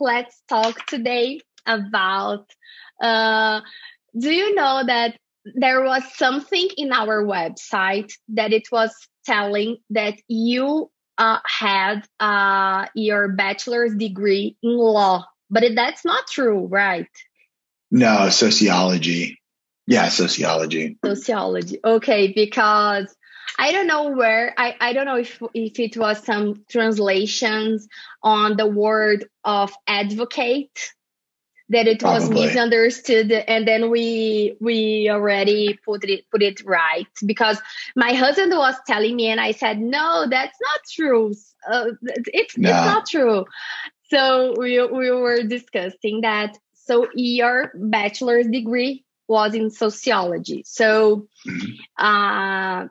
let's 0.00 0.40
talk 0.48 0.86
today 0.86 1.40
about. 1.66 2.46
Uh, 3.00 3.60
do 4.18 4.30
you 4.30 4.54
know 4.54 4.82
that 4.86 5.16
there 5.54 5.82
was 5.82 6.02
something 6.14 6.68
in 6.76 6.92
our 6.92 7.24
website 7.24 8.12
that 8.28 8.52
it 8.52 8.68
was 8.72 8.92
telling 9.24 9.76
that 9.90 10.14
you 10.28 10.90
uh, 11.16 11.38
had 11.44 12.06
uh, 12.20 12.86
your 12.94 13.28
bachelor's 13.28 13.94
degree 13.94 14.56
in 14.62 14.76
law, 14.76 15.24
but 15.50 15.64
that's 15.74 16.04
not 16.04 16.26
true, 16.28 16.66
right? 16.66 17.08
No, 17.90 18.28
sociology. 18.28 19.38
Yeah, 19.86 20.08
sociology. 20.10 20.98
Sociology. 21.04 21.78
Okay, 21.82 22.32
because 22.34 23.14
I 23.58 23.72
don't 23.72 23.88
know 23.88 24.10
where 24.10 24.54
I, 24.56 24.76
I 24.80 24.92
don't 24.92 25.06
know 25.06 25.16
if 25.16 25.42
if 25.52 25.78
it 25.80 25.96
was 25.96 26.22
some 26.24 26.64
translations 26.70 27.88
on 28.22 28.56
the 28.56 28.66
word 28.66 29.28
of 29.44 29.72
advocate 29.86 30.92
that 31.70 31.86
it 31.86 32.00
Probably. 32.00 32.20
was 32.20 32.30
misunderstood 32.30 33.30
and 33.32 33.66
then 33.66 33.90
we 33.90 34.56
we 34.60 35.10
already 35.10 35.78
put 35.84 36.04
it 36.04 36.24
put 36.30 36.42
it 36.42 36.64
right 36.64 37.06
because 37.26 37.60
my 37.94 38.12
husband 38.14 38.52
was 38.56 38.74
telling 38.86 39.16
me 39.16 39.26
and 39.26 39.40
I 39.40 39.50
said 39.50 39.78
no 39.78 40.26
that's 40.30 40.58
not 40.60 40.80
true 40.90 41.34
uh, 41.70 41.90
it's 42.26 42.56
no. 42.56 42.70
it's 42.70 42.86
not 42.86 43.06
true 43.06 43.44
so 44.10 44.54
we 44.56 44.82
we 44.86 45.10
were 45.10 45.42
discussing 45.42 46.22
that 46.22 46.56
so 46.74 47.08
your 47.14 47.72
bachelor's 47.74 48.46
degree 48.46 49.04
was 49.26 49.54
in 49.54 49.70
sociology 49.70 50.62
so 50.64 51.28
mm-hmm. 51.46 51.72
uh 51.98 52.88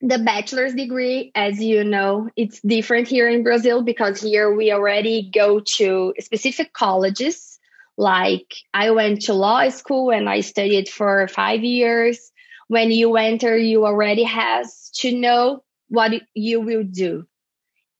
the 0.00 0.18
bachelor's 0.18 0.74
degree, 0.74 1.30
as 1.34 1.62
you 1.62 1.84
know, 1.84 2.30
it's 2.36 2.60
different 2.60 3.08
here 3.08 3.28
in 3.28 3.42
Brazil 3.42 3.82
because 3.82 4.20
here 4.20 4.54
we 4.54 4.72
already 4.72 5.30
go 5.30 5.60
to 5.60 6.14
specific 6.20 6.72
colleges. 6.72 7.58
Like 7.98 8.54
I 8.72 8.92
went 8.92 9.22
to 9.22 9.34
law 9.34 9.68
school 9.68 10.10
and 10.10 10.28
I 10.28 10.40
studied 10.40 10.88
for 10.88 11.28
five 11.28 11.62
years. 11.62 12.32
When 12.68 12.90
you 12.90 13.16
enter, 13.16 13.56
you 13.56 13.84
already 13.84 14.24
has 14.24 14.90
to 15.00 15.12
know 15.12 15.64
what 15.88 16.12
you 16.34 16.60
will 16.60 16.84
do. 16.84 17.26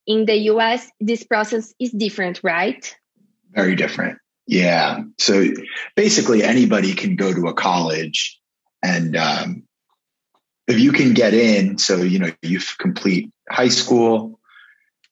In 0.07 0.25
the 0.25 0.37
US, 0.53 0.91
this 1.01 1.23
process 1.23 1.75
is 1.79 1.91
different, 1.91 2.41
right? 2.43 2.97
Very 3.51 3.77
different. 3.77 4.19
Yeah. 4.47 5.03
So 5.19 5.45
basically, 5.97 6.43
anybody 6.43 6.95
can 6.95 7.17
go 7.17 7.33
to 7.35 7.49
a 7.49 7.55
college 7.55 8.41
and 8.83 9.17
um, 9.17 9.65
if 10.71 10.81
you 10.81 10.93
can 10.93 11.15
get 11.15 11.35
in, 11.35 11.79
so 11.79 11.97
you 11.97 12.19
know 12.19 12.31
you 12.43 12.61
complete 12.79 13.31
high 13.49 13.69
school 13.69 14.41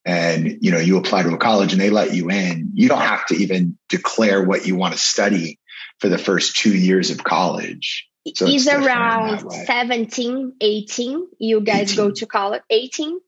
and 0.05 0.59
you 0.61 0.71
know 0.71 0.79
you 0.79 0.97
apply 0.97 1.23
to 1.23 1.35
a 1.35 1.39
college 1.39 1.73
and 1.73 1.81
they 1.81 1.91
let 1.91 2.15
you 2.15 2.31
in, 2.31 2.73
you 2.75 2.89
don't 2.89 3.01
have 3.01 3.27
to 3.27 3.37
even 3.37 3.77
declare 3.89 4.43
what 4.43 4.67
you 4.67 4.77
want 4.77 4.95
to 4.95 4.99
study 4.99 5.59
for 5.99 6.09
the 6.09 6.19
first 6.19 6.57
two 6.57 6.77
years 6.77 7.11
of 7.11 7.23
college. 7.23 8.09
So 8.35 8.47
is 8.47 8.69
around 8.69 9.51
17, 9.51 10.55
18. 10.61 11.29
You 11.39 11.61
guys 11.61 11.93
18. 11.93 11.97
go 11.97 12.11
to 12.13 12.27
college 12.27 12.63
18? 12.69 13.21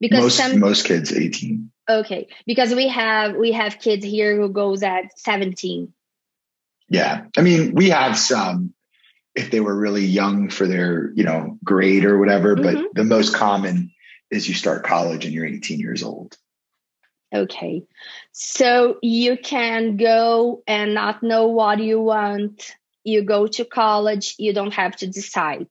Because 0.00 0.22
most, 0.22 0.36
some, 0.36 0.58
most 0.58 0.84
kids 0.84 1.12
18. 1.12 1.70
Okay. 1.88 2.28
Because 2.46 2.74
we 2.74 2.88
have 2.88 3.36
we 3.36 3.52
have 3.52 3.78
kids 3.78 4.04
here 4.04 4.36
who 4.36 4.48
goes 4.50 4.82
at 4.82 5.18
17. 5.18 5.92
Yeah. 6.88 7.26
I 7.36 7.40
mean, 7.40 7.74
we 7.74 7.90
have 7.90 8.18
some 8.18 8.74
if 9.34 9.50
they 9.50 9.60
were 9.60 9.74
really 9.74 10.04
young 10.04 10.48
for 10.50 10.66
their, 10.66 11.12
you 11.14 11.24
know, 11.24 11.58
grade 11.64 12.04
or 12.04 12.18
whatever. 12.18 12.54
Mm-hmm. 12.54 12.82
But 12.82 12.94
the 12.94 13.04
most 13.04 13.34
common 13.34 13.92
is 14.30 14.48
you 14.48 14.54
start 14.54 14.84
college 14.84 15.24
and 15.24 15.34
you're 15.34 15.46
18 15.46 15.80
years 15.80 16.02
old. 16.02 16.36
Okay. 17.34 17.82
So 18.32 18.98
you 19.02 19.38
can 19.38 19.96
go 19.96 20.62
and 20.66 20.94
not 20.94 21.22
know 21.22 21.48
what 21.48 21.78
you 21.78 22.00
want. 22.00 22.74
You 23.04 23.22
go 23.22 23.46
to 23.46 23.64
college, 23.64 24.34
you 24.38 24.52
don't 24.52 24.74
have 24.74 24.96
to 24.96 25.06
decide. 25.06 25.68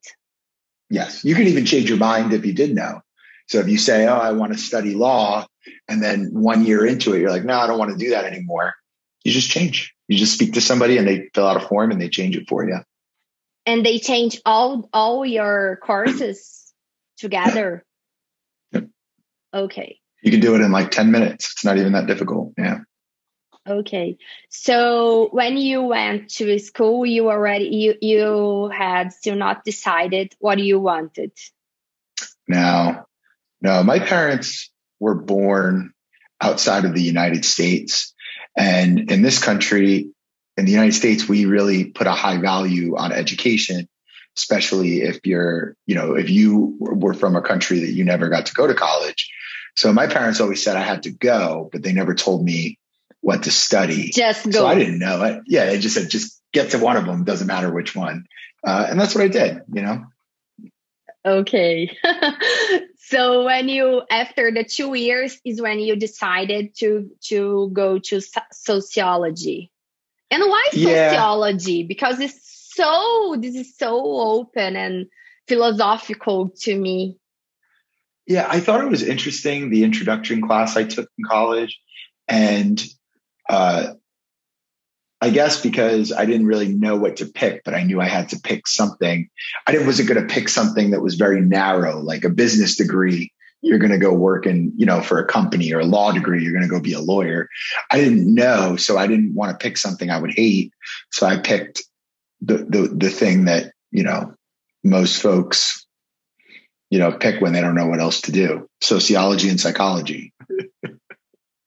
Yes. 0.90 1.24
You 1.24 1.34
can 1.34 1.46
even 1.46 1.64
change 1.64 1.88
your 1.88 1.98
mind 1.98 2.32
if 2.32 2.44
you 2.44 2.52
did 2.52 2.74
know. 2.74 3.00
So 3.46 3.58
if 3.58 3.68
you 3.68 3.78
say, 3.78 4.06
Oh, 4.06 4.16
I 4.16 4.32
want 4.32 4.52
to 4.52 4.58
study 4.58 4.94
law, 4.94 5.46
and 5.88 6.02
then 6.02 6.30
one 6.32 6.64
year 6.64 6.84
into 6.84 7.14
it, 7.14 7.20
you're 7.20 7.30
like, 7.30 7.44
No, 7.44 7.58
I 7.58 7.66
don't 7.68 7.78
want 7.78 7.92
to 7.92 8.04
do 8.04 8.10
that 8.10 8.24
anymore. 8.24 8.74
You 9.24 9.30
just 9.30 9.50
change. 9.50 9.94
You 10.08 10.18
just 10.18 10.34
speak 10.34 10.54
to 10.54 10.60
somebody 10.60 10.98
and 10.98 11.06
they 11.06 11.30
fill 11.32 11.46
out 11.46 11.62
a 11.62 11.66
form 11.66 11.92
and 11.92 12.00
they 12.00 12.08
change 12.08 12.36
it 12.36 12.48
for 12.48 12.66
you 12.68 12.80
and 13.66 13.84
they 13.84 13.98
change 13.98 14.40
all 14.44 14.88
all 14.92 15.24
your 15.24 15.78
courses 15.82 16.72
together. 17.18 17.84
Yep. 18.72 18.88
okay. 19.54 19.98
You 20.22 20.30
can 20.30 20.40
do 20.40 20.54
it 20.54 20.60
in 20.60 20.70
like 20.70 20.90
10 20.90 21.10
minutes. 21.10 21.52
It's 21.52 21.64
not 21.64 21.78
even 21.78 21.92
that 21.92 22.06
difficult. 22.06 22.52
Yeah. 22.56 22.80
Okay. 23.68 24.18
So 24.48 25.28
when 25.30 25.56
you 25.56 25.82
went 25.82 26.30
to 26.30 26.58
school 26.58 27.06
you 27.06 27.30
already 27.30 27.66
you 27.66 27.94
you 28.00 28.70
had 28.76 29.12
still 29.12 29.36
not 29.36 29.64
decided 29.64 30.34
what 30.40 30.58
you 30.58 30.80
wanted. 30.80 31.32
No 32.48 33.04
no 33.60 33.82
my 33.84 34.00
parents 34.00 34.70
were 34.98 35.14
born 35.14 35.92
outside 36.40 36.84
of 36.84 36.94
the 36.94 37.02
united 37.02 37.44
states. 37.44 38.14
And 38.56 39.10
in 39.10 39.22
this 39.22 39.42
country 39.42 40.10
in 40.62 40.66
the 40.66 40.72
United 40.72 40.94
States, 40.94 41.28
we 41.28 41.44
really 41.44 41.86
put 41.86 42.06
a 42.06 42.12
high 42.12 42.38
value 42.38 42.96
on 42.96 43.10
education, 43.10 43.88
especially 44.36 45.02
if 45.02 45.18
you're, 45.24 45.76
you 45.86 45.96
know, 45.96 46.14
if 46.14 46.30
you 46.30 46.76
were 46.78 47.14
from 47.14 47.34
a 47.34 47.42
country 47.42 47.80
that 47.80 47.90
you 47.90 48.04
never 48.04 48.28
got 48.28 48.46
to 48.46 48.54
go 48.54 48.68
to 48.68 48.74
college. 48.74 49.28
So 49.74 49.92
my 49.92 50.06
parents 50.06 50.40
always 50.40 50.62
said 50.62 50.76
I 50.76 50.82
had 50.82 51.02
to 51.02 51.10
go, 51.10 51.68
but 51.72 51.82
they 51.82 51.92
never 51.92 52.14
told 52.14 52.44
me 52.44 52.78
what 53.22 53.42
to 53.42 53.50
study. 53.50 54.10
Just 54.12 54.44
go. 54.44 54.52
So 54.52 54.66
I 54.68 54.76
didn't 54.76 55.00
know 55.00 55.24
it. 55.24 55.42
Yeah, 55.48 55.66
they 55.66 55.80
just 55.80 55.96
said 55.96 56.08
just 56.08 56.40
get 56.52 56.70
to 56.70 56.78
one 56.78 56.96
of 56.96 57.06
them, 57.06 57.24
doesn't 57.24 57.48
matter 57.48 57.74
which 57.74 57.96
one, 57.96 58.26
uh, 58.64 58.86
and 58.88 59.00
that's 59.00 59.16
what 59.16 59.24
I 59.24 59.28
did. 59.28 59.62
You 59.72 59.82
know. 59.82 60.04
Okay. 61.26 61.90
so 62.98 63.44
when 63.44 63.68
you 63.68 64.02
after 64.08 64.52
the 64.52 64.62
two 64.62 64.94
years 64.94 65.40
is 65.44 65.60
when 65.60 65.80
you 65.80 65.96
decided 65.96 66.76
to 66.76 67.10
to 67.22 67.68
go 67.72 67.98
to 67.98 68.20
sociology 68.52 69.71
and 70.32 70.42
why 70.48 70.66
yeah. 70.72 71.10
sociology? 71.10 71.82
Because 71.82 72.18
it's 72.18 72.70
so, 72.74 73.36
this 73.38 73.54
is 73.54 73.76
so 73.76 74.00
open 74.02 74.76
and 74.76 75.06
philosophical 75.46 76.54
to 76.62 76.74
me. 76.74 77.18
Yeah, 78.26 78.46
I 78.48 78.60
thought 78.60 78.82
it 78.82 78.88
was 78.88 79.02
interesting 79.02 79.68
the 79.68 79.84
introduction 79.84 80.40
class 80.40 80.76
I 80.76 80.84
took 80.84 81.08
in 81.18 81.24
college. 81.28 81.78
And 82.28 82.82
uh, 83.50 83.92
I 85.20 85.30
guess 85.30 85.60
because 85.60 86.12
I 86.12 86.24
didn't 86.24 86.46
really 86.46 86.68
know 86.68 86.96
what 86.96 87.16
to 87.16 87.26
pick, 87.26 87.62
but 87.64 87.74
I 87.74 87.82
knew 87.82 88.00
I 88.00 88.08
had 88.08 88.30
to 88.30 88.40
pick 88.40 88.66
something. 88.66 89.28
I 89.66 89.76
wasn't 89.78 90.08
going 90.08 90.26
to 90.26 90.32
pick 90.32 90.48
something 90.48 90.92
that 90.92 91.02
was 91.02 91.16
very 91.16 91.42
narrow, 91.42 92.00
like 92.00 92.24
a 92.24 92.30
business 92.30 92.76
degree 92.76 93.31
you're 93.62 93.78
going 93.78 93.92
to 93.92 93.98
go 93.98 94.12
work 94.12 94.44
in, 94.44 94.72
you 94.76 94.84
know, 94.84 95.00
for 95.00 95.18
a 95.18 95.26
company 95.26 95.72
or 95.72 95.80
a 95.80 95.86
law 95.86 96.10
degree, 96.10 96.42
you're 96.42 96.52
going 96.52 96.64
to 96.64 96.68
go 96.68 96.80
be 96.80 96.92
a 96.92 97.00
lawyer. 97.00 97.48
I 97.90 97.98
didn't 97.98 98.32
know. 98.34 98.76
So 98.76 98.98
I 98.98 99.06
didn't 99.06 99.34
want 99.34 99.52
to 99.52 99.62
pick 99.62 99.78
something 99.78 100.10
I 100.10 100.18
would 100.18 100.34
hate. 100.34 100.72
So 101.10 101.26
I 101.26 101.38
picked 101.38 101.82
the, 102.40 102.58
the, 102.58 102.92
the 102.94 103.08
thing 103.08 103.44
that, 103.44 103.72
you 103.92 104.02
know, 104.02 104.34
most 104.82 105.22
folks, 105.22 105.86
you 106.90 106.98
know, 106.98 107.12
pick 107.12 107.40
when 107.40 107.52
they 107.52 107.60
don't 107.60 107.76
know 107.76 107.86
what 107.86 108.00
else 108.00 108.22
to 108.22 108.32
do 108.32 108.68
sociology 108.80 109.48
and 109.48 109.60
psychology. 109.60 110.34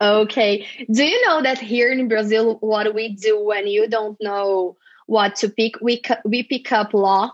okay. 0.02 0.68
Do 0.92 1.04
you 1.06 1.26
know 1.26 1.42
that 1.44 1.60
here 1.60 1.92
in 1.92 2.10
Brazil, 2.10 2.58
what 2.60 2.94
we 2.94 3.16
do 3.16 3.42
when 3.42 3.68
you 3.68 3.88
don't 3.88 4.18
know 4.20 4.76
what 5.08 5.38
to 5.38 5.50
pick, 5.50 5.76
we, 5.82 6.02
we 6.26 6.44
pick 6.44 6.74
up 6.74 6.94
law? 6.94 7.32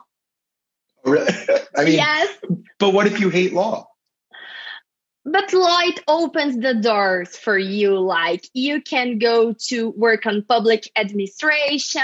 Oh, 1.04 1.12
really? 1.12 1.34
I 1.76 1.84
mean, 1.84 1.96
yes. 1.96 2.38
But 2.78 2.94
what 2.94 3.08
if 3.08 3.20
you 3.20 3.30
hate 3.30 3.54
law? 3.54 3.88
But 5.24 5.54
light 5.54 6.00
opens 6.08 6.58
the 6.58 6.74
doors 6.74 7.38
for 7.38 7.58
you 7.58 8.00
like 8.00 8.48
you 8.54 8.82
can 8.82 9.20
go 9.20 9.54
to 9.54 9.90
work 9.92 10.26
on 10.26 10.44
public 10.44 10.90
administration 10.96 12.02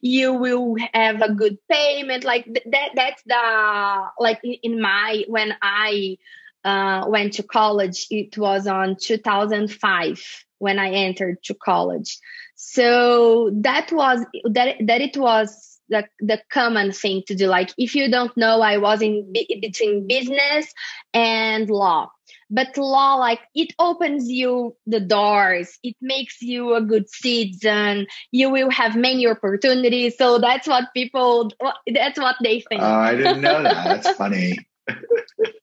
you 0.00 0.32
will 0.32 0.76
have 0.92 1.22
a 1.22 1.32
good 1.32 1.58
payment 1.70 2.24
like 2.24 2.44
that 2.66 2.90
that's 2.94 3.22
the 3.26 4.04
like 4.18 4.40
in 4.42 4.80
my 4.80 5.24
when 5.28 5.54
i 5.62 6.16
uh, 6.64 7.04
went 7.08 7.34
to 7.34 7.42
college 7.42 8.06
it 8.10 8.36
was 8.36 8.66
on 8.66 8.96
2005 9.00 10.44
when 10.58 10.78
i 10.78 10.90
entered 10.90 11.42
to 11.44 11.54
college. 11.54 12.18
So 12.56 13.50
that 13.62 13.92
was 13.92 14.24
that 14.44 14.76
that 14.86 15.00
it 15.00 15.16
was 15.16 15.78
the, 15.88 16.04
the 16.18 16.42
common 16.50 16.92
thing 16.92 17.22
to 17.28 17.34
do. 17.34 17.46
Like 17.46 17.70
if 17.78 17.94
you 17.94 18.10
don't 18.10 18.36
know 18.36 18.60
i 18.60 18.78
was 18.78 19.00
in 19.00 19.32
between 19.32 20.06
business 20.06 20.72
and 21.14 21.70
law 21.70 22.10
but 22.50 22.76
law 22.76 23.16
like 23.16 23.40
it 23.54 23.72
opens 23.78 24.30
you 24.30 24.76
the 24.86 25.00
doors 25.00 25.78
it 25.82 25.96
makes 26.00 26.40
you 26.40 26.74
a 26.74 26.80
good 26.80 27.08
citizen 27.08 28.06
you 28.30 28.50
will 28.50 28.70
have 28.70 28.96
many 28.96 29.26
opportunities 29.26 30.16
so 30.16 30.38
that's 30.38 30.66
what 30.66 30.84
people 30.94 31.50
that's 31.92 32.18
what 32.18 32.36
they 32.42 32.60
think 32.60 32.82
oh 32.82 32.86
i 32.86 33.14
didn't 33.14 33.40
know 33.40 33.62
that 33.62 34.02
that's 34.02 34.16
funny 34.16 34.56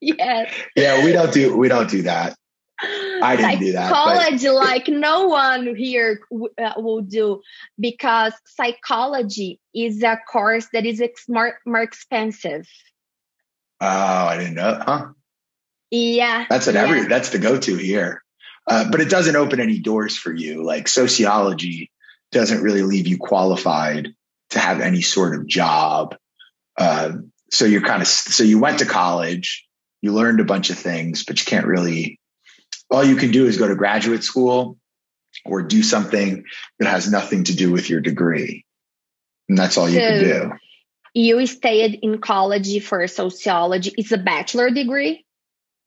yes 0.02 0.54
yeah 0.76 1.04
we 1.04 1.12
don't 1.12 1.34
do 1.34 1.58
we 1.58 1.68
don't 1.68 1.90
do 1.90 2.02
that 2.04 2.36
I 2.78 3.38
didn't 3.38 3.60
do 3.62 3.72
that. 3.72 3.92
College, 3.92 4.44
but... 4.44 4.54
like 4.54 4.88
no 4.90 5.28
one 5.28 5.76
here 5.76 6.20
uh, 6.62 6.74
will 6.76 7.02
do, 7.02 7.42
because 7.80 8.34
psychology 8.46 9.62
is 9.74 10.04
a 10.04 10.20
course 10.30 10.68
that 10.74 10.86
is 10.86 11.00
ex- 11.00 11.30
more, 11.30 11.58
more 11.66 11.82
expensive. 11.82 12.68
Oh, 13.80 13.88
I 13.88 14.38
didn't 14.38 14.56
know. 14.56 14.82
Huh? 14.86 15.08
Yeah. 15.92 16.46
That's 16.50 16.68
an 16.68 16.76
yeah. 16.76 16.84
every. 16.84 17.08
That's 17.08 17.30
the 17.30 17.40
go-to 17.40 17.76
here. 17.76 18.24
Uh, 18.68 18.90
but 18.90 19.02
it 19.02 19.10
doesn't 19.10 19.36
open 19.36 19.60
any 19.60 19.80
doors 19.80 20.18
for 20.18 20.34
you. 20.34 20.64
Like 20.64 20.88
sociology 20.88 21.92
doesn't 22.32 22.64
really 22.64 22.82
leave 22.82 23.08
you 23.08 23.18
qualified 23.18 24.14
to 24.52 24.60
have 24.60 24.82
any 24.82 25.02
sort 25.02 25.36
of 25.36 25.48
job. 25.48 26.16
Uh, 26.78 27.14
so 27.52 27.66
you're 27.66 27.82
kind 27.82 28.02
of 28.02 28.08
so 28.08 28.44
you 28.44 28.60
went 28.60 28.80
to 28.80 28.86
college, 28.86 29.68
you 30.02 30.14
learned 30.14 30.40
a 30.40 30.46
bunch 30.46 30.70
of 30.70 30.78
things, 30.78 31.24
but 31.24 31.40
you 31.40 31.46
can't 31.46 31.68
really. 31.68 32.20
All 32.92 33.04
you 33.04 33.16
can 33.16 33.32
do 33.32 33.48
is 33.48 33.58
go 33.58 33.68
to 33.68 33.76
graduate 33.76 34.24
school 34.24 34.78
or 35.44 35.64
do 35.64 35.82
something 35.82 36.44
that 36.80 36.88
has 36.88 37.10
nothing 37.10 37.46
to 37.46 37.56
do 37.56 37.72
with 37.72 37.90
your 37.90 38.00
degree, 38.00 38.66
and 39.50 39.58
that's 39.58 39.78
all 39.78 39.90
you 39.90 40.00
so 40.00 40.08
can 40.08 40.24
do. 40.24 40.52
You 41.14 41.48
stayed 41.48 42.00
in 42.02 42.20
college 42.20 42.84
for 42.84 43.08
sociology. 43.08 43.94
It's 43.98 44.12
a 44.12 44.18
bachelor 44.18 44.70
degree. 44.70 45.25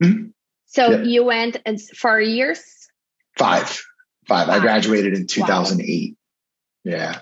Mm-hmm. 0.03 0.29
So 0.67 0.91
yeah. 0.91 1.03
you 1.03 1.25
went 1.25 1.57
four 1.97 2.21
years? 2.21 2.61
Five. 3.37 3.69
Five. 4.27 4.47
Five. 4.47 4.49
I 4.49 4.59
graduated 4.61 5.15
in 5.15 5.27
2008. 5.27 6.17
Wow. 6.85 6.93
Yeah. 6.93 7.21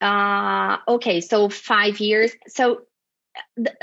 Uh, 0.00 0.92
okay. 0.96 1.20
So 1.20 1.48
five 1.48 2.00
years. 2.00 2.32
So 2.48 2.82
th- 3.56 3.76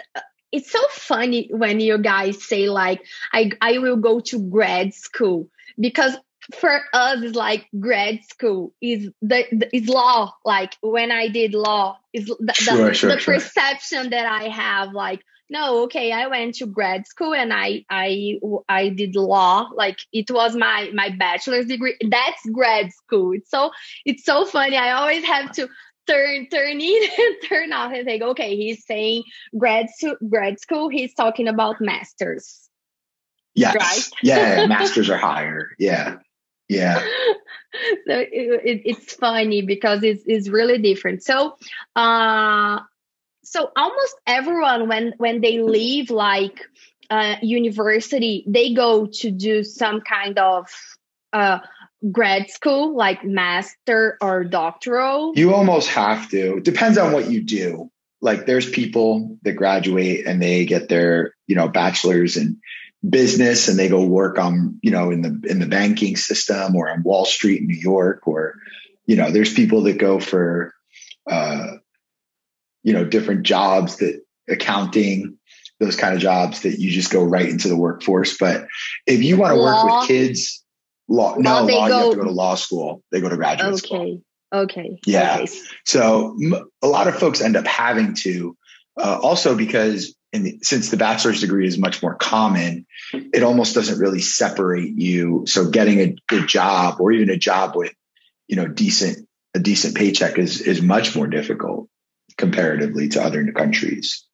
it's 0.52 0.72
so 0.72 0.80
funny 0.92 1.50
when 1.52 1.80
you 1.80 1.98
guys 1.98 2.44
say 2.44 2.70
like, 2.70 3.04
I, 3.34 3.52
I 3.60 3.80
will 3.80 3.98
go 3.98 4.20
to 4.20 4.40
grad 4.50 4.94
school 4.94 5.50
because 5.80 6.16
for 6.54 6.82
us 6.94 7.22
it's 7.22 7.36
like 7.36 7.68
grad 7.80 8.20
school 8.30 8.74
is 8.82 9.10
the, 9.22 9.46
the, 9.52 9.76
is 9.76 9.88
law 9.88 10.34
like 10.44 10.76
when 10.82 11.10
i 11.10 11.30
did 11.30 11.54
law 11.54 11.98
is 12.12 12.26
the, 12.26 12.54
sure, 12.54 12.88
the, 12.90 12.94
sure, 12.94 13.10
the 13.12 13.20
sure. 13.20 13.36
perception 13.36 14.10
that 14.10 14.26
i 14.26 14.50
have 14.50 14.92
like 14.92 15.24
no 15.50 15.84
okay 15.84 16.12
i 16.12 16.28
went 16.28 16.56
to 16.56 16.66
grad 16.66 17.06
school 17.08 17.34
and 17.34 17.54
i 17.54 17.84
i 17.90 18.40
i 18.70 18.90
did 18.90 19.16
law 19.16 19.70
like 19.76 19.98
it 20.12 20.30
was 20.32 20.56
my 20.56 20.90
my 20.94 21.10
bachelor's 21.10 21.66
degree. 21.66 21.98
That's 22.10 22.42
grad 22.52 22.92
school. 22.94 23.34
It's 23.34 23.50
so 23.50 23.72
it's 24.06 24.24
so 24.24 24.46
funny. 24.46 24.78
I 24.78 24.92
always 24.92 25.24
have 25.24 25.52
to 25.54 25.68
turn 26.08 26.48
turn 26.50 26.82
in 26.82 27.04
and 27.18 27.36
turn 27.48 27.74
off 27.74 27.94
and 27.94 28.06
think 28.06 28.24
okay 28.24 28.56
he's 28.56 28.86
saying 28.86 29.24
grad 29.58 29.90
school 29.90 30.16
grad 30.30 30.60
school 30.60 30.90
he's 30.90 31.14
talking 31.14 31.48
about 31.48 31.78
masters. 31.80 32.70
Yes. 33.56 33.76
Right? 33.76 34.20
yeah. 34.24 34.66
Masters 34.68 35.12
are 35.12 35.18
higher. 35.18 35.70
Yeah. 35.78 36.18
Yeah. 36.68 37.06
So 38.08 38.18
it, 38.20 38.30
it, 38.32 38.82
it's 38.86 39.14
funny 39.14 39.62
because 39.62 40.04
it's, 40.04 40.24
it's 40.26 40.50
really 40.50 40.80
different. 40.80 41.24
So 41.24 41.56
uh 41.96 42.80
so 43.44 43.72
almost 43.76 44.16
everyone 44.26 44.88
when 44.88 45.14
when 45.18 45.42
they 45.42 45.62
leave 45.62 46.10
like 46.10 46.60
uh, 47.10 47.36
university 47.42 48.44
they 48.48 48.74
go 48.74 49.06
to 49.06 49.32
do 49.32 49.64
some 49.64 50.02
kind 50.02 50.40
of 50.40 50.68
uh, 51.34 51.60
grad 52.12 52.50
school 52.50 52.96
like 52.96 53.24
master 53.24 54.18
or 54.22 54.44
doctoral. 54.44 55.34
You 55.36 55.54
almost 55.54 55.90
have 55.90 56.30
to. 56.30 56.60
Depends 56.60 56.98
on 56.98 57.12
what 57.12 57.30
you 57.30 57.44
do. 57.44 57.92
Like 58.22 58.46
there's 58.46 58.70
people 58.70 59.38
that 59.44 59.54
graduate 59.54 60.26
and 60.26 60.42
they 60.42 60.66
get 60.66 60.90
their 60.90 61.34
you 61.48 61.56
know 61.56 61.68
bachelor's 61.68 62.38
in 62.38 62.60
business 63.08 63.68
and 63.68 63.78
they 63.78 63.90
go 63.90 64.06
work 64.06 64.40
on 64.40 64.80
you 64.82 64.92
know 64.92 65.12
in 65.12 65.22
the 65.22 65.50
in 65.50 65.60
the 65.60 65.66
banking 65.66 66.16
system 66.16 66.76
or 66.76 66.90
on 66.90 67.04
wall 67.04 67.26
street 67.26 67.60
in 67.60 67.68
new 67.68 67.76
york 67.76 68.26
or 68.26 68.56
you 69.06 69.18
know 69.18 69.30
there's 69.30 69.54
people 69.54 69.82
that 69.82 69.98
go 69.98 70.22
for 70.22 70.74
uh, 71.30 71.74
you 72.84 72.94
know, 72.94 73.06
different 73.06 73.44
jobs 73.44 73.98
that 73.98 74.22
accounting, 74.50 75.38
those 75.80 75.96
kind 75.96 76.14
of 76.14 76.22
jobs 76.22 76.62
that 76.62 76.80
you 76.80 76.92
just 76.92 77.12
go 77.12 77.24
right 77.24 77.50
into 77.50 77.68
the 77.68 77.78
workforce. 77.78 78.38
But 78.38 78.68
if 79.08 79.24
you 79.24 79.38
want 79.38 79.56
to 79.56 79.60
work 79.60 79.84
with 79.86 80.08
kids, 80.08 80.64
law, 81.08 81.36
no, 81.38 81.64
law, 81.64 81.68
go, 81.68 81.88
you 81.88 81.94
have 81.94 82.12
to 82.12 82.18
go 82.18 82.24
to 82.24 82.32
law 82.32 82.56
school. 82.56 83.04
They 83.12 83.22
go 83.22 83.30
to 83.30 83.38
graduate 83.38 83.74
okay. 83.74 83.78
school. 83.78 84.22
Okay. 84.54 85.00
Yeah. 85.06 85.40
Okay. 85.42 85.52
So 85.86 86.38
a 86.82 86.88
lot 86.88 87.08
of 87.08 87.16
folks 87.16 87.42
end 87.42 87.56
up 87.56 87.66
having 87.66 88.14
to, 88.16 88.56
uh, 89.00 89.20
also 89.22 89.56
because 89.56 90.16
the, 90.32 90.60
since 90.62 90.90
the 90.90 90.98
bachelor's 90.98 91.42
degree 91.42 91.66
is 91.66 91.78
much 91.78 92.04
more 92.04 92.16
common, 92.16 92.86
it 93.14 93.44
almost 93.44 93.74
doesn't 93.74 94.00
really 94.00 94.22
separate 94.22 94.94
you. 94.96 95.46
So 95.48 95.70
getting 95.70 96.00
a 96.00 96.16
good 96.28 96.48
job 96.48 97.00
or 97.00 97.12
even 97.12 97.30
a 97.30 97.38
job 97.38 97.76
with, 97.76 97.94
you 98.48 98.56
know, 98.56 98.68
decent, 98.68 99.28
a 99.56 99.60
decent 99.60 99.96
paycheck 99.96 100.38
is, 100.38 100.62
is 100.62 100.82
much 100.82 101.16
more 101.16 101.28
difficult 101.28 101.88
comparatively 102.38 103.10
to 103.10 103.24
other 103.24 103.52
countries. 103.52 104.26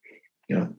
You 0.48 0.57
know, 0.57 0.75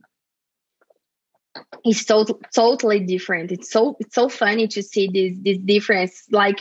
it's 1.84 2.06
so, 2.06 2.24
totally 2.54 3.00
different. 3.00 3.52
It's 3.52 3.70
so 3.70 3.96
it's 4.00 4.14
so 4.14 4.28
funny 4.28 4.68
to 4.68 4.82
see 4.82 5.08
this 5.12 5.38
this 5.42 5.58
difference. 5.58 6.24
Like, 6.30 6.60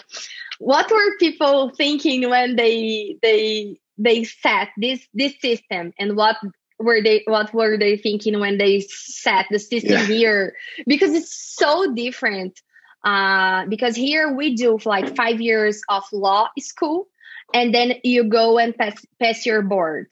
what 0.60 0.90
were 0.90 1.18
people 1.18 1.72
thinking 1.76 2.30
when 2.30 2.56
they 2.56 3.18
they 3.22 3.80
they 3.98 4.24
set 4.24 4.70
this 4.78 5.06
this 5.14 5.34
system, 5.42 5.94
and 6.00 6.16
what 6.16 6.38
were 6.80 7.02
they 7.02 7.24
what 7.26 7.54
were 7.54 7.78
they 7.78 7.98
thinking 7.98 8.40
when 8.40 8.58
they 8.58 8.82
set 8.90 9.48
the 9.52 9.60
system 9.60 9.92
yeah. 9.92 10.06
here? 10.06 10.56
Because 10.86 11.14
it's 11.14 11.56
so 11.58 11.94
different. 11.94 12.60
Uh, 13.02 13.66
because 13.68 13.96
here 13.96 14.36
we 14.36 14.56
do 14.56 14.78
like 14.84 15.16
five 15.16 15.40
years 15.40 15.82
of 15.88 16.04
law 16.12 16.50
school, 16.60 17.08
and 17.54 17.74
then 17.74 17.94
you 18.04 18.26
go 18.26 18.58
and 18.58 18.76
pass 18.76 19.06
pass 19.20 19.46
your 19.46 19.62
board 19.62 20.12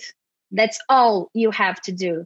that's 0.52 0.80
all 0.90 1.30
you 1.34 1.52
have 1.52 1.80
to 1.82 1.92
do. 1.92 2.26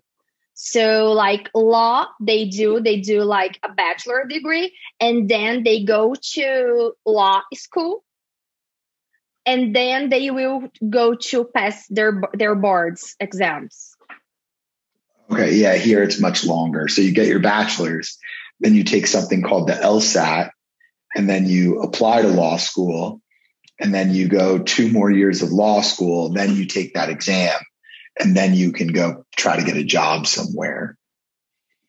So, 0.54 1.14
like 1.14 1.50
law, 1.56 2.06
they 2.20 2.46
do, 2.46 2.82
they 2.82 3.00
do 3.00 3.24
like 3.24 3.60
a 3.64 3.74
bachelor 3.74 4.26
degree, 4.28 4.76
and 5.00 5.28
then 5.28 5.64
they 5.64 5.84
go 5.84 6.14
to 6.34 6.94
law 7.06 7.42
school, 7.54 8.04
and 9.46 9.76
then 9.76 10.10
they 10.10 10.30
will 10.30 10.70
go 10.88 11.16
to 11.16 11.46
pass 11.46 11.88
their 11.88 12.22
their 12.34 12.54
boards 12.54 13.16
exams. 13.20 13.96
Okay, 15.32 15.56
yeah, 15.56 15.76
here 15.76 16.04
it's 16.04 16.20
much 16.20 16.46
longer. 16.46 16.88
So 16.90 17.02
you 17.02 17.14
get 17.14 17.28
your 17.28 17.40
bachelor's, 17.40 18.20
then 18.60 18.76
you 18.76 18.84
take 18.84 19.08
something 19.08 19.42
called 19.42 19.68
the 19.68 19.74
LSAT, 19.74 20.52
and 21.16 21.28
then 21.28 21.48
you 21.48 21.82
apply 21.82 22.22
to 22.22 22.28
law 22.28 22.58
school, 22.58 23.22
and 23.80 23.94
then 23.94 24.14
you 24.14 24.28
go 24.28 24.60
two 24.60 24.92
more 24.92 25.10
years 25.10 25.42
of 25.42 25.52
law 25.52 25.82
school, 25.82 26.34
then 26.34 26.56
you 26.56 26.66
take 26.66 26.94
that 26.94 27.10
exam 27.10 27.58
and 28.20 28.36
then 28.36 28.54
you 28.54 28.72
can 28.72 28.88
go 28.88 29.26
try 29.36 29.58
to 29.58 29.64
get 29.64 29.78
a 29.78 29.84
job 29.84 30.28
somewhere. 30.28 30.98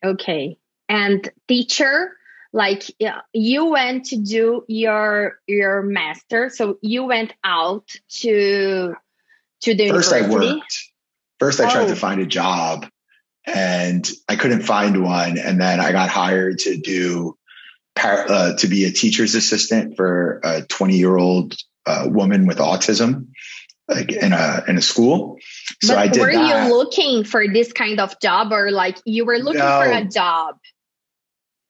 Okay. 0.05 0.59
And 0.89 1.29
teacher, 1.49 2.17
like 2.53 2.85
you 3.33 3.67
went 3.67 4.07
to 4.07 4.17
do 4.17 4.65
your 4.69 5.39
your 5.47 5.83
master, 5.83 6.51
so 6.51 6.79
you 6.83 7.05
went 7.05 7.33
out 7.43 7.89
to 8.21 8.95
to 9.63 9.75
the 9.75 9.89
First 9.89 10.13
university. 10.13 10.49
I 10.49 10.55
worked. 10.55 10.85
First 11.39 11.61
I 11.61 11.71
tried 11.71 11.87
to 11.87 11.93
oh. 11.93 11.97
find 11.97 12.21
a 12.21 12.27
job 12.27 12.87
and 13.47 14.09
I 14.29 14.37
couldn't 14.37 14.63
find 14.63 15.03
one 15.03 15.39
and 15.39 15.61
then 15.61 15.81
I 15.81 15.93
got 15.93 16.09
hired 16.09 16.59
to 16.61 16.77
do 16.77 17.37
uh, 17.97 18.55
to 18.57 18.69
be 18.69 18.85
a 18.85 18.93
teacher's 18.93 19.35
assistant 19.35 19.97
for 19.97 20.41
a 20.45 20.63
20 20.63 20.97
year 20.97 21.17
old 21.17 21.57
uh, 21.85 22.07
woman 22.07 22.47
with 22.47 22.59
autism 22.59 23.29
like 23.89 24.13
in 24.13 24.33
a 24.33 24.65
in 24.69 24.79
a 24.79 24.83
school. 24.83 25.39
So 25.83 25.95
but 25.95 25.99
I 25.99 26.09
did. 26.09 26.21
Were 26.21 26.31
you 26.31 26.75
looking 26.75 27.25
for 27.25 27.47
this 27.47 27.73
kind 27.73 28.01
of 28.01 28.19
job, 28.21 28.53
or 28.53 28.71
like 28.71 28.99
you 29.05 29.25
were 29.25 29.39
looking 29.39 29.59
no, 29.59 29.83
for 29.83 29.91
a 29.91 30.05
job? 30.05 30.57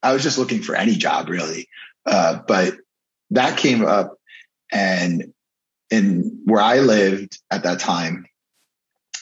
I 0.02 0.12
was 0.12 0.23
just 0.23 0.38
looking 0.38 0.62
for 0.62 0.75
any 0.75 0.95
job, 0.95 1.28
really. 1.28 1.69
Uh, 2.04 2.40
but 2.47 2.75
that 3.31 3.57
came 3.57 3.85
up, 3.85 4.16
and 4.71 5.33
in 5.90 6.42
where 6.45 6.61
I 6.61 6.81
lived 6.81 7.38
at 7.50 7.62
that 7.64 7.81
time, 7.81 8.26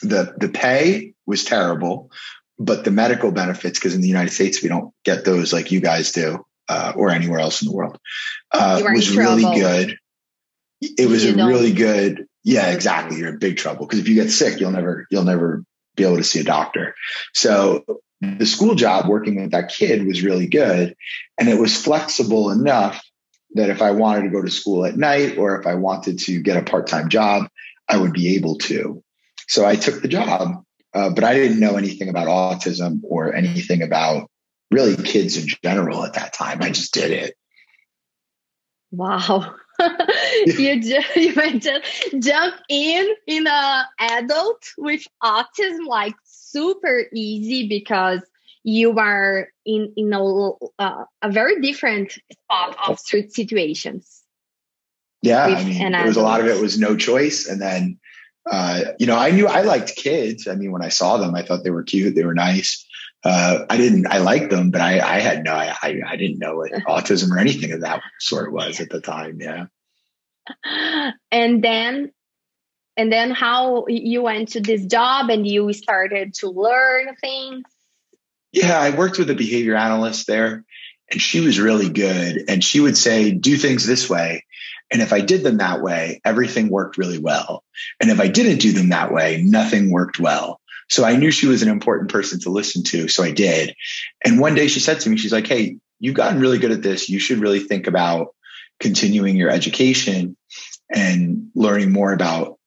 the 0.01 0.33
the 0.37 0.49
pay 0.49 1.13
was 1.25 1.43
terrible, 1.43 2.11
but 2.59 2.83
the 2.83 2.91
medical 2.91 3.31
benefits, 3.31 3.79
because 3.79 3.95
in 3.95 4.01
the 4.01 4.07
United 4.07 4.31
States 4.31 4.61
we 4.61 4.69
don't 4.69 4.93
get 5.05 5.23
those 5.23 5.53
like 5.53 5.71
you 5.71 5.79
guys 5.79 6.11
do, 6.11 6.45
uh, 6.67 6.93
or 6.95 7.11
anywhere 7.11 7.39
else 7.39 7.61
in 7.61 7.67
the 7.67 7.75
world, 7.75 7.97
uh, 8.51 8.81
was 8.83 9.15
really 9.15 9.43
good. 9.43 9.97
It 10.81 11.07
was 11.07 11.23
you 11.23 11.39
a 11.39 11.47
really 11.47 11.73
good 11.73 12.25
yeah, 12.43 12.71
exactly. 12.71 13.17
You're 13.17 13.29
in 13.29 13.39
big 13.39 13.57
trouble 13.57 13.85
because 13.85 13.99
if 13.99 14.07
you 14.07 14.15
get 14.15 14.31
sick, 14.31 14.59
you'll 14.59 14.71
never 14.71 15.07
you'll 15.11 15.23
never 15.23 15.63
be 15.95 16.03
able 16.03 16.17
to 16.17 16.23
see 16.23 16.39
a 16.39 16.43
doctor. 16.43 16.95
So 17.33 17.83
the 18.21 18.45
school 18.45 18.75
job 18.75 19.07
working 19.07 19.41
with 19.41 19.51
that 19.51 19.69
kid 19.69 20.05
was 20.05 20.23
really 20.23 20.47
good 20.47 20.95
and 21.39 21.49
it 21.49 21.57
was 21.57 21.81
flexible 21.81 22.51
enough 22.51 23.03
that 23.55 23.69
if 23.69 23.81
I 23.81 23.91
wanted 23.91 24.23
to 24.23 24.29
go 24.29 24.41
to 24.41 24.51
school 24.51 24.85
at 24.85 24.95
night 24.95 25.37
or 25.37 25.59
if 25.59 25.67
I 25.67 25.75
wanted 25.75 26.19
to 26.19 26.41
get 26.41 26.57
a 26.57 26.63
part-time 26.63 27.09
job, 27.09 27.47
I 27.89 27.97
would 27.97 28.13
be 28.13 28.35
able 28.35 28.57
to. 28.59 29.03
So 29.47 29.65
I 29.65 29.75
took 29.75 30.01
the 30.01 30.07
job, 30.07 30.63
uh, 30.93 31.09
but 31.09 31.23
I 31.23 31.33
didn't 31.33 31.59
know 31.59 31.75
anything 31.75 32.09
about 32.09 32.27
autism 32.27 33.01
or 33.03 33.33
anything 33.33 33.81
about 33.81 34.29
really 34.69 34.95
kids 34.95 35.35
in 35.35 35.49
general 35.63 36.05
at 36.05 36.13
that 36.13 36.31
time. 36.31 36.61
I 36.61 36.69
just 36.69 36.93
did 36.93 37.11
it. 37.11 37.35
Wow. 38.91 39.55
you 40.45 40.81
just 40.89 41.15
you 41.15 41.33
mentioned 41.35 41.83
jump 42.19 42.55
in 42.69 43.07
in 43.27 43.47
a 43.47 43.89
adult 43.99 44.63
with 44.77 45.05
autism 45.23 45.87
like 45.87 46.15
super 46.25 47.03
easy 47.13 47.67
because 47.67 48.21
you 48.63 48.97
are 48.97 49.47
in 49.65 49.93
in 49.95 50.13
a 50.13 50.49
uh, 50.79 51.05
a 51.21 51.31
very 51.31 51.61
different 51.61 52.11
spot 52.11 52.77
of 52.87 52.99
street 52.99 53.33
situations. 53.33 54.21
Yeah, 55.23 55.45
I 55.45 55.63
mean, 55.63 55.91
there 55.91 56.05
was 56.05 56.17
a 56.17 56.21
lot 56.21 56.39
of 56.39 56.47
it 56.47 56.59
was 56.59 56.79
no 56.79 56.95
choice, 56.95 57.47
and 57.47 57.61
then 57.61 57.99
uh, 58.49 58.81
you 58.97 59.05
know, 59.05 59.17
I 59.17 59.31
knew 59.31 59.47
I 59.47 59.61
liked 59.61 59.95
kids. 59.95 60.47
I 60.47 60.55
mean, 60.55 60.71
when 60.71 60.83
I 60.83 60.89
saw 60.89 61.17
them, 61.17 61.35
I 61.35 61.43
thought 61.43 61.63
they 61.63 61.69
were 61.69 61.83
cute, 61.83 62.15
they 62.15 62.23
were 62.23 62.33
nice. 62.33 62.85
Uh, 63.23 63.65
I 63.69 63.77
didn't, 63.77 64.07
I 64.07 64.17
liked 64.17 64.49
them, 64.49 64.71
but 64.71 64.81
I, 64.81 64.99
I 64.99 65.19
had 65.19 65.43
no, 65.43 65.53
I, 65.53 65.75
I 65.81 66.15
didn't 66.15 66.39
know 66.39 66.57
what 66.57 66.71
autism 66.87 67.31
or 67.31 67.37
anything 67.37 67.71
of 67.71 67.81
that 67.81 68.01
sort 68.19 68.51
was 68.51 68.79
at 68.79 68.89
the 68.89 69.01
time. 69.01 69.39
Yeah. 69.39 69.65
And 71.31 71.63
then, 71.63 72.11
and 72.97 73.11
then 73.11 73.31
how 73.31 73.85
you 73.87 74.23
went 74.23 74.49
to 74.49 74.59
this 74.59 74.85
job 74.85 75.29
and 75.29 75.47
you 75.47 75.71
started 75.71 76.33
to 76.35 76.49
learn 76.49 77.15
things? 77.21 77.63
Yeah, 78.51 78.77
I 78.77 78.89
worked 78.95 79.17
with 79.17 79.29
a 79.29 79.35
behavior 79.35 79.75
analyst 79.75 80.27
there 80.27 80.65
and 81.11 81.21
she 81.21 81.41
was 81.41 81.59
really 81.59 81.89
good. 81.89 82.45
And 82.47 82.63
she 82.63 82.79
would 82.79 82.97
say, 82.97 83.31
do 83.31 83.57
things 83.57 83.85
this 83.85 84.09
way. 84.09 84.45
And 84.89 85.01
if 85.01 85.13
I 85.13 85.21
did 85.21 85.43
them 85.43 85.57
that 85.57 85.81
way, 85.81 86.21
everything 86.25 86.69
worked 86.69 86.97
really 86.97 87.17
well. 87.17 87.63
And 87.99 88.09
if 88.09 88.19
I 88.19 88.27
didn't 88.27 88.59
do 88.59 88.71
them 88.71 88.89
that 88.89 89.11
way, 89.11 89.41
nothing 89.43 89.91
worked 89.91 90.19
well. 90.19 90.60
So 90.91 91.05
I 91.05 91.15
knew 91.15 91.31
she 91.31 91.47
was 91.47 91.61
an 91.63 91.69
important 91.69 92.11
person 92.11 92.41
to 92.41 92.49
listen 92.49 92.83
to. 92.83 93.07
So 93.07 93.23
I 93.23 93.31
did. 93.31 93.75
And 94.23 94.39
one 94.39 94.55
day 94.55 94.67
she 94.67 94.81
said 94.81 94.99
to 94.99 95.09
me, 95.09 95.15
she's 95.15 95.31
like, 95.31 95.47
Hey, 95.47 95.77
you've 95.99 96.15
gotten 96.15 96.41
really 96.41 96.59
good 96.59 96.71
at 96.71 96.81
this. 96.81 97.07
You 97.07 97.17
should 97.17 97.39
really 97.39 97.61
think 97.61 97.87
about 97.87 98.35
continuing 98.79 99.37
your 99.37 99.49
education 99.49 100.35
and 100.93 101.49
learning 101.55 101.93
more 101.93 102.11
about 102.11 102.59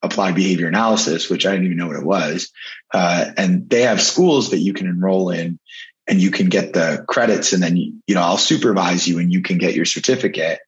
applied 0.00 0.36
behavior 0.36 0.68
analysis, 0.68 1.28
which 1.28 1.44
I 1.44 1.50
didn't 1.50 1.66
even 1.66 1.76
know 1.76 1.88
what 1.88 1.96
it 1.96 2.04
was. 2.04 2.52
Uh, 2.94 3.32
and 3.36 3.68
they 3.68 3.82
have 3.82 4.00
schools 4.00 4.50
that 4.50 4.58
you 4.58 4.74
can 4.74 4.86
enroll 4.86 5.30
in 5.30 5.58
and 6.06 6.20
you 6.20 6.30
can 6.30 6.48
get 6.48 6.72
the 6.72 7.04
credits 7.08 7.52
and 7.52 7.62
then, 7.62 7.76
you 7.76 8.14
know, 8.14 8.22
I'll 8.22 8.38
supervise 8.38 9.08
you 9.08 9.18
and 9.18 9.32
you 9.32 9.42
can 9.42 9.58
get 9.58 9.74
your 9.74 9.86
certificate. 9.86 10.60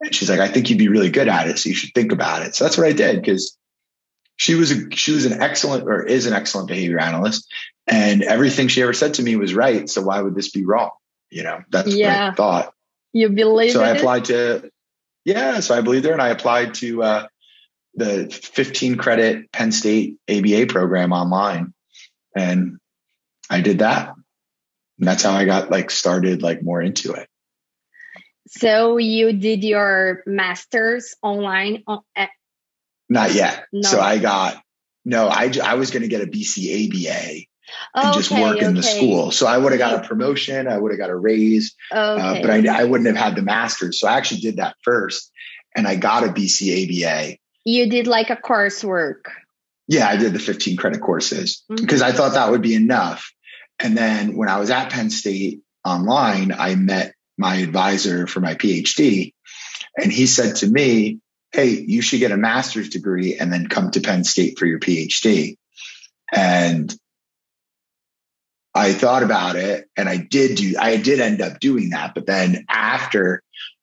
And 0.00 0.14
she's 0.14 0.30
like, 0.30 0.40
I 0.40 0.48
think 0.48 0.70
you'd 0.70 0.78
be 0.78 0.88
really 0.88 1.10
good 1.10 1.28
at 1.28 1.46
it. 1.46 1.58
So 1.58 1.68
you 1.68 1.74
should 1.74 1.92
think 1.94 2.12
about 2.12 2.42
it. 2.42 2.54
So 2.54 2.64
that's 2.64 2.78
what 2.78 2.86
I 2.86 2.92
did 2.92 3.20
because 3.20 3.58
she 4.36 4.54
was 4.54 4.72
a, 4.72 4.90
she 4.90 5.12
was 5.12 5.26
an 5.26 5.40
excellent 5.40 5.84
or 5.84 6.02
is 6.02 6.26
an 6.26 6.32
excellent 6.32 6.68
behavior 6.68 6.98
analyst 6.98 7.50
and 7.86 8.22
everything 8.22 8.68
she 8.68 8.82
ever 8.82 8.92
said 8.92 9.14
to 9.14 9.22
me 9.22 9.36
was 9.36 9.54
right. 9.54 9.88
So 9.88 10.02
why 10.02 10.20
would 10.20 10.34
this 10.34 10.50
be 10.50 10.64
wrong? 10.64 10.90
You 11.30 11.44
know, 11.44 11.62
that's 11.70 11.94
yeah. 11.94 12.26
what 12.26 12.32
I 12.32 12.34
thought. 12.34 12.74
You 13.12 13.28
believe 13.28 13.72
So 13.72 13.82
I 13.82 13.90
applied 13.90 14.28
it? 14.30 14.60
to, 14.62 14.70
yeah. 15.24 15.60
So 15.60 15.76
I 15.76 15.80
believed 15.82 16.04
her 16.06 16.12
and 16.12 16.22
I 16.22 16.28
applied 16.28 16.74
to, 16.74 17.02
uh, 17.02 17.26
the 17.96 18.28
15 18.28 18.96
credit 18.96 19.52
Penn 19.52 19.70
State 19.70 20.16
ABA 20.28 20.66
program 20.66 21.12
online. 21.12 21.72
And 22.36 22.78
I 23.48 23.60
did 23.60 23.78
that. 23.78 24.14
And 24.98 25.08
that's 25.08 25.22
how 25.22 25.32
I 25.32 25.44
got 25.44 25.70
like 25.70 25.90
started 25.90 26.42
like 26.42 26.62
more 26.62 26.82
into 26.82 27.12
it. 27.12 27.28
So 28.48 28.98
you 28.98 29.32
did 29.32 29.64
your 29.64 30.22
master's 30.26 31.14
online 31.22 31.84
at 32.14 32.30
not 33.14 33.32
yet. 33.32 33.64
No. 33.72 33.88
So 33.88 34.00
I 34.00 34.18
got 34.18 34.62
no. 35.04 35.28
I 35.28 35.50
I 35.62 35.74
was 35.74 35.90
going 35.90 36.02
to 36.02 36.08
get 36.08 36.20
a 36.20 36.26
BC 36.26 36.88
ABA 36.88 37.46
and 37.94 38.08
okay, 38.08 38.18
just 38.18 38.30
work 38.30 38.58
in 38.58 38.64
okay. 38.64 38.74
the 38.74 38.82
school. 38.82 39.30
So 39.30 39.46
I 39.46 39.56
would 39.56 39.72
have 39.72 39.78
got 39.78 40.04
a 40.04 40.08
promotion. 40.08 40.68
I 40.68 40.76
would 40.76 40.92
have 40.92 40.98
got 40.98 41.10
a 41.10 41.16
raise, 41.16 41.74
okay. 41.90 42.00
uh, 42.00 42.42
but 42.42 42.50
I, 42.50 42.82
I 42.82 42.84
wouldn't 42.84 43.06
have 43.08 43.24
had 43.24 43.36
the 43.36 43.42
master's. 43.42 44.00
So 44.00 44.08
I 44.08 44.16
actually 44.16 44.40
did 44.40 44.56
that 44.56 44.76
first, 44.82 45.30
and 45.74 45.86
I 45.86 45.96
got 45.96 46.24
a 46.24 46.28
BC 46.28 47.04
ABA. 47.04 47.38
You 47.64 47.88
did 47.88 48.06
like 48.06 48.30
a 48.30 48.36
coursework. 48.36 49.22
Yeah, 49.86 50.08
I 50.08 50.16
did 50.16 50.32
the 50.32 50.38
15 50.38 50.76
credit 50.76 51.00
courses 51.00 51.62
mm-hmm. 51.70 51.82
because 51.82 52.02
I 52.02 52.12
thought 52.12 52.34
that 52.34 52.50
would 52.50 52.62
be 52.62 52.74
enough. 52.74 53.32
And 53.78 53.96
then 53.96 54.36
when 54.36 54.48
I 54.48 54.58
was 54.58 54.70
at 54.70 54.90
Penn 54.90 55.10
State 55.10 55.60
online, 55.84 56.52
I 56.52 56.74
met 56.74 57.14
my 57.36 57.56
advisor 57.56 58.26
for 58.26 58.40
my 58.40 58.54
PhD, 58.54 59.34
and 59.96 60.12
he 60.12 60.26
said 60.26 60.56
to 60.56 60.66
me, 60.66 61.20
hey, 61.54 61.84
you 61.86 62.02
should 62.02 62.18
get 62.18 62.32
a 62.32 62.36
master's 62.36 62.88
degree 62.88 63.36
and 63.38 63.52
then 63.52 63.68
come 63.68 63.92
to 63.92 64.00
Penn 64.00 64.24
State 64.24 64.58
for 64.58 64.66
your 64.66 64.80
PhD. 64.80 65.56
And 66.32 66.92
I 68.74 68.92
thought 68.92 69.22
about 69.22 69.54
it 69.54 69.88
and 69.96 70.08
I 70.08 70.16
did 70.16 70.56
do, 70.56 70.74
I 70.80 70.96
did 70.96 71.20
end 71.20 71.40
up 71.40 71.60
doing 71.60 71.90
that. 71.90 72.12
But 72.12 72.26
then 72.26 72.64
after 72.68 73.40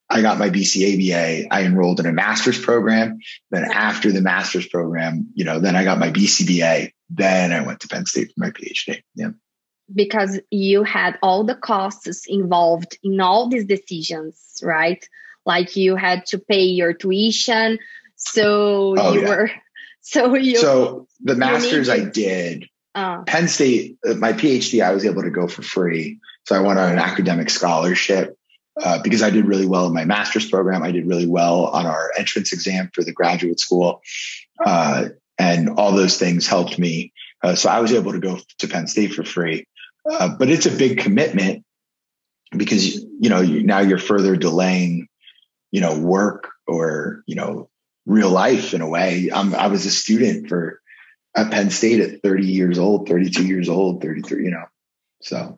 I 0.10 0.22
got 0.22 0.38
my 0.38 0.50
BC 0.50 1.13
ABA, 1.13 1.48
I 1.50 1.63
enrolled 1.63 2.01
in 2.01 2.08
a 2.08 2.12
master's 2.12 2.60
program. 2.60 3.20
Then 3.51 3.63
after 3.63 4.12
the 4.12 4.20
master's 4.20 4.68
program, 4.68 5.30
you 5.34 5.46
know, 5.46 5.62
then 5.62 5.78
I 5.78 5.86
got 5.86 5.98
my 5.98 6.12
BCBA. 6.12 6.92
Then 7.10 7.54
I 7.54 7.62
went 7.62 7.80
to 7.82 7.88
Penn 7.88 8.06
State 8.06 8.34
for 8.36 8.46
my 8.46 8.50
PhD. 8.50 9.01
Yeah. 9.16 9.30
Because 9.94 10.42
you 10.50 10.84
had 10.84 11.18
all 11.24 11.46
the 11.46 11.56
costs 11.56 12.25
involved 12.28 12.98
in 13.01 13.22
all 13.22 13.48
these 13.48 13.66
decisions, 13.66 14.60
right? 14.62 15.08
Like 15.51 15.75
you 15.75 15.96
had 15.98 16.25
to 16.27 16.39
pay 16.39 16.63
your 16.63 16.93
tuition. 16.93 17.79
So 18.15 18.96
oh, 18.98 19.13
you 19.13 19.22
yeah. 19.22 19.29
were 19.29 19.51
so 20.01 20.36
you 20.36 20.58
so 20.58 21.08
the 21.22 21.36
masters 21.36 21.89
i 21.89 22.00
did. 22.00 22.67
Uh, 22.93 23.24
penn 23.24 23.48
state 23.48 23.98
uh, 24.05 24.15
my 24.15 24.34
phd 24.34 24.84
i 24.84 24.93
was 24.93 25.05
able 25.05 25.24
to 25.24 25.29
go 25.29 25.48
for 25.48 25.62
free. 25.62 26.20
So 26.46 26.55
i 26.55 26.60
went 26.60 26.79
on 26.79 26.91
an 26.93 27.00
academic 27.00 27.50
scholarship 27.50 28.38
uh, 28.81 29.01
because 29.03 29.22
i 29.22 29.29
did 29.29 29.46
really 29.46 29.65
well 29.65 29.88
in 29.88 29.93
my 29.93 30.05
master's 30.05 30.50
program. 30.50 30.84
I 30.84 30.91
did 30.91 31.08
really 31.08 31.27
well 31.27 31.65
on 31.65 31.86
our 31.86 32.12
entrance 32.17 32.53
exam 32.53 32.89
for 32.93 33.03
the 33.03 33.13
graduate 33.13 33.60
school 33.60 34.01
uh, 34.65 35.10
and 35.38 35.70
all 35.70 35.91
those 35.91 36.17
things 36.17 36.48
helped 36.48 36.77
me. 36.79 37.13
Uh, 37.43 37.55
so 37.55 37.70
i 37.70 37.79
was 37.79 37.91
able 37.91 38.13
to 38.13 38.20
go 38.20 38.39
to 38.60 38.67
penn 38.67 38.88
state 38.88 39.13
for 39.13 39.25
free. 39.25 39.65
Uh, 40.10 40.29
but 40.39 40.50
it's 40.50 40.65
a 40.65 40.77
big 40.84 40.98
commitment 41.00 41.63
because 42.55 42.96
you 42.96 43.29
know 43.29 43.41
now 43.41 43.79
you're 43.79 43.98
further 43.98 44.36
delaying 44.36 45.08
you 45.72 45.82
know, 45.82 45.98
work 46.00 46.50
or, 46.68 47.24
you 47.25 47.36
know, 47.36 47.70
real 48.06 48.30
life 48.30 48.74
in 48.74 48.82
a 48.82 48.88
way. 48.88 49.30
I'm, 49.34 49.56
I 49.56 49.68
was 49.68 49.86
a 49.86 49.92
student 49.92 50.50
for 50.50 50.82
at 51.36 51.51
Penn 51.51 51.70
State 51.70 52.01
at 52.01 52.22
30 52.22 52.46
years 52.48 52.78
old, 52.78 53.08
32 53.08 53.46
years 53.46 53.70
old, 53.70 54.01
33, 54.01 54.44
you 54.44 54.51
know, 54.51 54.66
so. 55.22 55.56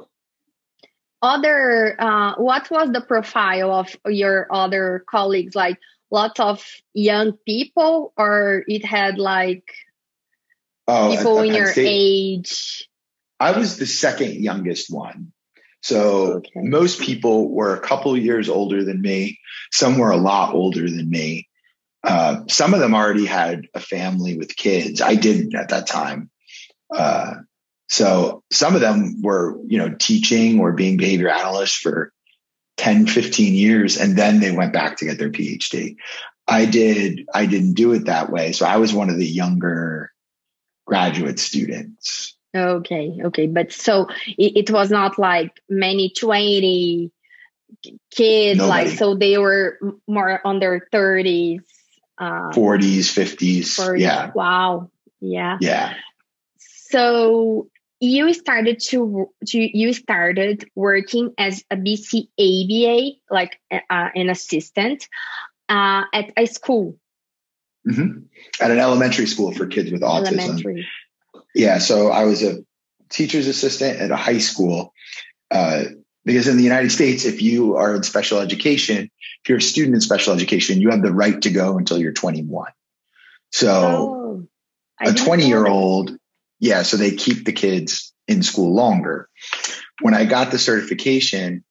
Other, 1.22 1.96
uh, 2.00 2.36
what 2.36 2.70
was 2.70 2.92
the 2.92 3.02
profile 3.02 3.72
of 3.72 3.96
your 4.06 4.48
other 4.52 5.04
colleagues? 5.10 5.56
Like 5.56 5.80
lots 6.12 6.40
of 6.40 6.64
young 6.94 7.34
people 7.48 8.14
or 8.18 8.64
it 8.68 8.86
had 8.86 9.18
like 9.18 9.64
oh, 10.88 11.16
people 11.16 11.40
at, 11.40 11.46
at 11.46 11.48
in 11.48 11.56
your 11.56 11.72
State, 11.72 11.88
age? 11.88 12.90
I 13.40 13.58
was 13.58 13.78
the 13.78 13.86
second 13.86 14.36
youngest 14.36 14.94
one. 14.94 15.32
So 15.84 16.36
okay. 16.36 16.50
most 16.56 17.02
people 17.02 17.50
were 17.50 17.76
a 17.76 17.82
couple 17.82 18.18
years 18.18 18.48
older 18.48 18.84
than 18.84 19.02
me. 19.02 19.40
Some 19.72 19.98
were 19.98 20.12
a 20.12 20.18
lot 20.18 20.56
older 20.56 20.90
than 20.90 21.10
me. 21.10 21.50
Uh, 22.06 22.42
some 22.48 22.74
of 22.74 22.80
them 22.80 22.96
already 22.96 23.26
had 23.26 23.68
a 23.74 23.80
family 23.80 24.38
with 24.38 24.56
kids. 24.56 25.02
I 25.02 25.16
didn't 25.16 25.56
at 25.56 25.70
that 25.70 25.88
time. 25.88 26.30
Uh, 26.94 27.36
so 27.90 28.44
some 28.52 28.76
of 28.76 28.82
them 28.82 29.22
were, 29.22 29.60
you 29.68 29.78
know, 29.78 29.94
teaching 29.94 30.60
or 30.60 30.72
being 30.72 30.98
behavior 30.98 31.30
analysts 31.30 31.76
for 31.76 32.14
10, 32.78 33.08
15 33.08 33.54
years, 33.54 33.98
and 33.98 34.18
then 34.18 34.40
they 34.40 34.52
went 34.52 34.74
back 34.74 34.98
to 34.98 35.06
get 35.06 35.20
their 35.20 35.32
PhD. 35.32 35.98
I 36.48 36.66
did, 36.66 37.26
I 37.34 37.46
didn't 37.46 37.74
do 37.74 37.92
it 37.94 38.06
that 38.06 38.32
way. 38.32 38.54
So 38.54 38.66
I 38.66 38.78
was 38.78 38.94
one 38.94 39.10
of 39.10 39.18
the 39.18 39.28
younger 39.28 40.12
graduate 40.86 41.40
students. 41.40 42.33
Okay, 42.56 43.20
okay, 43.26 43.48
but 43.48 43.72
so 43.72 44.08
it, 44.38 44.58
it 44.58 44.72
was 44.72 44.92
not 44.92 45.18
like 45.18 45.60
many 45.70 46.12
twenty 46.12 47.12
kids, 48.12 48.60
Nobody. 48.60 48.90
like 48.90 48.98
so 48.98 49.16
they 49.16 49.38
were 49.38 49.80
more 50.08 50.40
on 50.46 50.60
their 50.60 50.88
thirties, 50.92 51.62
uh, 52.18 52.52
forties, 52.54 53.10
fifties. 53.10 53.80
Yeah. 53.98 54.32
Wow. 54.36 54.92
Yeah. 55.20 55.58
Yeah. 55.62 55.96
So 56.58 57.70
you 58.00 58.34
started 58.34 58.80
to 58.82 59.30
to, 59.48 59.78
you 59.78 59.94
started 59.94 60.70
working 60.76 61.34
as 61.38 61.64
a 61.72 61.78
BCABA, 61.78 63.20
like 63.32 63.60
uh, 63.72 63.80
an 63.90 64.30
assistant, 64.30 65.08
uh, 65.70 66.04
at 66.14 66.32
a 66.38 66.46
school. 66.46 66.98
Mm-hmm. 67.90 68.26
At 68.62 68.72
an 68.72 68.80
elementary 68.80 69.26
school 69.26 69.54
for 69.54 69.66
kids 69.68 69.92
with 69.92 70.02
autism. 70.02 70.40
Elementary. 70.40 70.88
Yeah, 71.54 71.78
so 71.78 72.10
I 72.10 72.26
was 72.26 72.44
a 72.44 72.64
teacher's 73.10 73.48
assistant 73.48 74.00
at 74.00 74.12
a 74.12 74.16
high 74.16 74.40
school. 74.40 74.94
Uh, 75.52 75.84
because 76.26 76.48
in 76.48 76.58
the 76.58 76.64
United 76.64 76.92
States, 76.92 77.26
if 77.26 77.42
you 77.42 77.76
are 77.76 77.96
in 77.96 78.04
special 78.04 78.40
education, 78.40 79.12
if 79.44 79.50
you're 79.50 79.58
a 79.58 79.62
student 79.62 79.96
in 79.96 80.02
special 80.02 80.34
education, 80.34 80.82
you 80.82 80.90
have 80.90 81.02
the 81.02 81.14
right 81.14 81.42
to 81.42 81.50
go 81.50 81.78
until 81.78 82.00
you're 82.00 82.14
21. 82.14 82.72
So 83.52 83.70
oh, 83.70 84.48
a 85.02 85.14
20 85.14 85.48
year 85.48 85.68
old, 85.68 86.18
yeah, 86.60 86.84
so 86.84 86.98
they 86.98 87.12
keep 87.12 87.46
the 87.46 87.52
kids 87.52 88.14
in 88.28 88.42
school 88.42 88.74
longer. 88.74 89.30
When 90.02 90.14
I 90.14 90.26
got 90.26 90.52
the 90.52 90.60
certification, 90.60 91.64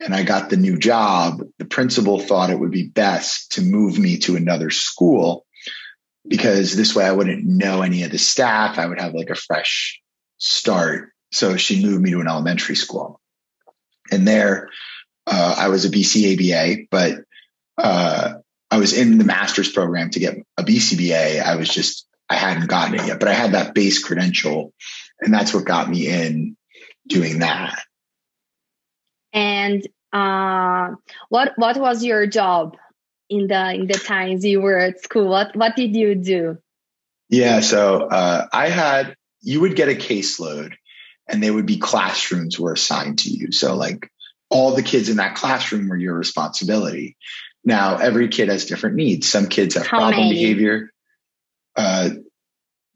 and 0.00 0.14
I 0.14 0.22
got 0.22 0.50
the 0.50 0.56
new 0.56 0.78
job, 0.78 1.42
the 1.58 1.64
principal 1.64 2.18
thought 2.18 2.50
it 2.50 2.58
would 2.58 2.70
be 2.70 2.86
best 2.86 3.52
to 3.52 3.62
move 3.62 3.98
me 3.98 4.18
to 4.18 4.36
another 4.36 4.70
school 4.70 5.43
because 6.26 6.76
this 6.76 6.94
way 6.94 7.04
I 7.04 7.12
wouldn't 7.12 7.44
know 7.44 7.82
any 7.82 8.02
of 8.02 8.10
the 8.10 8.18
staff. 8.18 8.78
I 8.78 8.86
would 8.86 9.00
have 9.00 9.14
like 9.14 9.30
a 9.30 9.34
fresh 9.34 10.00
start. 10.38 11.10
So 11.32 11.56
she 11.56 11.84
moved 11.84 12.02
me 12.02 12.10
to 12.10 12.20
an 12.20 12.28
elementary 12.28 12.76
school. 12.76 13.20
And 14.10 14.26
there, 14.26 14.70
uh, 15.26 15.54
I 15.58 15.68
was 15.68 15.84
a 15.84 15.90
BCABA, 15.90 16.88
but 16.90 17.18
uh, 17.78 18.34
I 18.70 18.78
was 18.78 18.96
in 18.96 19.18
the 19.18 19.24
master's 19.24 19.70
program 19.70 20.10
to 20.10 20.20
get 20.20 20.36
a 20.56 20.62
BCBA. 20.62 21.42
I 21.42 21.56
was 21.56 21.68
just, 21.68 22.06
I 22.28 22.34
hadn't 22.34 22.68
gotten 22.68 22.94
it 22.94 23.06
yet, 23.06 23.20
but 23.20 23.28
I 23.28 23.34
had 23.34 23.52
that 23.52 23.74
base 23.74 24.02
credential. 24.02 24.72
And 25.20 25.32
that's 25.32 25.54
what 25.54 25.64
got 25.64 25.88
me 25.88 26.08
in 26.08 26.56
doing 27.06 27.40
that. 27.40 27.82
And 29.32 29.86
uh, 30.12 30.94
what 31.28 31.52
what 31.56 31.76
was 31.76 32.04
your 32.04 32.26
job 32.26 32.76
in 33.40 33.46
the 33.48 33.74
in 33.74 33.86
the 33.86 33.94
times 33.94 34.44
you 34.44 34.60
were 34.60 34.78
at 34.78 35.02
school? 35.02 35.28
What 35.28 35.54
what 35.56 35.76
did 35.76 35.94
you 35.94 36.14
do? 36.14 36.58
Yeah, 37.28 37.60
so 37.60 38.02
uh, 38.08 38.46
I 38.52 38.68
had 38.68 39.16
you 39.42 39.60
would 39.60 39.76
get 39.76 39.88
a 39.88 39.94
caseload, 39.94 40.74
and 41.28 41.42
they 41.42 41.50
would 41.50 41.66
be 41.66 41.78
classrooms 41.78 42.58
were 42.58 42.72
assigned 42.72 43.20
to 43.20 43.30
you. 43.30 43.52
So 43.52 43.76
like 43.76 44.10
all 44.50 44.74
the 44.74 44.82
kids 44.82 45.08
in 45.08 45.16
that 45.16 45.36
classroom 45.36 45.88
were 45.88 45.96
your 45.96 46.14
responsibility. 46.14 47.16
Now 47.64 47.96
every 47.96 48.28
kid 48.28 48.48
has 48.48 48.66
different 48.66 48.96
needs. 48.96 49.28
Some 49.28 49.48
kids 49.48 49.74
have 49.74 49.86
How 49.86 49.98
problem 49.98 50.28
many? 50.28 50.34
behavior. 50.34 50.90
Uh, 51.76 52.10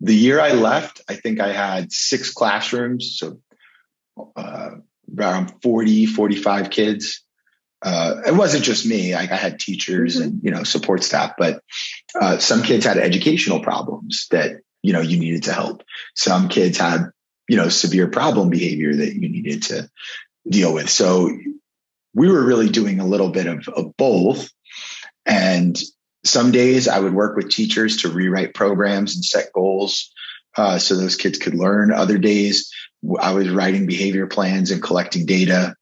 the 0.00 0.14
year 0.14 0.40
I 0.40 0.52
left, 0.52 1.00
I 1.08 1.14
think 1.14 1.40
I 1.40 1.52
had 1.52 1.90
six 1.90 2.32
classrooms, 2.32 3.16
so 3.18 3.40
uh, 4.36 4.70
around 5.16 5.54
40, 5.62 6.06
45 6.06 6.70
kids. 6.70 7.24
Uh, 7.80 8.22
it 8.26 8.34
wasn't 8.34 8.64
just 8.64 8.86
me. 8.86 9.14
Like 9.14 9.30
I 9.30 9.36
had 9.36 9.60
teachers 9.60 10.16
mm-hmm. 10.16 10.24
and, 10.24 10.40
you 10.42 10.50
know, 10.50 10.64
support 10.64 11.04
staff, 11.04 11.34
but 11.38 11.62
uh, 12.20 12.38
some 12.38 12.62
kids 12.62 12.84
had 12.84 12.98
educational 12.98 13.60
problems 13.60 14.26
that, 14.30 14.60
you 14.82 14.92
know, 14.92 15.00
you 15.00 15.18
needed 15.18 15.44
to 15.44 15.52
help. 15.52 15.82
Some 16.14 16.48
kids 16.48 16.78
had, 16.78 17.10
you 17.48 17.56
know, 17.56 17.68
severe 17.68 18.08
problem 18.08 18.50
behavior 18.50 18.94
that 18.94 19.14
you 19.14 19.28
needed 19.28 19.62
to 19.64 19.90
deal 20.48 20.74
with. 20.74 20.90
So 20.90 21.30
we 22.14 22.28
were 22.28 22.44
really 22.44 22.68
doing 22.68 23.00
a 23.00 23.06
little 23.06 23.30
bit 23.30 23.46
of, 23.46 23.68
of 23.68 23.96
both. 23.96 24.50
And 25.24 25.78
some 26.24 26.50
days 26.50 26.88
I 26.88 26.98
would 26.98 27.14
work 27.14 27.36
with 27.36 27.50
teachers 27.50 27.98
to 27.98 28.08
rewrite 28.08 28.54
programs 28.54 29.14
and 29.14 29.24
set 29.24 29.52
goals 29.52 30.12
uh, 30.56 30.78
so 30.78 30.96
those 30.96 31.16
kids 31.16 31.38
could 31.38 31.54
learn. 31.54 31.92
Other 31.92 32.18
days 32.18 32.72
I 33.20 33.32
was 33.32 33.48
writing 33.48 33.86
behavior 33.86 34.26
plans 34.26 34.70
and 34.70 34.82
collecting 34.82 35.26
data, 35.26 35.76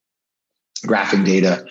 graphing 0.85 1.25
data 1.25 1.65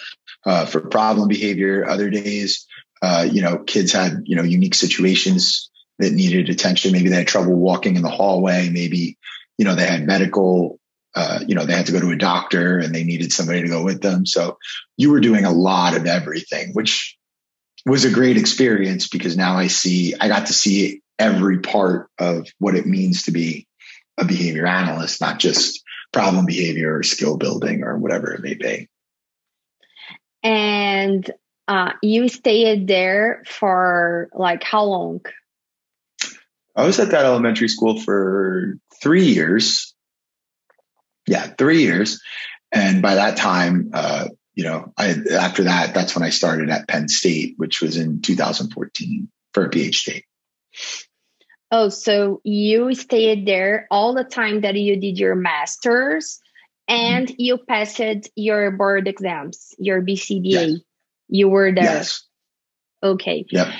uh, 0.44 0.66
for 0.66 0.80
problem 0.80 1.28
behavior. 1.28 1.88
Other 1.88 2.10
days, 2.10 2.66
uh, 3.02 3.26
you 3.30 3.42
know, 3.42 3.58
kids 3.58 3.92
had 3.92 4.22
you 4.24 4.36
know 4.36 4.42
unique 4.42 4.74
situations 4.74 5.70
that 5.98 6.12
needed 6.12 6.48
attention. 6.48 6.92
Maybe 6.92 7.08
they 7.08 7.16
had 7.16 7.28
trouble 7.28 7.54
walking 7.54 7.96
in 7.96 8.02
the 8.02 8.10
hallway. 8.10 8.68
Maybe 8.70 9.18
you 9.58 9.64
know 9.64 9.74
they 9.74 9.86
had 9.86 10.06
medical. 10.06 10.78
Uh, 11.14 11.40
you 11.48 11.54
know, 11.54 11.64
they 11.64 11.72
had 11.72 11.86
to 11.86 11.92
go 11.92 12.00
to 12.00 12.10
a 12.10 12.16
doctor 12.16 12.78
and 12.78 12.94
they 12.94 13.02
needed 13.02 13.32
somebody 13.32 13.62
to 13.62 13.68
go 13.68 13.82
with 13.82 14.02
them. 14.02 14.26
So 14.26 14.58
you 14.98 15.10
were 15.10 15.20
doing 15.20 15.46
a 15.46 15.50
lot 15.50 15.96
of 15.96 16.04
everything, 16.04 16.74
which 16.74 17.16
was 17.86 18.04
a 18.04 18.10
great 18.10 18.36
experience 18.36 19.08
because 19.08 19.34
now 19.34 19.56
I 19.56 19.68
see, 19.68 20.14
I 20.20 20.28
got 20.28 20.48
to 20.48 20.52
see 20.52 21.00
every 21.18 21.60
part 21.60 22.10
of 22.18 22.46
what 22.58 22.74
it 22.74 22.84
means 22.84 23.22
to 23.22 23.30
be 23.30 23.66
a 24.18 24.24
behavior 24.24 24.66
analyst, 24.66 25.20
not 25.20 25.38
just 25.38 25.82
problem 26.12 26.46
behavior 26.46 26.96
or 26.98 27.02
skill 27.02 27.36
building 27.36 27.82
or 27.82 27.96
whatever 27.96 28.32
it 28.34 28.42
may 28.42 28.54
be. 28.54 28.88
And 30.46 31.28
uh, 31.66 31.94
you 32.02 32.28
stayed 32.28 32.86
there 32.86 33.42
for 33.48 34.28
like 34.32 34.62
how 34.62 34.84
long? 34.84 35.22
I 36.76 36.86
was 36.86 37.00
at 37.00 37.10
that 37.10 37.24
elementary 37.24 37.66
school 37.66 37.98
for 37.98 38.76
three 39.02 39.26
years. 39.26 39.92
Yeah, 41.26 41.46
three 41.58 41.82
years. 41.82 42.22
And 42.70 43.02
by 43.02 43.16
that 43.16 43.36
time, 43.36 43.90
uh, 43.92 44.28
you 44.54 44.62
know, 44.62 44.92
I, 44.96 45.16
after 45.32 45.64
that, 45.64 45.94
that's 45.94 46.14
when 46.14 46.22
I 46.22 46.30
started 46.30 46.70
at 46.70 46.86
Penn 46.86 47.08
State, 47.08 47.54
which 47.56 47.80
was 47.80 47.96
in 47.96 48.22
2014 48.22 49.28
for 49.52 49.64
a 49.64 49.70
PhD. 49.70 50.22
Oh, 51.72 51.88
so 51.88 52.40
you 52.44 52.94
stayed 52.94 53.46
there 53.46 53.88
all 53.90 54.14
the 54.14 54.22
time 54.22 54.60
that 54.60 54.76
you 54.76 55.00
did 55.00 55.18
your 55.18 55.34
master's 55.34 56.40
and 56.88 57.26
mm-hmm. 57.26 57.34
you 57.38 57.58
passed 57.58 58.00
your 58.34 58.70
board 58.70 59.08
exams, 59.08 59.74
your 59.78 60.02
BCBA. 60.02 60.42
Yes. 60.44 60.80
You 61.28 61.48
were 61.48 61.72
there. 61.72 61.84
Yes. 61.84 62.22
Okay. 63.02 63.44
Yeah. 63.50 63.76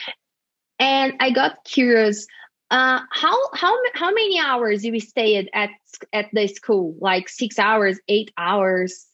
And 0.79 1.15
I 1.21 1.31
got 1.31 1.65
curious. 1.65 2.27
Uh, 2.71 3.01
how 3.11 3.37
how 3.55 3.79
how 3.95 4.09
many 4.13 4.41
hours 4.41 4.85
you 4.85 4.99
stayed 4.99 5.49
at 5.55 5.71
at 6.13 6.27
the 6.33 6.49
school? 6.49 6.97
Like 7.01 7.29
six 7.29 7.59
hours, 7.59 7.99
eight 8.09 8.33
hours? 8.37 9.07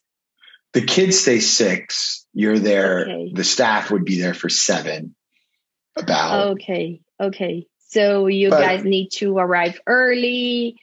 The 0.72 0.80
kids 0.80 1.20
stay 1.20 1.40
six. 1.40 2.26
You're 2.32 2.58
there. 2.58 3.00
Okay. 3.00 3.32
The 3.34 3.44
staff 3.44 3.90
would 3.90 4.06
be 4.06 4.20
there 4.20 4.34
for 4.34 4.48
seven. 4.48 5.14
About. 5.94 6.52
Okay. 6.52 7.02
Okay. 7.20 7.66
So 7.88 8.26
you 8.26 8.48
but, 8.48 8.60
guys 8.60 8.84
need 8.84 9.10
to 9.16 9.36
arrive 9.36 9.78
early 9.86 10.80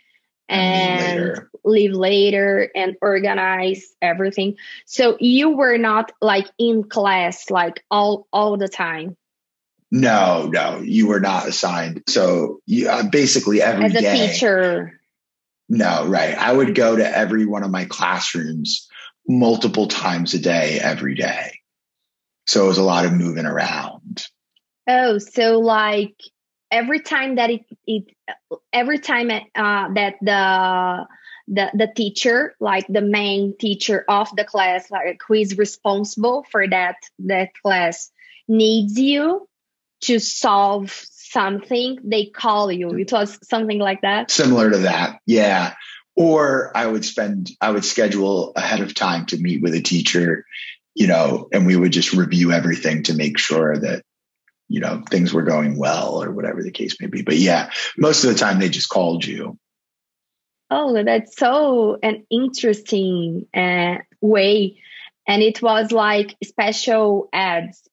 and 0.48 1.20
later. 1.20 1.49
Leave 1.64 1.94
later 1.94 2.70
and 2.76 2.96
organize 3.02 3.88
everything. 4.02 4.58
So 4.86 5.18
you 5.20 5.52
were 5.56 5.78
not 5.78 6.12
like 6.22 6.48
in 6.58 6.84
class 6.84 7.50
like 7.50 7.84
all 7.90 8.28
all 8.32 8.58
the 8.58 8.68
time. 8.68 9.16
No, 9.92 10.48
no, 10.52 10.80
you 10.80 11.08
were 11.08 11.20
not 11.20 11.48
assigned. 11.48 12.04
So 12.08 12.60
you 12.66 12.90
uh, 12.90 13.10
basically 13.10 13.62
every 13.62 13.86
as 13.86 13.96
a 13.96 14.02
day, 14.02 14.28
teacher. 14.28 15.00
No, 15.68 16.06
right. 16.08 16.36
I 16.36 16.52
would 16.52 16.76
go 16.76 16.96
to 16.96 17.18
every 17.18 17.46
one 17.46 17.64
of 17.64 17.72
my 17.72 17.86
classrooms 17.86 18.88
multiple 19.28 19.88
times 19.88 20.34
a 20.34 20.40
day, 20.40 20.80
every 20.82 21.16
day. 21.16 21.60
So 22.48 22.66
it 22.66 22.68
was 22.68 22.80
a 22.80 22.84
lot 22.84 23.06
of 23.06 23.14
moving 23.14 23.46
around. 23.46 24.26
Oh, 24.88 25.20
so 25.20 25.60
like 25.60 26.16
every 26.72 27.00
time 27.00 27.36
that 27.36 27.52
it, 27.52 27.62
it 27.86 28.04
every 28.74 28.98
time 28.98 29.30
uh, 29.30 29.94
that 29.94 30.16
the 30.22 31.08
the 31.50 31.72
the 31.74 31.92
teacher 31.94 32.56
like 32.60 32.86
the 32.88 33.02
main 33.02 33.56
teacher 33.58 34.06
of 34.08 34.34
the 34.36 34.44
class 34.44 34.90
like 34.92 35.20
who 35.28 35.34
is 35.34 35.58
responsible 35.58 36.46
for 36.52 36.68
that 36.68 36.96
that 37.20 37.50
class 37.62 38.12
needs 38.48 39.00
you 39.00 39.48
to 40.02 40.20
solve 40.20 40.92
something 40.92 42.00
they 42.04 42.26
call 42.26 42.72
you. 42.72 42.90
It 42.92 43.12
was 43.12 43.38
something 43.48 43.80
like 43.80 44.02
that? 44.02 44.32
Similar 44.32 44.72
to 44.72 44.78
that 44.80 45.20
yeah. 45.26 45.76
Or 46.16 46.76
i 46.76 46.86
would 46.86 47.06
spend 47.06 47.50
i 47.62 47.72
would 47.72 47.86
schedule 47.86 48.52
ahead 48.56 48.82
of 48.82 48.94
time 48.94 49.26
to 49.28 49.38
meet 49.38 49.62
with 49.62 49.74
a 49.74 49.82
teacher 49.82 50.46
you 50.94 51.08
know 51.08 51.48
and 51.54 51.66
we 51.66 51.76
would 51.76 51.94
just 51.94 52.14
review 52.14 52.52
everything 52.52 53.04
to 53.04 53.14
make 53.14 53.38
sure 53.38 53.78
that 53.78 54.04
you 54.68 54.82
know 54.82 55.02
things 55.10 55.34
were 55.34 55.44
going 55.44 55.78
well 55.78 56.22
or 56.22 56.32
whatever 56.32 56.62
the 56.62 56.72
case 56.72 57.00
may 57.00 57.08
be. 57.08 57.22
But 57.22 57.38
yeah 57.38 57.72
most 57.98 58.24
of 58.24 58.32
the 58.32 58.38
time 58.38 58.60
they 58.60 58.70
just 58.70 58.90
called 58.90 59.26
you 59.26 59.58
oh 60.70 61.04
that's 61.04 61.38
so 61.38 61.98
an 62.02 62.26
interesting 62.30 63.48
uh, 63.54 63.96
way 64.22 64.78
and 65.28 65.42
it 65.42 65.62
was 65.62 65.92
like 65.92 66.36
special 66.44 67.30
eds 67.34 67.88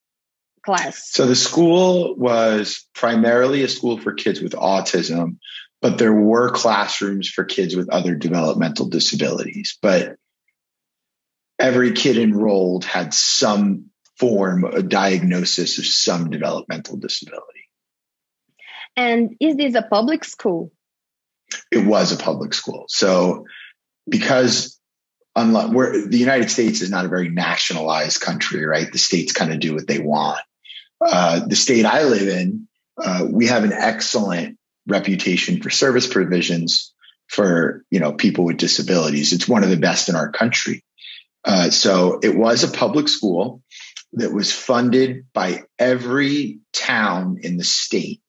class 0.64 1.10
so 1.10 1.26
the 1.26 1.36
school 1.36 2.14
was 2.16 2.86
primarily 2.94 3.62
a 3.62 3.68
school 3.68 3.98
for 3.98 4.12
kids 4.12 4.40
with 4.40 4.52
autism 4.52 5.36
but 5.80 5.98
there 5.98 6.14
were 6.14 6.50
classrooms 6.50 7.28
for 7.28 7.44
kids 7.44 7.76
with 7.76 7.88
other 7.90 8.14
developmental 8.14 8.88
disabilities 8.88 9.78
but 9.80 10.16
every 11.58 11.92
kid 11.92 12.18
enrolled 12.18 12.84
had 12.84 13.14
some 13.14 13.90
form 14.18 14.64
a 14.64 14.82
diagnosis 14.82 15.78
of 15.78 15.86
some 15.86 16.30
developmental 16.30 16.96
disability. 16.96 17.42
And 18.96 19.36
is 19.40 19.56
this 19.56 19.74
a 19.74 19.82
public 19.82 20.24
school? 20.24 20.72
It 21.70 21.86
was 21.86 22.12
a 22.12 22.16
public 22.16 22.54
school. 22.54 22.86
So 22.88 23.46
because 24.08 24.78
unlike 25.34 25.70
where 25.70 26.06
the 26.06 26.18
United 26.18 26.50
States 26.50 26.80
is 26.80 26.90
not 26.90 27.04
a 27.04 27.08
very 27.08 27.28
nationalized 27.28 28.20
country, 28.20 28.64
right? 28.64 28.90
The 28.90 28.98
states 28.98 29.32
kind 29.32 29.52
of 29.52 29.60
do 29.60 29.74
what 29.74 29.86
they 29.86 29.98
want. 29.98 30.40
Uh, 31.00 31.46
the 31.46 31.56
state 31.56 31.84
I 31.84 32.04
live 32.04 32.26
in, 32.26 32.68
uh, 33.02 33.26
we 33.30 33.48
have 33.48 33.64
an 33.64 33.72
excellent 33.72 34.58
reputation 34.86 35.60
for 35.60 35.68
service 35.68 36.06
provisions 36.06 36.94
for 37.28 37.84
you 37.90 38.00
know 38.00 38.12
people 38.12 38.44
with 38.44 38.56
disabilities. 38.56 39.32
It's 39.32 39.48
one 39.48 39.62
of 39.62 39.70
the 39.70 39.76
best 39.76 40.08
in 40.08 40.16
our 40.16 40.30
country. 40.30 40.84
Uh, 41.44 41.70
so 41.70 42.18
it 42.22 42.36
was 42.36 42.64
a 42.64 42.68
public 42.68 43.08
school 43.08 43.62
that 44.14 44.32
was 44.32 44.52
funded 44.52 45.26
by 45.32 45.64
every 45.78 46.60
town 46.72 47.38
in 47.42 47.56
the 47.56 47.64
state. 47.64 48.20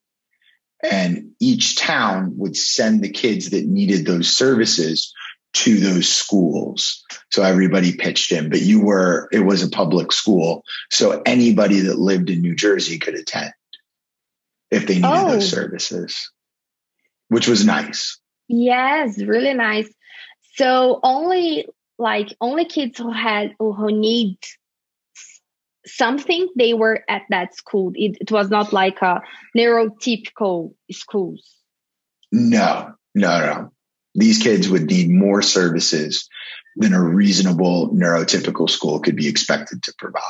And 0.83 1.31
each 1.39 1.75
town 1.75 2.33
would 2.37 2.55
send 2.55 3.01
the 3.01 3.09
kids 3.09 3.49
that 3.49 3.65
needed 3.65 4.05
those 4.05 4.29
services 4.29 5.13
to 5.53 5.79
those 5.79 6.07
schools. 6.07 7.03
So 7.31 7.41
everybody 7.41 7.95
pitched 7.95 8.31
in, 8.31 8.49
but 8.49 8.61
you 8.61 8.81
were, 8.81 9.27
it 9.31 9.39
was 9.39 9.63
a 9.63 9.69
public 9.69 10.11
school. 10.11 10.63
So 10.91 11.21
anybody 11.25 11.81
that 11.81 11.97
lived 11.97 12.29
in 12.29 12.41
New 12.41 12.55
Jersey 12.55 12.99
could 12.99 13.15
attend 13.15 13.53
if 14.69 14.85
they 14.85 14.95
needed 14.95 15.09
oh. 15.09 15.31
those 15.31 15.49
services, 15.49 16.31
which 17.29 17.47
was 17.47 17.65
nice. 17.65 18.19
Yes, 18.47 19.17
really 19.17 19.53
nice. 19.53 19.91
So 20.55 20.99
only 21.03 21.67
like 21.97 22.35
only 22.39 22.65
kids 22.65 22.97
who 22.97 23.11
had 23.11 23.55
who 23.59 23.91
need 23.91 24.37
something 25.87 26.47
they 26.55 26.73
were 26.73 27.03
at 27.09 27.23
that 27.29 27.55
school. 27.55 27.91
It, 27.95 28.17
it 28.21 28.31
was 28.31 28.49
not 28.49 28.73
like 28.73 29.01
a 29.01 29.21
neurotypical 29.55 30.73
schools. 30.91 31.55
No, 32.31 32.93
no, 33.15 33.39
no. 33.39 33.71
These 34.15 34.41
kids 34.41 34.67
would 34.67 34.83
need 34.83 35.09
more 35.09 35.41
services 35.41 36.27
than 36.75 36.93
a 36.93 37.01
reasonable 37.01 37.89
neurotypical 37.93 38.69
school 38.69 38.99
could 38.99 39.15
be 39.15 39.27
expected 39.27 39.83
to 39.83 39.93
provide. 39.97 40.21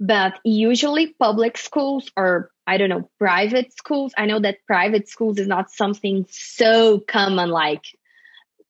But 0.00 0.38
usually 0.44 1.14
public 1.18 1.58
schools 1.58 2.10
or 2.16 2.50
I 2.66 2.76
don't 2.76 2.90
know, 2.90 3.10
private 3.18 3.72
schools. 3.76 4.12
I 4.16 4.26
know 4.26 4.38
that 4.40 4.58
private 4.66 5.08
schools 5.08 5.38
is 5.38 5.48
not 5.48 5.70
something 5.70 6.26
so 6.30 7.00
common 7.00 7.48
like 7.48 7.84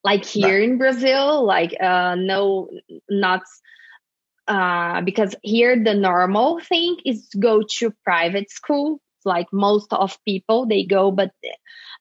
like 0.04 0.24
here 0.24 0.58
no. 0.58 0.64
in 0.64 0.78
Brazil, 0.78 1.44
like 1.44 1.76
uh 1.80 2.14
no 2.14 2.68
not 3.10 3.42
uh 4.48 5.02
because 5.02 5.34
here 5.42 5.82
the 5.82 5.94
normal 5.94 6.60
thing 6.60 6.96
is 7.04 7.28
go 7.38 7.62
to 7.78 7.92
private 8.04 8.50
school. 8.50 9.00
Like 9.24 9.48
most 9.52 9.92
of 9.92 10.18
people 10.24 10.66
they 10.66 10.84
go, 10.84 11.10
but 11.10 11.32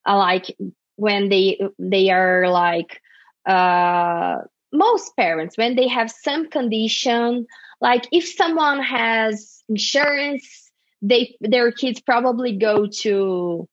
uh, 0.08 0.18
like 0.18 0.56
when 0.96 1.30
they 1.30 1.60
they 1.80 2.10
are 2.10 2.50
like 2.50 3.02
uh 3.46 4.38
most 4.74 5.16
parents 5.18 5.58
when 5.58 5.76
they 5.76 5.88
have 5.88 6.12
some 6.12 6.50
condition 6.50 7.48
like 7.82 8.06
if 8.12 8.28
someone 8.28 8.82
has 8.82 9.64
insurance 9.70 10.72
they 11.02 11.36
their 11.42 11.72
kids 11.72 12.02
probably 12.02 12.58
go 12.58 12.88
to 12.88 13.68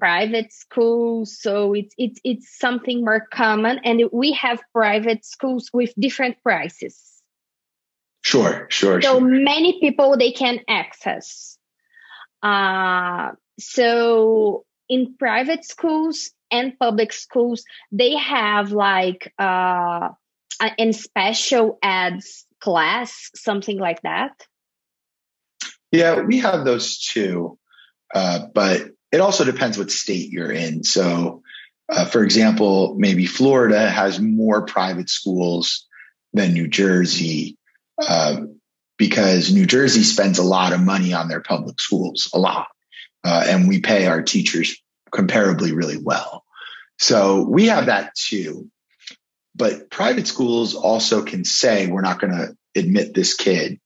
private 0.00 0.52
school. 0.52 1.24
So 1.24 1.72
it's 1.72 1.94
it's 1.96 2.20
it's 2.24 2.58
something 2.58 3.04
more 3.04 3.26
common. 3.32 3.80
And 3.84 4.02
we 4.12 4.32
have 4.32 4.60
private 4.72 5.24
schools 5.24 5.70
with 5.72 5.94
different 5.98 6.42
prices 6.42 7.13
sure 8.24 8.66
sure 8.70 9.00
so 9.00 9.18
sure. 9.18 9.28
many 9.28 9.78
people 9.80 10.16
they 10.16 10.32
can 10.32 10.58
access 10.68 11.58
uh 12.42 13.30
so 13.58 14.64
in 14.88 15.14
private 15.16 15.64
schools 15.64 16.32
and 16.50 16.78
public 16.78 17.12
schools 17.12 17.64
they 17.92 18.16
have 18.16 18.72
like 18.72 19.32
uh 19.38 20.08
in 20.78 20.92
special 20.92 21.78
ads 21.82 22.46
class 22.60 23.30
something 23.34 23.78
like 23.78 24.02
that 24.02 24.32
yeah, 25.94 26.22
we 26.22 26.40
have 26.40 26.64
those 26.64 26.98
too, 26.98 27.56
uh, 28.12 28.46
but 28.52 28.88
it 29.12 29.20
also 29.20 29.44
depends 29.44 29.78
what 29.78 29.92
state 29.92 30.28
you're 30.30 30.50
in. 30.50 30.82
So, 30.82 31.42
uh, 31.88 32.06
for 32.06 32.24
example, 32.24 32.96
maybe 32.98 33.26
Florida 33.26 33.88
has 33.88 34.18
more 34.18 34.66
private 34.66 35.08
schools 35.08 35.86
than 36.32 36.52
New 36.52 36.66
Jersey 36.66 37.58
uh, 37.98 38.42
because 38.96 39.52
New 39.52 39.66
Jersey 39.66 40.02
spends 40.02 40.38
a 40.38 40.44
lot 40.44 40.72
of 40.72 40.80
money 40.80 41.12
on 41.12 41.28
their 41.28 41.40
public 41.40 41.80
schools, 41.80 42.30
a 42.32 42.38
lot, 42.38 42.68
uh, 43.24 43.44
and 43.48 43.68
we 43.68 43.80
pay 43.80 44.06
our 44.06 44.22
teachers 44.22 44.76
comparably 45.12 45.74
really 45.74 45.98
well. 45.98 46.44
So 46.98 47.42
we 47.48 47.66
have 47.66 47.86
that 47.86 48.14
too. 48.14 48.70
But 49.56 49.90
private 49.90 50.26
schools 50.26 50.74
also 50.74 51.22
can 51.22 51.44
say, 51.44 51.86
we're 51.86 52.00
not 52.00 52.20
going 52.20 52.32
to 52.32 52.56
admit 52.74 53.14
this 53.14 53.34
kid 53.34 53.80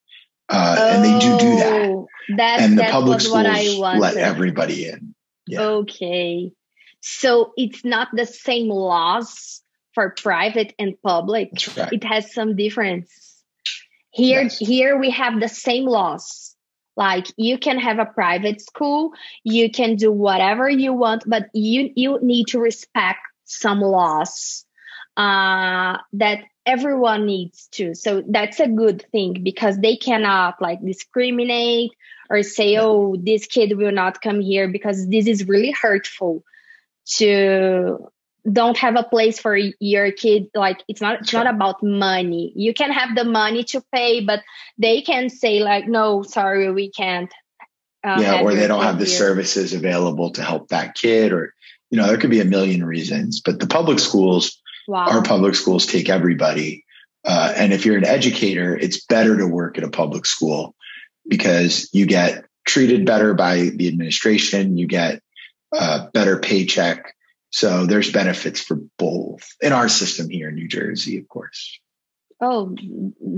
uh, 0.48 0.76
oh, 0.78 0.88
and 0.88 1.04
they 1.04 1.18
do 1.18 1.38
do 1.38 1.56
that. 1.56 1.90
Oh, 1.90 2.06
that's, 2.36 2.62
and 2.62 2.78
the 2.78 2.84
public 2.84 3.20
schools 3.20 3.78
let 3.78 4.16
everybody 4.16 4.88
in. 4.88 5.14
Yeah. 5.46 5.62
Okay. 5.62 6.52
So 7.00 7.52
it's 7.56 7.84
not 7.84 8.08
the 8.12 8.26
same 8.26 8.68
laws 8.68 9.62
for 9.92 10.10
private 10.10 10.74
and 10.78 10.94
public. 11.02 11.50
Right. 11.76 11.92
It 11.92 12.04
has 12.04 12.32
some 12.32 12.56
difference. 12.56 13.27
Here, 14.18 14.42
yes. 14.42 14.58
here 14.58 14.98
we 14.98 15.10
have 15.10 15.40
the 15.40 15.48
same 15.48 15.84
laws. 15.84 16.56
Like 16.96 17.26
you 17.36 17.56
can 17.56 17.78
have 17.78 18.00
a 18.00 18.04
private 18.04 18.60
school, 18.60 19.12
you 19.44 19.70
can 19.70 19.94
do 19.94 20.10
whatever 20.10 20.68
you 20.68 20.92
want, 20.92 21.22
but 21.24 21.46
you 21.54 21.92
you 21.94 22.18
need 22.20 22.48
to 22.48 22.58
respect 22.58 23.20
some 23.44 23.80
laws 23.80 24.64
uh, 25.16 25.98
that 26.14 26.40
everyone 26.66 27.26
needs 27.26 27.68
to. 27.72 27.94
So 27.94 28.24
that's 28.28 28.58
a 28.58 28.66
good 28.66 29.06
thing 29.12 29.44
because 29.44 29.78
they 29.78 29.96
cannot 29.96 30.60
like 30.60 30.84
discriminate 30.84 31.92
or 32.28 32.42
say, 32.42 32.76
oh, 32.76 33.14
this 33.16 33.46
kid 33.46 33.78
will 33.78 33.92
not 33.92 34.20
come 34.20 34.40
here 34.40 34.68
because 34.68 35.08
this 35.08 35.28
is 35.28 35.46
really 35.46 35.70
hurtful 35.70 36.42
to 37.18 38.10
don't 38.50 38.76
have 38.78 38.96
a 38.96 39.02
place 39.02 39.38
for 39.38 39.56
your 39.56 40.12
kid 40.12 40.48
like 40.54 40.82
it's 40.88 41.00
not 41.00 41.20
it's 41.20 41.32
not 41.32 41.46
about 41.46 41.82
money 41.82 42.52
you 42.54 42.72
can 42.72 42.90
have 42.90 43.14
the 43.14 43.24
money 43.24 43.64
to 43.64 43.82
pay 43.92 44.24
but 44.24 44.40
they 44.78 45.02
can 45.02 45.28
say 45.28 45.60
like 45.60 45.86
no 45.86 46.22
sorry 46.22 46.72
we 46.72 46.90
can't 46.90 47.32
uh, 48.04 48.16
yeah 48.20 48.40
or 48.40 48.54
they 48.54 48.66
don't 48.66 48.84
have 48.84 48.98
the 48.98 49.04
here. 49.04 49.18
services 49.18 49.74
available 49.74 50.30
to 50.30 50.42
help 50.42 50.68
that 50.68 50.94
kid 50.94 51.32
or 51.32 51.52
you 51.90 51.98
know 51.98 52.06
there 52.06 52.16
could 52.16 52.30
be 52.30 52.40
a 52.40 52.44
million 52.44 52.84
reasons 52.84 53.40
but 53.40 53.58
the 53.58 53.66
public 53.66 53.98
schools 53.98 54.62
Wow. 54.88 55.06
Our 55.08 55.22
public 55.22 55.54
schools 55.54 55.84
take 55.84 56.08
everybody. 56.08 56.86
Uh, 57.22 57.52
and 57.54 57.74
if 57.74 57.84
you're 57.84 57.98
an 57.98 58.06
educator, 58.06 58.74
it's 58.74 59.04
better 59.04 59.36
to 59.36 59.46
work 59.46 59.76
at 59.76 59.84
a 59.84 59.90
public 59.90 60.24
school 60.24 60.74
because 61.28 61.90
you 61.92 62.06
get 62.06 62.46
treated 62.66 63.04
better 63.04 63.34
by 63.34 63.68
the 63.74 63.86
administration, 63.86 64.78
you 64.78 64.86
get 64.86 65.20
a 65.72 66.08
better 66.14 66.38
paycheck. 66.38 67.14
So 67.50 67.86
there's 67.86 68.12
benefits 68.12 68.60
for 68.60 68.78
both 68.98 69.56
in 69.60 69.72
our 69.72 69.88
system 69.88 70.28
here 70.28 70.48
in 70.48 70.54
New 70.54 70.68
Jersey, 70.68 71.18
of 71.18 71.28
course. 71.28 71.78
Oh, 72.40 72.76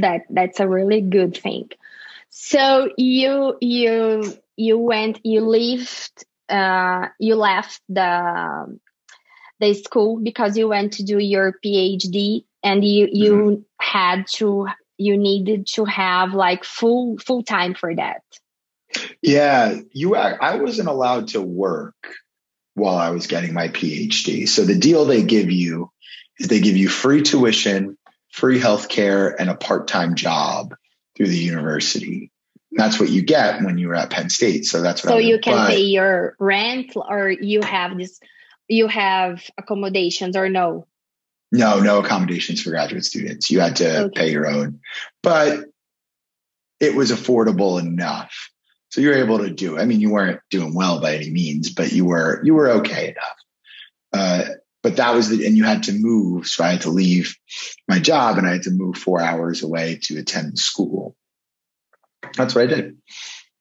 that 0.01 0.23
that's 0.29 0.61
a 0.61 0.69
really 0.69 1.01
good 1.01 1.37
thing. 1.37 1.71
So 2.29 2.91
you 2.97 3.57
you 3.61 4.35
you 4.57 4.79
went 4.79 5.21
you 5.25 5.41
left 5.41 6.25
uh, 6.49 7.09
you 7.19 7.37
left 7.37 7.81
the 7.89 8.79
the 9.61 9.75
school 9.75 10.21
because 10.21 10.57
you 10.57 10.69
went 10.69 10.95
to 10.95 11.05
do 11.05 11.19
your 11.19 11.55
PhD 11.65 12.45
and 12.63 12.85
you 12.85 13.09
you 13.11 13.33
mm-hmm. 13.33 13.63
had 13.81 14.27
to 14.35 14.67
you 14.99 15.17
needed 15.17 15.67
to 15.75 15.85
have 15.85 16.35
like 16.35 16.65
full 16.65 17.17
full 17.19 17.43
time 17.43 17.75
for 17.75 17.95
that. 17.95 18.23
Yeah, 19.23 19.79
you 19.93 20.15
I 20.17 20.57
wasn't 20.57 20.89
allowed 20.89 21.29
to 21.29 21.41
work 21.41 21.95
while 22.75 22.97
I 22.97 23.11
was 23.11 23.27
getting 23.27 23.53
my 23.53 23.69
PhD. 23.69 24.49
So 24.49 24.65
the 24.65 24.79
deal 24.79 25.05
they 25.05 25.23
give 25.23 25.51
you 25.51 25.91
is 26.39 26.49
they 26.49 26.61
give 26.61 26.77
you 26.77 26.89
free 26.89 27.23
tuition, 27.23 27.99
free 28.33 28.61
healthcare, 28.61 29.35
and 29.39 29.51
a 29.51 29.55
part-time 29.55 30.15
job 30.15 30.75
through 31.17 31.29
the 31.29 31.37
university. 31.37 32.31
that's 32.73 33.01
what 33.01 33.09
you 33.09 33.23
get 33.23 33.63
when 33.63 33.79
you 33.79 33.89
were 33.89 33.97
at 33.97 34.11
Penn 34.11 34.31
State. 34.31 34.65
So 34.65 34.81
that's 34.81 35.03
what. 35.03 35.11
So 35.11 35.19
you 35.19 35.41
can 35.41 35.67
pay 35.67 35.81
your 35.81 36.37
rent, 36.39 36.93
or 36.97 37.29
you 37.29 37.63
have 37.63 37.99
this 37.99 38.21
you 38.71 38.87
have 38.87 39.43
accommodations 39.59 40.37
or 40.37 40.49
no? 40.49 40.87
No, 41.53 41.81
no 41.81 41.99
accommodations 41.99 42.63
for 42.63 42.71
graduate 42.71 43.05
students. 43.05 43.51
You 43.51 43.61
had 43.61 43.77
to 43.77 44.05
okay. 44.05 44.21
pay 44.21 44.31
your 44.31 44.49
own, 44.49 44.81
but 45.23 45.65
it 46.79 46.95
was 46.95 47.11
affordable 47.11 47.81
enough. 47.81 48.51
So 48.91 49.01
you 49.01 49.09
were 49.09 49.15
able 49.15 49.39
to 49.39 49.51
do. 49.51 49.79
I 49.79 49.85
mean, 49.85 50.01
you 50.01 50.11
weren't 50.11 50.41
doing 50.51 50.75
well 50.75 51.01
by 51.01 51.15
any 51.15 51.31
means, 51.31 51.71
but 51.71 51.93
you 51.93 52.05
were 52.05 52.41
you 52.45 52.55
were 52.55 52.71
okay 52.71 53.09
enough. 53.09 53.37
Uh, 54.13 54.45
but 54.83 54.97
that 54.97 55.15
was 55.15 55.29
the, 55.29 55.47
and 55.47 55.57
you 55.57 55.65
had 55.65 55.85
to 55.85 55.93
move. 55.93 56.47
So 56.47 56.65
I 56.65 56.73
had 56.73 56.83
to 56.83 56.91
leave 56.91 57.37
my 57.87 57.99
job 57.99 58.39
and 58.39 58.47
I 58.47 58.53
had 58.53 58.63
to 58.63 58.71
move 58.71 58.97
four 58.97 59.21
hours 59.21 59.63
away 59.63 60.01
to 60.05 60.19
attend 60.19 60.59
school. 60.59 61.15
That's 62.37 62.55
what 62.55 62.65
I 62.65 62.67
did. 62.67 62.97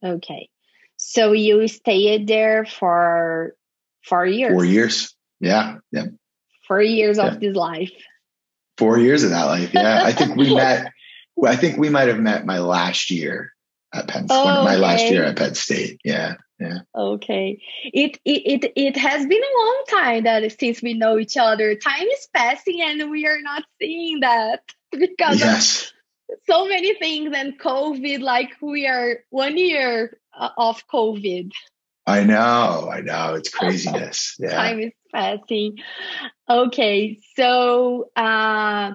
Okay. 0.04 0.50
So 0.98 1.34
you 1.34 1.68
stayed 1.68 2.28
there 2.28 2.66
for 2.66 3.54
Four 4.10 4.26
years. 4.26 4.52
Four 4.52 4.66
years. 4.66 5.16
Yeah. 5.40 5.78
Yeah. 5.92 6.06
Four 6.68 6.82
years 6.82 7.18
yeah. 7.18 7.28
of 7.28 7.40
this 7.40 7.56
life. 7.56 7.92
Four 8.78 8.98
years 8.98 9.24
of 9.24 9.32
that 9.32 9.46
life. 9.46 9.74
Yeah. 9.74 10.04
I 10.04 10.12
think 10.12 10.36
we 10.36 10.54
met, 10.56 10.92
I 11.46 11.56
think 11.56 11.78
we 11.78 11.90
might 11.90 12.08
have 12.08 12.20
met 12.20 12.46
my 12.46 12.60
last 12.60 13.12
year 13.12 13.54
at 13.94 14.08
Penn 14.08 14.28
State. 14.28 14.38
Oh, 14.38 14.64
my 14.64 14.76
last 14.76 15.04
year 15.04 15.26
at 15.26 15.38
Penn 15.38 15.56
State. 15.56 16.00
Yeah. 16.04 16.36
Yeah. 16.60 16.80
Okay. 16.94 17.62
It, 17.86 18.20
it 18.26 18.64
it 18.66 18.74
it 18.76 18.98
has 18.98 19.26
been 19.26 19.42
a 19.42 19.60
long 19.60 19.84
time 19.88 20.24
that 20.26 20.60
since 20.60 20.82
we 20.82 20.94
know 20.94 21.18
each 21.18 21.38
other. 21.38 21.74
Time 21.76 22.08
is 22.08 22.28
passing 22.36 22.82
and 22.82 23.10
we 23.10 23.26
are 23.26 23.42
not 23.42 23.64
seeing 23.80 24.20
that 24.22 24.62
because 24.92 25.40
yes. 25.40 25.94
so 26.48 26.68
many 26.68 26.96
things 26.96 27.34
and 27.34 27.58
COVID. 27.58 28.20
Like 28.20 28.52
we 28.62 28.88
are 28.88 29.20
one 29.30 29.58
year 29.58 30.18
uh, 30.38 30.50
of 30.58 30.86
COVID. 30.88 31.52
I 32.06 32.24
know, 32.24 32.90
I 32.92 33.02
know. 33.02 33.36
It's 33.36 33.50
craziness. 33.50 34.36
Yeah. 34.40 34.56
Time 34.56 34.80
is 34.80 34.94
passing. 35.14 35.78
Okay, 36.50 37.20
so 37.36 38.10
uh, 38.16 38.94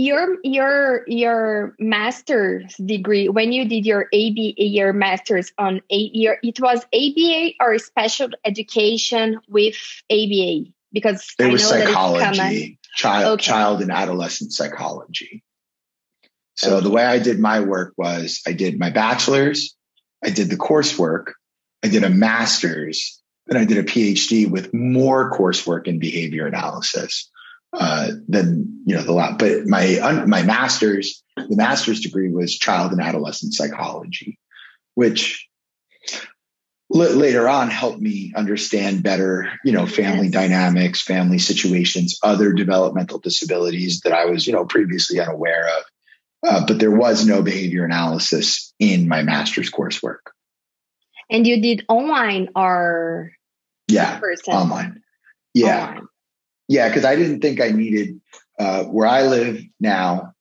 your 0.00 0.38
your 0.42 1.04
your 1.06 1.74
master's 1.78 2.74
degree 2.76 3.28
when 3.28 3.52
you 3.52 3.68
did 3.68 3.84
your 3.84 4.06
ABA 4.12 4.54
your 4.56 4.92
master's 4.92 5.52
on 5.58 5.80
a 5.90 5.96
year 5.96 6.38
it 6.42 6.58
was 6.60 6.84
ABA 6.94 7.52
or 7.60 7.78
special 7.78 8.30
education 8.44 9.38
with 9.48 9.76
ABA 10.10 10.72
because 10.92 11.34
it 11.38 11.46
I 11.46 11.48
was 11.48 11.66
psychology, 11.66 12.78
child 12.94 13.34
okay. 13.34 13.42
child 13.42 13.82
and 13.82 13.90
adolescent 13.90 14.52
psychology. 14.52 15.42
So 16.54 16.76
okay. 16.76 16.84
the 16.84 16.90
way 16.90 17.04
I 17.04 17.18
did 17.18 17.38
my 17.38 17.60
work 17.60 17.94
was 17.96 18.42
I 18.46 18.52
did 18.52 18.78
my 18.78 18.90
bachelor's, 18.90 19.76
I 20.24 20.30
did 20.30 20.50
the 20.50 20.56
coursework, 20.56 21.32
I 21.82 21.88
did 21.88 22.04
a 22.04 22.10
master's, 22.10 23.20
then 23.46 23.60
I 23.60 23.64
did 23.64 23.78
a 23.78 23.84
PhD 23.84 24.50
with 24.50 24.74
more 24.74 25.32
coursework 25.32 25.86
in 25.86 25.98
behavior 25.98 26.46
analysis 26.46 27.30
uh, 27.72 28.08
than 28.28 28.82
you 28.86 28.94
know 28.94 29.02
the 29.02 29.12
lot. 29.12 29.38
But 29.38 29.66
my 29.66 30.24
my 30.26 30.42
master's, 30.42 31.22
the 31.36 31.56
master's 31.56 32.00
degree 32.00 32.30
was 32.30 32.58
child 32.58 32.92
and 32.92 33.00
adolescent 33.00 33.54
psychology, 33.54 34.38
which 34.94 35.48
later 36.90 37.48
on 37.48 37.70
helped 37.70 38.00
me 38.00 38.32
understand 38.34 39.02
better, 39.02 39.48
you 39.64 39.72
know, 39.72 39.86
family 39.86 40.26
yes. 40.26 40.32
dynamics, 40.32 41.02
family 41.02 41.38
situations, 41.38 42.18
other 42.22 42.52
developmental 42.52 43.20
disabilities 43.20 44.00
that 44.00 44.12
I 44.12 44.24
was, 44.24 44.46
you 44.46 44.52
know, 44.52 44.64
previously 44.64 45.20
unaware 45.20 45.68
of. 45.68 45.84
Uh, 46.42 46.66
but 46.66 46.78
there 46.80 46.90
was 46.90 47.26
no 47.26 47.42
behavior 47.42 47.84
analysis 47.84 48.72
in 48.78 49.06
my 49.06 49.22
master's 49.22 49.70
coursework. 49.70 50.30
And 51.30 51.46
you 51.46 51.62
did 51.62 51.84
online 51.88 52.48
or 52.56 53.30
yeah, 53.86 54.18
person? 54.18 54.54
online. 54.54 55.02
Yeah, 55.54 55.88
online. 55.88 56.08
Yeah, 56.70 56.86
because 56.88 57.04
I 57.04 57.16
didn't 57.16 57.40
think 57.40 57.60
I 57.60 57.70
needed 57.70 58.20
uh, 58.56 58.84
where 58.84 59.08
I 59.08 59.22
live 59.22 59.60
now, 59.80 60.34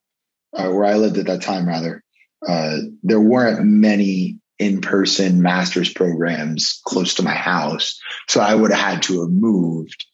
uh, 0.53 0.69
where 0.69 0.85
I 0.85 0.93
lived 0.93 1.17
at 1.17 1.25
that 1.25 1.41
time 1.41 1.67
rather. 1.67 2.03
Uh, 2.47 2.77
there 3.01 3.19
weren't 3.19 3.65
many 3.65 4.37
in-person 4.59 5.41
master's 5.41 5.91
programs 5.91 6.81
close 6.85 7.15
to 7.15 7.23
my 7.23 7.33
house. 7.33 7.99
So 8.27 8.41
I 8.41 8.53
would 8.53 8.69
have 8.69 8.79
had 8.79 9.01
to 9.03 9.21
have 9.21 9.31
moved 9.31 10.05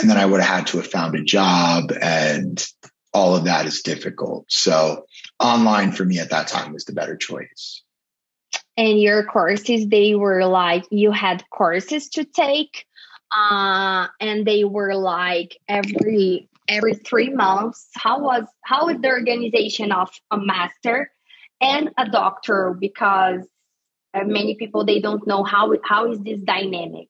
and 0.00 0.08
then 0.08 0.16
I 0.16 0.24
would 0.24 0.40
have 0.40 0.58
had 0.58 0.66
to 0.68 0.76
have 0.76 0.86
found 0.86 1.16
a 1.16 1.24
job 1.24 1.90
and 2.00 2.64
all 3.12 3.34
of 3.34 3.46
that 3.46 3.66
is 3.66 3.82
difficult. 3.82 4.44
So 4.48 5.06
online 5.40 5.90
for 5.90 6.04
me 6.04 6.20
at 6.20 6.30
that 6.30 6.46
time 6.46 6.74
was 6.74 6.84
the 6.84 6.92
better 6.92 7.16
choice. 7.16 7.82
And 8.76 9.00
your 9.00 9.24
courses, 9.24 9.88
they 9.88 10.14
were 10.14 10.46
like 10.46 10.84
you 10.92 11.10
had 11.10 11.42
courses 11.50 12.08
to 12.10 12.24
take, 12.24 12.84
uh, 13.34 14.08
and 14.20 14.46
they 14.46 14.64
were 14.64 14.94
like 14.94 15.58
every 15.68 16.48
every 16.68 16.94
three 16.94 17.30
months. 17.30 17.88
How 17.94 18.20
was 18.20 18.44
how 18.62 18.88
is 18.88 19.00
the 19.00 19.08
organization 19.08 19.92
of 19.92 20.10
a 20.30 20.38
master 20.38 21.10
and 21.60 21.90
a 21.98 22.08
doctor? 22.08 22.76
Because 22.78 23.46
uh, 24.14 24.24
many 24.24 24.56
people 24.56 24.84
they 24.84 25.00
don't 25.00 25.26
know 25.26 25.44
how 25.44 25.72
how 25.84 26.10
is 26.10 26.20
this 26.20 26.40
dynamic 26.40 27.08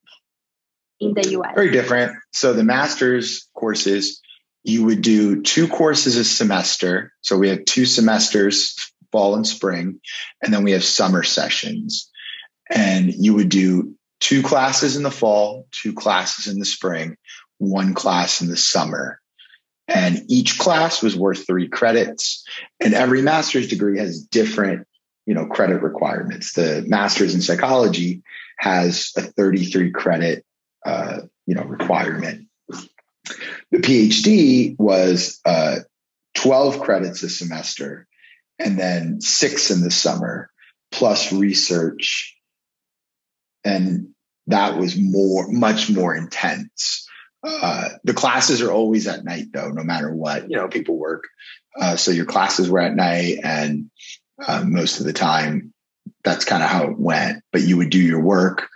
in 1.00 1.14
the 1.14 1.28
US. 1.38 1.54
Very 1.54 1.70
different. 1.70 2.16
So 2.32 2.52
the 2.52 2.64
master's 2.64 3.48
courses, 3.54 4.20
you 4.64 4.84
would 4.86 5.02
do 5.02 5.42
two 5.42 5.68
courses 5.68 6.16
a 6.16 6.24
semester. 6.24 7.12
So 7.20 7.36
we 7.36 7.50
have 7.50 7.64
two 7.64 7.84
semesters, 7.84 8.74
fall 9.12 9.34
and 9.34 9.46
spring, 9.46 10.00
and 10.42 10.52
then 10.52 10.64
we 10.64 10.72
have 10.72 10.84
summer 10.84 11.22
sessions. 11.22 12.10
And 12.68 13.12
you 13.14 13.34
would 13.34 13.48
do 13.48 13.95
two 14.20 14.42
classes 14.42 14.96
in 14.96 15.02
the 15.02 15.10
fall, 15.10 15.66
two 15.70 15.92
classes 15.92 16.46
in 16.52 16.58
the 16.58 16.64
spring, 16.64 17.16
one 17.58 17.94
class 17.94 18.40
in 18.40 18.48
the 18.48 18.56
summer. 18.56 19.20
And 19.88 20.22
each 20.28 20.58
class 20.58 21.02
was 21.02 21.16
worth 21.16 21.46
three 21.46 21.68
credits. 21.68 22.44
And 22.80 22.92
every 22.92 23.22
master's 23.22 23.68
degree 23.68 23.98
has 23.98 24.22
different 24.22 24.86
you 25.26 25.34
know 25.34 25.46
credit 25.46 25.82
requirements. 25.82 26.54
The 26.54 26.84
master's 26.86 27.34
in 27.34 27.42
psychology 27.42 28.22
has 28.58 29.12
a 29.16 29.22
33 29.22 29.90
credit 29.90 30.44
uh, 30.86 31.22
you 31.46 31.54
know 31.54 31.64
requirement. 31.64 32.46
The 33.72 33.78
PhD 33.78 34.78
was 34.78 35.40
uh, 35.44 35.80
12 36.34 36.80
credits 36.80 37.24
a 37.24 37.28
semester, 37.28 38.06
and 38.58 38.78
then 38.78 39.20
six 39.20 39.72
in 39.72 39.80
the 39.80 39.90
summer, 39.90 40.48
plus 40.92 41.32
research, 41.32 42.35
and 43.66 44.08
that 44.46 44.78
was 44.78 44.96
more 44.96 45.48
much 45.48 45.90
more 45.90 46.14
intense. 46.14 47.08
Uh, 47.42 47.88
the 48.04 48.14
classes 48.14 48.62
are 48.62 48.72
always 48.72 49.06
at 49.06 49.24
night 49.24 49.46
though, 49.52 49.70
no 49.70 49.82
matter 49.82 50.12
what. 50.14 50.50
You 50.50 50.56
know, 50.56 50.68
people 50.68 50.96
work. 50.96 51.24
Uh, 51.78 51.96
so 51.96 52.10
your 52.10 52.24
classes 52.24 52.70
were 52.70 52.80
at 52.80 52.94
night 52.94 53.38
and 53.42 53.90
uh, 54.46 54.64
most 54.64 55.00
of 55.00 55.06
the 55.06 55.12
time. 55.12 55.72
That's 56.24 56.44
kind 56.44 56.62
of 56.62 56.68
how 56.68 56.90
it 56.90 56.98
went. 56.98 57.42
But 57.52 57.62
you 57.62 57.76
would 57.76 57.90
do 57.90 58.00
your 58.00 58.22
work 58.22 58.68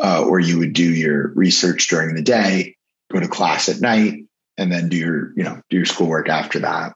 uh, 0.00 0.24
or 0.24 0.40
you 0.40 0.58
would 0.58 0.72
do 0.72 0.88
your 0.88 1.32
research 1.34 1.88
during 1.88 2.14
the 2.14 2.22
day, 2.22 2.76
go 3.12 3.20
to 3.20 3.28
class 3.28 3.68
at 3.68 3.80
night, 3.80 4.24
and 4.58 4.72
then 4.72 4.88
do 4.88 4.96
your, 4.96 5.32
you 5.36 5.44
know, 5.44 5.60
do 5.70 5.76
your 5.76 5.86
schoolwork 5.86 6.28
after 6.28 6.60
that. 6.60 6.94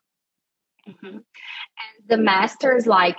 Mm-hmm. 0.88 1.06
And 1.06 1.22
the 2.08 2.18
masters, 2.18 2.86
like 2.86 3.16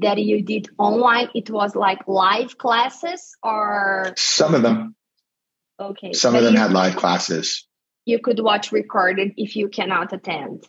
that 0.00 0.18
you 0.18 0.42
did 0.42 0.68
online, 0.78 1.28
it 1.34 1.50
was 1.50 1.76
like 1.76 2.06
live 2.06 2.58
classes 2.58 3.36
or 3.42 4.12
some 4.16 4.54
of 4.54 4.62
them. 4.62 4.94
Okay. 5.78 6.12
Some 6.12 6.34
but 6.34 6.38
of 6.38 6.44
them 6.44 6.54
had 6.54 6.72
live 6.72 6.96
classes. 6.96 7.66
You 8.04 8.18
could 8.18 8.40
watch 8.40 8.72
recorded 8.72 9.32
if 9.36 9.56
you 9.56 9.68
cannot 9.68 10.12
attend. 10.12 10.66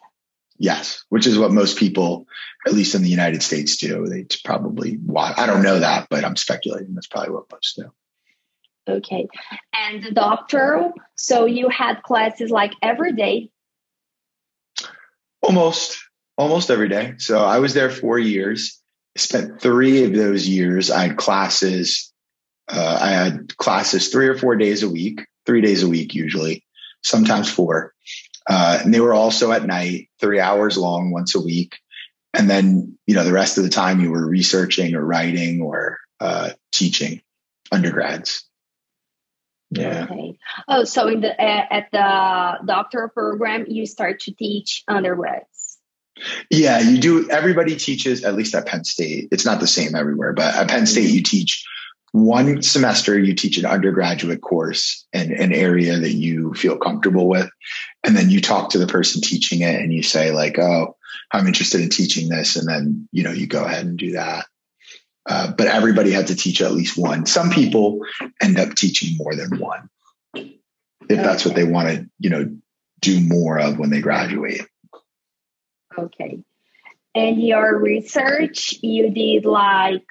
Yes, 0.58 1.04
which 1.10 1.26
is 1.26 1.38
what 1.38 1.52
most 1.52 1.78
people, 1.78 2.28
at 2.66 2.74
least 2.74 2.94
in 2.96 3.02
the 3.02 3.10
United 3.10 3.42
States, 3.42 3.78
do. 3.78 4.06
They 4.06 4.26
probably 4.44 4.98
watch. 4.98 5.38
I 5.38 5.48
don't 5.48 5.64
know 5.64 5.80
that, 5.80 6.08
but 6.10 6.24
I'm 6.24 6.36
speculating 6.36 6.94
that's 6.94 7.08
probably 7.08 7.34
what 7.34 7.52
most 7.52 7.76
do. 7.76 7.92
Okay. 8.88 9.28
And 9.74 10.04
the 10.04 10.12
doctor 10.12 10.92
so 11.16 11.46
you 11.46 11.70
had 11.70 12.04
classes 12.04 12.52
like 12.52 12.74
every 12.82 13.14
day? 13.14 13.50
Almost, 15.42 15.98
almost 16.38 16.70
every 16.70 16.90
day. 16.90 17.16
So 17.18 17.44
I 17.44 17.60
was 17.60 17.74
there 17.74 17.90
four 17.90 18.20
years. 18.20 18.82
Spent 19.15 19.62
three 19.62 20.06
of 20.06 20.13
those 20.13 20.47
years. 20.47 20.89
I 20.89 21.08
had 21.08 21.17
classes. 21.17 22.12
Uh, 22.67 22.97
I 22.99 23.10
had 23.10 23.56
classes 23.58 24.10
three 24.10 24.28
or 24.28 24.38
four 24.38 24.56
days 24.56 24.84
a 24.84 24.89
week, 24.89 25.21
three 25.45 25.62
days 25.62 25.84
a 25.84 25.88
week 25.88 26.15
usually, 26.15 26.65
sometimes 27.04 27.52
four. 27.52 27.93
Uh, 28.49 28.80
and 28.84 28.93
they 28.93 28.99
were 28.99 29.13
also 29.13 29.52
at 29.52 29.65
night, 29.65 30.10
three 30.19 30.39
hours 30.39 30.78
long 30.78 31.12
once 31.12 31.36
a 31.36 31.41
week. 31.41 31.76
And 32.34 32.49
then, 32.49 32.97
you 33.06 33.13
know, 33.13 33.23
the 33.23 33.32
rest 33.32 33.58
of 33.58 33.63
the 33.63 33.69
time 33.69 33.99
you 33.99 34.10
were 34.10 34.28
researching 34.28 34.95
or 34.95 35.06
writing 35.06 35.62
or 35.62 35.99
uh, 36.19 36.52
teaching 36.71 37.21
undergrads. 37.71 38.45
Yeah. 39.69 40.08
Okay. 40.10 40.38
Oh, 40.67 40.84
so 40.84 41.08
in 41.08 41.21
the 41.21 41.39
at 41.41 41.89
the 41.91 42.65
doctoral 42.65 43.10
program, 43.10 43.65
you 43.67 43.86
start 43.86 44.21
to 44.21 44.32
teach 44.32 44.84
undergrads. 44.88 45.53
Yeah, 46.49 46.80
you 46.80 46.99
do. 46.99 47.30
Everybody 47.30 47.76
teaches, 47.76 48.23
at 48.23 48.36
least 48.36 48.56
at 48.56 48.65
Penn 48.65 48.84
State. 48.86 49.30
It's 49.32 49.45
not 49.45 49.60
the 49.60 49.67
same 49.67 49.95
everywhere, 49.95 50.34
but 50.34 50.54
at 50.54 50.69
Penn 50.69 50.86
State, 50.86 51.10
you 51.10 51.23
teach 51.23 51.65
one 52.13 52.62
semester 52.62 53.17
you 53.17 53.34
teach 53.34 53.58
an 53.58 53.65
undergraduate 53.65 54.39
course 54.39 55.08
in 55.13 55.34
an 55.34 55.52
area 55.52 55.97
that 55.97 56.13
you 56.13 56.54
feel 56.54 56.78
comfortable 56.78 57.28
with 57.28 57.49
and 58.04 58.15
then 58.15 58.30
you 58.30 58.39
talk 58.39 58.69
to 58.69 58.78
the 58.78 58.86
person 58.86 59.19
teaching 59.19 59.62
it 59.62 59.82
and 59.82 59.91
you 59.91 60.04
say 60.04 60.30
like 60.30 60.60
oh 60.60 60.95
i'm 61.32 61.47
interested 61.47 61.82
in 61.82 61.89
teaching 61.89 62.30
this 62.30 62.56
and 62.56 62.69
then 62.69 63.10
you 63.12 63.23
know 63.23 63.32
you 63.32 63.47
go 63.47 63.65
ahead 63.65 63.84
and 63.84 63.97
do 63.97 64.12
that 64.12 64.45
uh, 65.26 65.52
but 65.58 65.65
everybody 65.65 66.12
had 66.12 66.28
to 66.28 66.36
teach 66.36 66.62
at 66.62 66.73
least 66.73 66.99
one 66.99 67.26
some 67.26 67.49
people 67.49 67.99
end 68.39 68.60
up 68.60 68.76
teaching 68.76 69.17
more 69.17 69.34
than 69.34 69.58
one 69.58 69.89
if 70.36 71.17
that's 71.17 71.45
what 71.45 71.56
they 71.56 71.63
want 71.63 71.89
to 71.89 72.08
you 72.19 72.30
know 72.30 72.47
do 73.02 73.19
more 73.21 73.60
of 73.60 73.80
when 73.80 73.89
they 73.89 74.02
graduate 74.02 74.67
okay. 75.98 76.40
And 77.16 77.42
your 77.42 77.80
research 77.80 78.76
you 78.82 79.12
did 79.12 79.46
like 79.46 80.06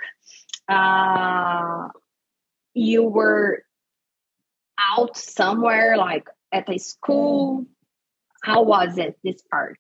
uh, 0.68 1.88
you 2.75 3.03
were 3.03 3.64
out 4.79 5.16
somewhere 5.16 5.97
like 5.97 6.29
at 6.53 6.68
a 6.68 6.79
school? 6.79 7.66
How 8.42 8.62
was 8.62 8.99
it 8.99 9.18
this 9.25 9.42
part? 9.51 9.79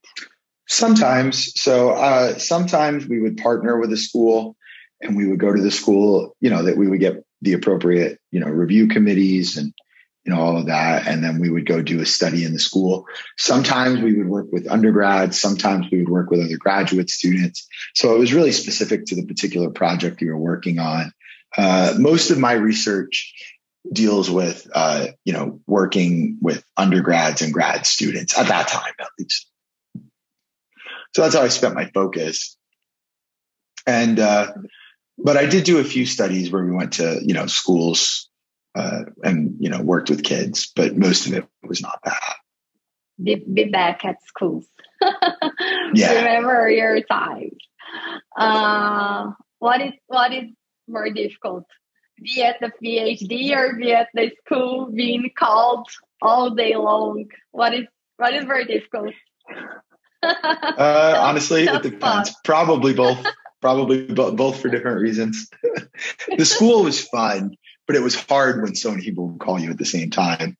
Sometimes. 0.68 1.60
So 1.60 1.90
uh, 1.90 2.38
sometimes 2.38 3.06
we 3.06 3.20
would 3.20 3.36
partner 3.36 3.78
with 3.78 3.92
a 3.92 3.96
school 3.96 4.56
and 5.02 5.16
we 5.16 5.28
would 5.28 5.40
go 5.40 5.52
to 5.52 5.60
the 5.60 5.70
school 5.70 6.36
you 6.40 6.48
know 6.48 6.62
that 6.62 6.76
we 6.76 6.88
would 6.88 7.00
get 7.00 7.24
the 7.42 7.52
appropriate 7.52 8.18
you 8.30 8.40
know 8.40 8.46
review 8.46 8.88
committees 8.88 9.56
and 9.56 9.74
you 10.24 10.32
know 10.32 10.40
all 10.40 10.56
of 10.56 10.66
that. 10.66 11.06
And 11.06 11.22
then 11.22 11.40
we 11.40 11.50
would 11.50 11.66
go 11.66 11.82
do 11.82 12.00
a 12.00 12.06
study 12.06 12.44
in 12.44 12.52
the 12.52 12.58
school. 12.58 13.06
Sometimes 13.36 14.00
we 14.00 14.16
would 14.16 14.28
work 14.28 14.46
with 14.52 14.70
undergrads. 14.70 15.40
Sometimes 15.40 15.86
we 15.90 15.98
would 15.98 16.08
work 16.08 16.30
with 16.30 16.40
other 16.40 16.56
graduate 16.58 17.10
students. 17.10 17.66
So 17.94 18.14
it 18.14 18.18
was 18.18 18.32
really 18.32 18.52
specific 18.52 19.06
to 19.06 19.16
the 19.16 19.26
particular 19.26 19.70
project 19.70 20.20
we 20.20 20.28
were 20.28 20.38
working 20.38 20.78
on. 20.78 21.12
Uh, 21.56 21.94
most 21.98 22.30
of 22.30 22.38
my 22.38 22.52
research 22.52 23.34
deals 23.90 24.30
with, 24.30 24.68
uh, 24.74 25.08
you 25.24 25.32
know, 25.32 25.60
working 25.66 26.38
with 26.40 26.64
undergrads 26.76 27.42
and 27.42 27.52
grad 27.52 27.86
students 27.86 28.38
at 28.38 28.48
that 28.48 28.68
time, 28.68 28.92
at 29.00 29.08
least. 29.18 29.48
So 31.14 31.22
that's 31.22 31.34
how 31.34 31.42
I 31.42 31.48
spent 31.48 31.74
my 31.74 31.86
focus. 31.86 32.56
And, 33.86 34.18
uh, 34.18 34.52
but 35.18 35.36
I 35.36 35.46
did 35.46 35.64
do 35.64 35.78
a 35.78 35.84
few 35.84 36.06
studies 36.06 36.50
where 36.50 36.64
we 36.64 36.70
went 36.70 36.94
to, 36.94 37.20
you 37.22 37.34
know, 37.34 37.46
schools, 37.46 38.30
uh, 38.74 39.04
and, 39.22 39.56
you 39.58 39.68
know, 39.68 39.82
worked 39.82 40.10
with 40.10 40.24
kids, 40.24 40.72
but 40.74 40.96
most 40.96 41.26
of 41.26 41.34
it 41.34 41.46
was 41.62 41.82
not 41.82 41.98
that. 42.04 42.36
Be, 43.22 43.36
be 43.36 43.64
back 43.64 44.04
at 44.04 44.22
schools. 44.24 44.66
yeah. 45.94 46.12
Remember 46.14 46.68
your 46.70 47.00
time. 47.02 47.50
Uh, 48.36 49.32
what 49.58 49.80
is, 49.80 49.92
what 50.06 50.32
is 50.32 50.44
more 50.88 51.10
difficult? 51.10 51.64
Be 52.22 52.42
at 52.42 52.60
the 52.60 52.72
PhD 52.82 53.54
or 53.56 53.76
be 53.76 53.92
at 53.92 54.08
the 54.14 54.30
school 54.44 54.90
being 54.90 55.30
called 55.36 55.88
all 56.20 56.50
day 56.50 56.74
long? 56.76 57.26
What 57.50 57.74
is, 57.74 57.86
what 58.16 58.34
is 58.34 58.44
very 58.44 58.64
difficult? 58.64 59.14
uh, 60.22 61.18
honestly, 61.20 61.64
it 61.64 61.82
depends. 61.82 62.34
Probably 62.44 62.94
both. 62.94 63.24
Probably 63.60 64.06
both 64.06 64.60
for 64.60 64.68
different 64.68 65.00
reasons. 65.00 65.48
the 66.36 66.44
school 66.44 66.82
was 66.82 67.00
fun, 67.00 67.56
but 67.86 67.96
it 67.96 68.02
was 68.02 68.14
hard 68.14 68.62
when 68.62 68.74
so 68.74 68.90
many 68.90 69.02
people 69.02 69.28
would 69.28 69.40
call 69.40 69.58
you 69.58 69.70
at 69.70 69.78
the 69.78 69.84
same 69.84 70.10
time. 70.10 70.56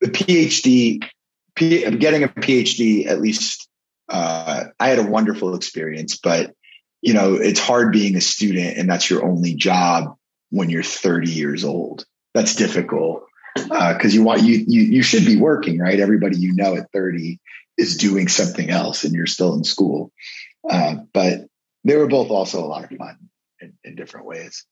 The 0.00 0.08
PhD, 0.08 1.04
P, 1.54 1.90
getting 1.96 2.22
a 2.22 2.28
PhD, 2.28 3.06
at 3.06 3.20
least 3.20 3.68
uh, 4.08 4.64
I 4.78 4.88
had 4.88 4.98
a 4.98 5.06
wonderful 5.06 5.54
experience, 5.54 6.18
but 6.18 6.54
you 7.02 7.14
know, 7.14 7.34
it's 7.34 7.60
hard 7.60 7.92
being 7.92 8.16
a 8.16 8.20
student 8.20 8.78
and 8.78 8.90
that's 8.90 9.08
your 9.08 9.24
only 9.24 9.54
job 9.54 10.16
when 10.50 10.70
you're 10.70 10.82
30 10.82 11.30
years 11.30 11.64
old. 11.64 12.04
That's 12.34 12.54
difficult 12.54 13.24
because 13.54 14.12
uh, 14.12 14.14
you 14.14 14.22
want 14.22 14.42
you 14.42 14.64
you 14.66 14.82
you 14.82 15.02
should 15.02 15.24
be 15.24 15.36
working, 15.36 15.78
right? 15.78 15.98
Everybody 15.98 16.36
you 16.36 16.54
know 16.54 16.76
at 16.76 16.92
30 16.92 17.40
is 17.78 17.96
doing 17.96 18.28
something 18.28 18.70
else 18.70 19.04
and 19.04 19.14
you're 19.14 19.26
still 19.26 19.54
in 19.54 19.64
school. 19.64 20.12
Uh, 20.68 20.96
but 21.12 21.46
they 21.84 21.96
were 21.96 22.08
both 22.08 22.30
also 22.30 22.64
a 22.64 22.66
lot 22.66 22.84
of 22.84 22.98
fun 22.98 23.16
in, 23.60 23.74
in 23.84 23.94
different 23.94 24.26
ways. 24.26 24.66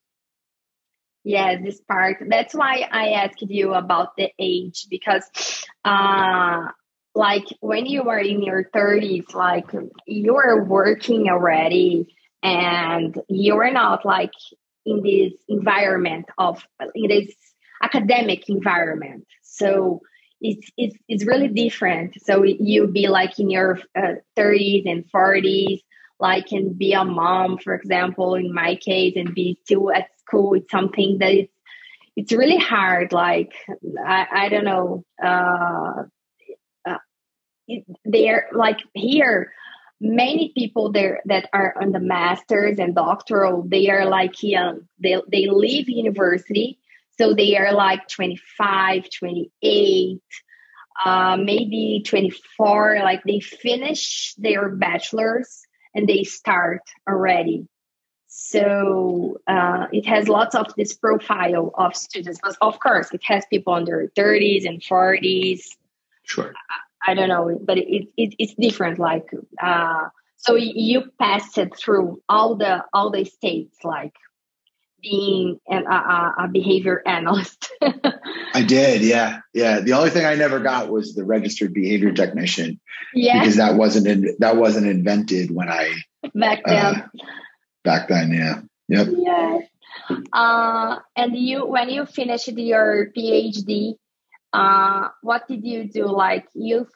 Yeah, 1.25 1.57
this 1.63 1.81
part. 1.81 2.19
That's 2.29 2.55
why 2.55 2.87
I 2.91 3.13
asked 3.13 3.43
you 3.43 3.75
about 3.75 4.17
the 4.17 4.31
age 4.39 4.87
because, 4.91 5.25
uh, 5.85 6.69
like 7.15 7.45
when 7.61 7.87
you 7.87 8.11
are 8.11 8.19
in 8.19 8.43
your 8.43 8.65
30s, 8.65 9.35
like 9.35 9.67
you're 10.07 10.65
working 10.65 11.29
already 11.31 12.15
and 12.43 13.19
you're 13.29 13.73
not 13.73 14.05
like 14.05 14.33
in 14.85 15.03
this 15.03 15.33
environment 15.49 16.27
of, 16.37 16.67
in 16.95 17.09
this 17.09 17.35
academic 17.83 18.49
environment. 18.49 19.27
So 19.43 20.01
it's 20.41 20.71
it's 20.77 20.97
it's 21.09 21.25
really 21.27 21.49
different. 21.49 22.21
So 22.23 22.43
you 22.45 22.89
be 22.89 23.09
like 23.09 23.39
in 23.39 23.49
your 23.51 23.79
uh, 23.97 24.17
30s 24.37 24.91
and 24.91 25.05
40s, 25.11 25.83
like 26.29 26.53
and 26.53 26.77
be 26.79 26.93
a 26.93 27.05
mom, 27.05 27.59
for 27.59 27.75
example, 27.75 28.35
in 28.35 28.53
my 28.53 28.77
case, 28.77 29.15
and 29.17 29.35
be 29.35 29.59
still 29.65 29.91
at 29.93 30.09
school. 30.19 30.55
It's 30.55 30.71
something 30.71 31.19
that 31.19 31.33
it's 31.33 31.53
it's 32.17 32.33
really 32.33 32.59
hard. 32.59 33.13
Like 33.13 33.53
I 34.07 34.27
I 34.43 34.49
don't 34.49 34.69
know. 34.73 35.05
Uh, 35.23 36.05
uh, 36.89 37.03
they're 38.05 38.49
like 38.53 38.81
here 38.95 39.53
many 40.01 40.53
people 40.55 40.93
there 40.93 41.21
that 41.27 41.49
are 41.53 41.75
on 41.81 41.93
the 41.93 42.01
masters 42.01 42.79
and 42.79 42.95
doctoral 42.95 43.63
they 43.63 43.89
are 43.89 44.05
like 44.05 44.43
young 44.43 44.81
they 44.99 45.17
they 45.31 45.47
leave 45.47 45.89
university 45.89 46.79
so 47.19 47.35
they 47.35 47.57
are 47.57 47.73
like 47.73 48.09
25, 48.09 49.09
28, 49.09 50.21
uh, 51.05 51.37
maybe 51.37 52.03
24. 52.05 52.99
Like 53.03 53.23
they 53.25 53.41
finish 53.41 54.35
their 54.37 54.69
bachelor's 54.69 55.63
and 55.95 56.09
they 56.09 56.25
start 56.25 56.83
already. 57.09 57.67
So 58.27 59.39
uh, 59.47 59.87
it 59.93 60.07
has 60.07 60.29
lots 60.29 60.57
of 60.57 60.75
this 60.77 60.95
profile 60.95 61.71
of 61.75 61.95
students. 61.95 62.41
But 62.43 62.57
of 62.61 62.81
course, 62.81 63.13
it 63.13 63.23
has 63.25 63.45
people 63.49 63.73
under 63.75 64.11
30s 64.17 64.67
and 64.67 64.81
40s. 64.81 65.63
Sure. 66.25 66.53
I, 67.07 67.13
I 67.13 67.15
don't 67.15 67.29
know, 67.29 67.59
but 67.63 67.79
it, 67.79 68.09
it, 68.17 68.35
it's 68.39 68.55
different. 68.55 68.99
Like, 68.99 69.29
uh, 69.63 70.09
so 70.37 70.57
you 70.57 71.13
pass 71.19 71.57
it 71.59 71.77
through 71.77 72.21
all 72.29 72.57
the 72.57 72.85
all 72.93 73.11
the 73.11 73.25
states, 73.25 73.79
like 73.85 74.15
being 75.01 75.61
an, 75.69 75.87
a, 75.87 76.33
a 76.45 76.49
behavior 76.49 77.03
analyst. 77.07 77.71
I 78.55 78.63
did, 78.63 79.03
yeah, 79.03 79.41
yeah. 79.53 79.81
The 79.81 79.95
only 79.95 80.11
thing 80.11 80.25
I 80.25 80.37
never 80.37 80.61
got 80.61 80.89
was 80.89 81.15
the 81.15 81.25
registered 81.25 81.75
behavior 81.75 82.13
technician, 82.13 82.81
yeah, 83.13 83.41
because 83.41 83.57
that 83.57 83.75
wasn't 83.75 84.07
in, 84.07 84.37
that 84.39 84.57
wasn't 84.57 84.87
invented 84.87 85.51
when 85.51 85.69
I 85.69 85.93
back 86.35 86.63
uh, 86.65 86.71
then. 86.71 86.85
Uh, 86.85 87.09
back 87.83 88.09
then, 88.09 88.33
yeah, 88.33 88.61
yep, 88.89 89.09
yeah. 89.11 89.59
Uh, 90.33 90.99
and 91.17 91.37
you, 91.37 91.67
when 91.67 91.89
you 91.91 92.07
finished 92.07 92.49
your 92.49 93.11
PhD, 93.17 93.95
uh, 94.53 95.09
what 95.23 95.49
did 95.49 95.65
you 95.65 95.89
do? 95.89 96.07
Like 96.07 96.47
you, 96.55 96.87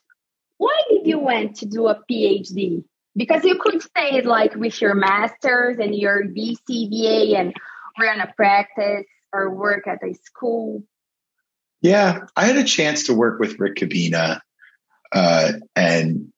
why 0.59 0.81
did 0.88 1.07
you 1.07 1.18
went 1.18 1.57
to 1.57 1.66
do 1.66 1.88
a 1.88 2.01
PhD? 2.09 2.85
Because 3.16 3.42
you 3.44 3.59
could 3.59 3.83
stay 3.83 4.23
like 4.23 4.55
with 4.55 4.81
your 4.81 4.94
masters 4.94 5.79
and 5.81 5.92
your 5.92 6.23
BCBA 6.25 7.35
and 7.35 7.53
run 7.99 8.21
a 8.21 8.33
practice 8.37 9.07
or 9.33 9.51
work 9.51 9.88
at 9.88 10.05
a 10.05 10.14
school? 10.14 10.85
Yeah, 11.81 12.27
I 12.37 12.47
had 12.47 12.57
a 12.57 12.64
chance 12.64 13.05
to 13.05 13.14
work 13.14 13.38
with 13.38 13.61
Rick 13.61 13.77
Kubina, 13.77 14.41
uh, 15.12 15.53
and 15.77 16.33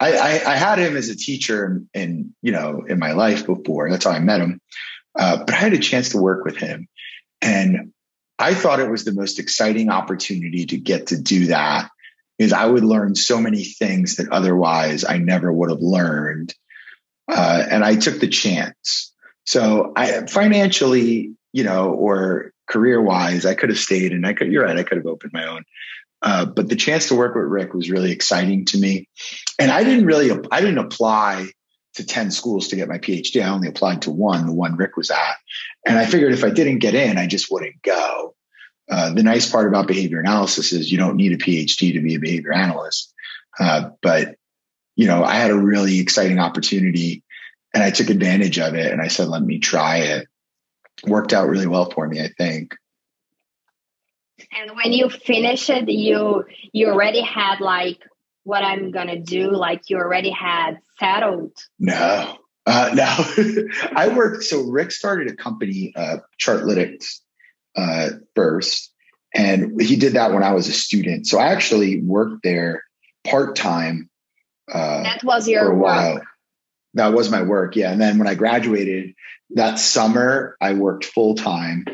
I, 0.00 0.12
I, 0.12 0.52
I, 0.52 0.56
had 0.56 0.78
him 0.78 0.96
as 0.96 1.08
a 1.08 1.16
teacher 1.16 1.66
in, 1.66 1.88
in, 1.94 2.34
you 2.42 2.52
know 2.52 2.84
in 2.88 2.98
my 2.98 3.12
life 3.12 3.46
before. 3.46 3.90
That's 3.90 4.04
how 4.04 4.12
I 4.12 4.20
met 4.20 4.40
him. 4.40 4.60
Uh, 5.16 5.38
but 5.38 5.52
I 5.52 5.56
had 5.56 5.72
a 5.74 5.78
chance 5.78 6.10
to 6.10 6.18
work 6.18 6.44
with 6.44 6.56
him, 6.56 6.88
and 7.42 7.92
I 8.38 8.54
thought 8.54 8.80
it 8.80 8.90
was 8.90 9.04
the 9.04 9.12
most 9.12 9.38
exciting 9.38 9.90
opportunity 9.90 10.66
to 10.66 10.78
get 10.78 11.08
to 11.08 11.20
do 11.20 11.46
that 11.46 11.90
because 12.38 12.52
I 12.52 12.64
would 12.64 12.84
learn 12.84 13.14
so 13.14 13.40
many 13.40 13.64
things 13.64 14.16
that 14.16 14.30
otherwise 14.30 15.04
I 15.04 15.18
never 15.18 15.52
would 15.52 15.70
have 15.70 15.80
learned. 15.80 16.54
Uh, 17.30 17.64
and 17.68 17.84
I 17.84 17.96
took 17.96 18.20
the 18.20 18.28
chance. 18.28 19.12
So 19.44 19.92
I 19.96 20.26
financially, 20.26 21.34
you 21.52 21.64
know, 21.64 21.90
or 21.90 22.52
career 22.68 23.00
wise, 23.00 23.46
I 23.46 23.54
could 23.54 23.70
have 23.70 23.78
stayed 23.78 24.12
and 24.12 24.26
I 24.26 24.34
could, 24.34 24.52
you're 24.52 24.64
right, 24.64 24.78
I 24.78 24.82
could 24.82 24.98
have 24.98 25.06
opened 25.06 25.32
my 25.32 25.46
own. 25.46 25.64
Uh, 26.20 26.44
but 26.44 26.68
the 26.68 26.76
chance 26.76 27.08
to 27.08 27.14
work 27.14 27.34
with 27.34 27.44
Rick 27.44 27.74
was 27.74 27.90
really 27.90 28.12
exciting 28.12 28.64
to 28.66 28.78
me. 28.78 29.08
And 29.58 29.70
I 29.70 29.84
didn't 29.84 30.06
really, 30.06 30.30
I 30.50 30.60
didn't 30.60 30.78
apply 30.78 31.48
to 31.94 32.06
10 32.06 32.30
schools 32.30 32.68
to 32.68 32.76
get 32.76 32.88
my 32.88 32.98
PhD. 32.98 33.42
I 33.42 33.48
only 33.48 33.68
applied 33.68 34.02
to 34.02 34.10
one, 34.10 34.46
the 34.46 34.52
one 34.52 34.76
Rick 34.76 34.96
was 34.96 35.10
at. 35.10 35.36
And 35.86 35.98
I 35.98 36.06
figured 36.06 36.32
if 36.32 36.44
I 36.44 36.50
didn't 36.50 36.78
get 36.78 36.94
in, 36.94 37.18
I 37.18 37.26
just 37.26 37.50
wouldn't 37.50 37.82
go. 37.82 38.34
Uh, 38.90 39.12
the 39.12 39.22
nice 39.22 39.50
part 39.50 39.68
about 39.68 39.86
behavior 39.86 40.18
analysis 40.18 40.72
is 40.72 40.90
you 40.90 40.98
don't 40.98 41.16
need 41.16 41.32
a 41.32 41.36
PhD 41.36 41.92
to 41.92 42.00
be 42.00 42.14
a 42.14 42.20
behavior 42.20 42.52
analyst. 42.52 43.12
Uh, 43.58 43.90
but, 44.02 44.36
you 44.96 45.06
know, 45.06 45.24
I 45.24 45.34
had 45.34 45.50
a 45.50 45.58
really 45.58 46.00
exciting 46.00 46.38
opportunity 46.38 47.22
and 47.74 47.82
I 47.82 47.90
took 47.90 48.10
advantage 48.10 48.58
of 48.58 48.74
it 48.74 48.92
and 48.92 49.00
I 49.00 49.08
said, 49.08 49.28
let 49.28 49.42
me 49.42 49.58
try 49.58 49.98
it. 49.98 50.28
Worked 51.06 51.32
out 51.32 51.48
really 51.48 51.66
well 51.66 51.90
for 51.90 52.08
me, 52.08 52.20
I 52.20 52.28
think. 52.36 52.74
And 54.52 54.76
when 54.76 54.92
you 54.92 55.08
finish 55.10 55.68
it, 55.70 55.88
you 55.88 56.44
you 56.72 56.88
already 56.88 57.20
had 57.20 57.60
like 57.60 57.98
what 58.44 58.64
I'm 58.64 58.90
gonna 58.90 59.18
do, 59.20 59.50
like 59.50 59.82
you 59.88 59.98
already 59.98 60.30
had 60.30 60.78
settled. 60.98 61.52
No. 61.78 62.38
Uh, 62.66 62.90
no, 62.92 63.64
I 63.96 64.08
worked. 64.08 64.44
So 64.44 64.60
Rick 64.64 64.92
started 64.92 65.28
a 65.28 65.34
company, 65.34 65.90
uh, 65.96 66.18
Chartlytics, 66.38 67.20
uh, 67.74 68.10
first, 68.34 68.92
and 69.34 69.80
he 69.80 69.96
did 69.96 70.12
that 70.12 70.34
when 70.34 70.42
I 70.42 70.52
was 70.52 70.68
a 70.68 70.72
student. 70.72 71.26
So 71.26 71.38
I 71.38 71.46
actually 71.46 72.02
worked 72.02 72.42
there 72.42 72.82
part 73.24 73.56
time. 73.56 74.10
Uh, 74.70 75.02
that 75.02 75.24
was 75.24 75.48
your 75.48 75.74
work. 75.74 75.82
While 75.82 76.20
that 76.98 77.12
was 77.12 77.30
my 77.30 77.42
work. 77.42 77.76
Yeah. 77.76 77.92
And 77.92 78.00
then 78.00 78.18
when 78.18 78.28
I 78.28 78.34
graduated 78.34 79.14
that 79.50 79.78
summer, 79.78 80.56
I 80.60 80.74
worked 80.74 81.04
full 81.04 81.34
time. 81.34 81.84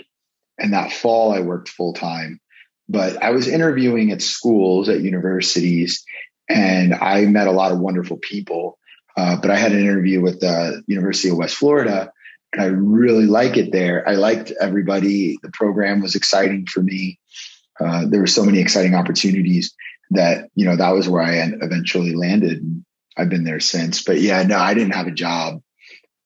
And 0.58 0.72
that 0.72 0.92
fall, 0.92 1.32
I 1.32 1.40
worked 1.40 1.68
full 1.68 1.94
time. 1.94 2.40
But 2.88 3.22
I 3.22 3.30
was 3.30 3.48
interviewing 3.48 4.12
at 4.12 4.22
schools, 4.22 4.88
at 4.88 5.00
universities, 5.00 6.04
and 6.48 6.94
I 6.94 7.24
met 7.26 7.46
a 7.46 7.52
lot 7.52 7.72
of 7.72 7.78
wonderful 7.78 8.18
people. 8.18 8.78
Uh, 9.16 9.36
but 9.40 9.50
I 9.50 9.56
had 9.56 9.72
an 9.72 9.80
interview 9.80 10.20
with 10.20 10.40
the 10.40 10.82
University 10.86 11.30
of 11.30 11.38
West 11.38 11.56
Florida, 11.56 12.12
and 12.52 12.62
I 12.62 12.66
really 12.66 13.26
like 13.26 13.56
it 13.56 13.72
there. 13.72 14.06
I 14.08 14.14
liked 14.14 14.52
everybody. 14.60 15.38
The 15.42 15.50
program 15.52 16.02
was 16.02 16.14
exciting 16.14 16.66
for 16.66 16.82
me. 16.82 17.18
Uh, 17.80 18.06
there 18.06 18.20
were 18.20 18.26
so 18.26 18.44
many 18.44 18.60
exciting 18.60 18.94
opportunities 18.94 19.74
that 20.10 20.48
you 20.54 20.66
know 20.66 20.76
that 20.76 20.90
was 20.90 21.08
where 21.08 21.22
I 21.22 21.36
eventually 21.60 22.14
landed. 22.14 22.84
I've 23.16 23.28
been 23.28 23.44
there 23.44 23.60
since. 23.60 24.02
But 24.02 24.20
yeah, 24.20 24.42
no, 24.42 24.58
I 24.58 24.74
didn't 24.74 24.94
have 24.94 25.06
a 25.06 25.12
job 25.12 25.60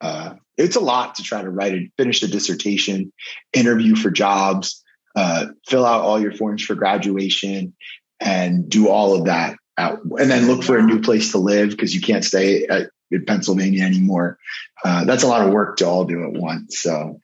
uh, 0.00 0.34
it's 0.56 0.76
a 0.76 0.80
lot 0.80 1.16
to 1.16 1.22
try 1.22 1.42
to 1.42 1.50
write 1.50 1.72
and 1.72 1.90
finish 1.96 2.22
a 2.22 2.28
dissertation, 2.28 3.12
interview 3.52 3.96
for 3.96 4.10
jobs, 4.10 4.84
uh, 5.16 5.46
fill 5.66 5.84
out 5.84 6.02
all 6.02 6.20
your 6.20 6.32
forms 6.32 6.62
for 6.62 6.74
graduation, 6.74 7.74
and 8.20 8.68
do 8.68 8.88
all 8.88 9.16
of 9.16 9.26
that 9.26 9.56
and 9.78 10.28
then 10.30 10.48
look 10.48 10.64
for 10.64 10.76
a 10.76 10.82
new 10.82 11.00
place 11.00 11.30
to 11.32 11.38
live 11.38 11.70
because 11.70 11.94
you 11.94 12.00
can't 12.00 12.24
stay 12.24 12.66
at, 12.66 12.90
in 13.12 13.24
Pennsylvania 13.24 13.84
anymore. 13.84 14.38
Uh, 14.84 15.04
that's 15.04 15.22
a 15.22 15.28
lot 15.28 15.46
of 15.46 15.52
work 15.52 15.76
to 15.76 15.86
all 15.86 16.04
do 16.04 16.24
at 16.24 16.32
once. 16.32 16.80
So, 16.80 17.20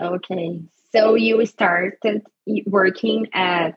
okay, 0.00 0.62
so 0.92 1.14
you 1.16 1.44
started 1.44 2.22
working 2.64 3.28
at 3.34 3.76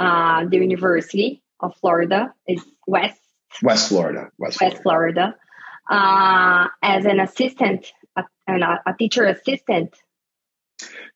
uh, 0.00 0.46
the 0.46 0.56
University 0.56 1.44
of 1.60 1.76
Florida, 1.76 2.34
is 2.48 2.64
West 2.88 3.21
West 3.62 3.88
Florida, 3.88 4.30
West, 4.38 4.60
West 4.60 4.82
Florida, 4.82 5.36
Florida 5.88 6.66
uh, 6.66 6.68
as 6.82 7.04
an 7.04 7.20
assistant, 7.20 7.92
a, 8.16 8.22
a 8.86 8.94
teacher 8.98 9.24
assistant 9.24 9.94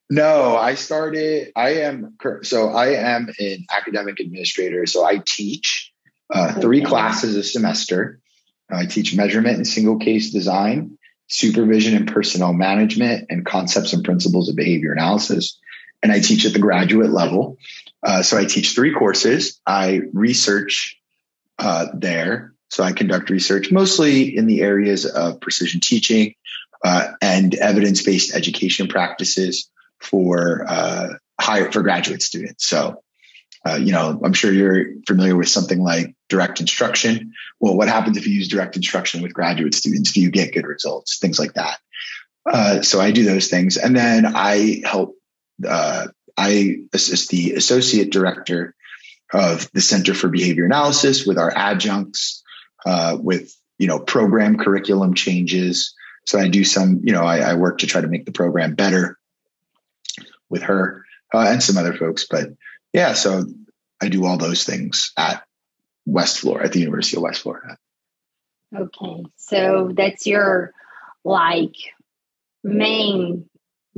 no, 0.09 0.57
I 0.57 0.75
started. 0.75 1.53
I 1.57 1.75
am 1.81 2.17
so 2.43 2.69
I 2.69 2.91
am 2.95 3.29
an 3.39 3.67
academic 3.71 4.21
administrator. 4.21 4.87
So 4.87 5.05
I 5.05 5.21
teach 5.25 5.93
uh, 6.33 6.61
three 6.61 6.81
okay. 6.81 6.87
classes 6.87 7.35
a 7.35 7.43
semester. 7.43 8.21
I 8.71 8.87
teach 8.87 9.17
measurement 9.17 9.57
and 9.57 9.67
single 9.67 9.99
case 9.99 10.31
design, 10.31 10.99
supervision 11.29 11.97
and 11.97 12.13
personnel 12.13 12.53
management, 12.53 13.27
and 13.31 13.45
concepts 13.45 13.93
and 13.93 14.05
principles 14.05 14.49
of 14.49 14.57
behavior 14.57 14.93
analysis. 14.93 15.59
And 16.03 16.13
I 16.13 16.21
teach 16.21 16.47
at 16.47 16.53
the 16.53 16.61
graduate 16.61 17.11
level. 17.11 17.57
Uh, 18.03 18.23
so 18.23 18.39
I 18.39 18.45
teach 18.45 18.75
three 18.75 18.93
courses. 18.93 19.61
I 19.67 20.03
research 20.13 21.01
uh, 21.59 21.87
there. 21.95 22.53
So 22.71 22.83
I 22.83 22.93
conduct 22.93 23.31
research 23.31 23.71
mostly 23.71 24.37
in 24.37 24.47
the 24.47 24.61
areas 24.63 25.07
of 25.07 25.41
precision 25.41 25.81
teaching 25.81 26.35
uh, 26.85 27.13
and 27.23 27.55
evidence 27.55 28.03
based 28.03 28.35
education 28.35 28.89
practices 28.89 29.71
for 30.01 30.65
uh, 30.69 31.09
higher 31.41 31.71
for 31.73 31.83
graduate 31.83 32.23
students. 32.23 32.67
So, 32.67 33.03
uh, 33.67 33.77
you 33.77 33.93
know, 33.93 34.21
I'm 34.23 34.33
sure 34.33 34.53
you're 34.53 34.87
familiar 35.07 35.37
with 35.37 35.49
something 35.49 35.81
like 35.81 36.15
direct 36.29 36.61
instruction. 36.61 37.33
Well, 37.61 37.77
what 37.77 37.89
happens 37.89 38.17
if 38.17 38.27
you 38.27 38.35
use 38.35 38.49
direct 38.49 38.77
instruction 38.77 39.23
with 39.23 39.33
graduate 39.33 39.75
students? 39.75 40.13
Do 40.13 40.21
you 40.21 40.31
get 40.31 40.53
good 40.53 40.67
results? 40.67 41.19
Things 41.19 41.39
like 41.39 41.55
that. 41.55 41.79
Uh, 42.49 42.83
so 42.83 43.01
I 43.01 43.11
do 43.11 43.25
those 43.25 43.49
things, 43.49 43.77
and 43.77 43.97
then 43.97 44.25
I 44.25 44.83
help. 44.85 45.17
Uh, 45.67 46.09
I 46.37 46.81
assist 46.93 47.31
the 47.31 47.55
associate 47.55 48.13
director 48.13 48.76
of 49.33 49.71
the 49.73 49.81
Center 49.81 50.15
for 50.15 50.29
Behavior 50.29 50.65
Analysis 50.65 51.27
with 51.27 51.39
our 51.39 51.53
adjuncts, 51.55 52.43
uh, 52.85 53.17
with 53.21 53.55
you 53.79 53.89
know 53.89 53.99
program 53.99 54.59
curriculum 54.59 55.15
changes. 55.15 55.95
So 56.27 56.39
I 56.39 56.49
do 56.49 56.65
some, 56.65 57.03
you 57.05 57.13
know, 57.13 57.23
I, 57.23 57.39
I 57.39 57.55
work 57.55 57.79
to 57.79 57.87
try 57.87 58.01
to 58.01 58.09
make 58.09 58.27
the 58.27 58.33
program 58.33 58.75
better 58.75 59.17
with 60.49 60.63
her 60.63 61.05
uh, 61.33 61.47
and 61.49 61.63
some 61.63 61.77
other 61.77 61.95
folks. 61.95 62.27
But 62.29 62.51
yeah, 62.93 63.15
so 63.15 63.45
I 64.01 64.09
do 64.09 64.27
all 64.27 64.37
those 64.37 64.65
things 64.65 65.13
at 65.17 65.45
West 66.05 66.41
Florida, 66.41 66.67
at 66.67 66.73
the 66.73 66.81
University 66.81 67.17
of 67.17 67.23
West 67.23 67.43
Florida. 67.43 67.79
Okay. 68.75 69.25
So 69.37 69.93
that's 69.95 70.27
your 70.27 70.73
like 71.25 71.75
main 72.65 73.49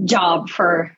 job 0.05 0.49
for 0.49 0.97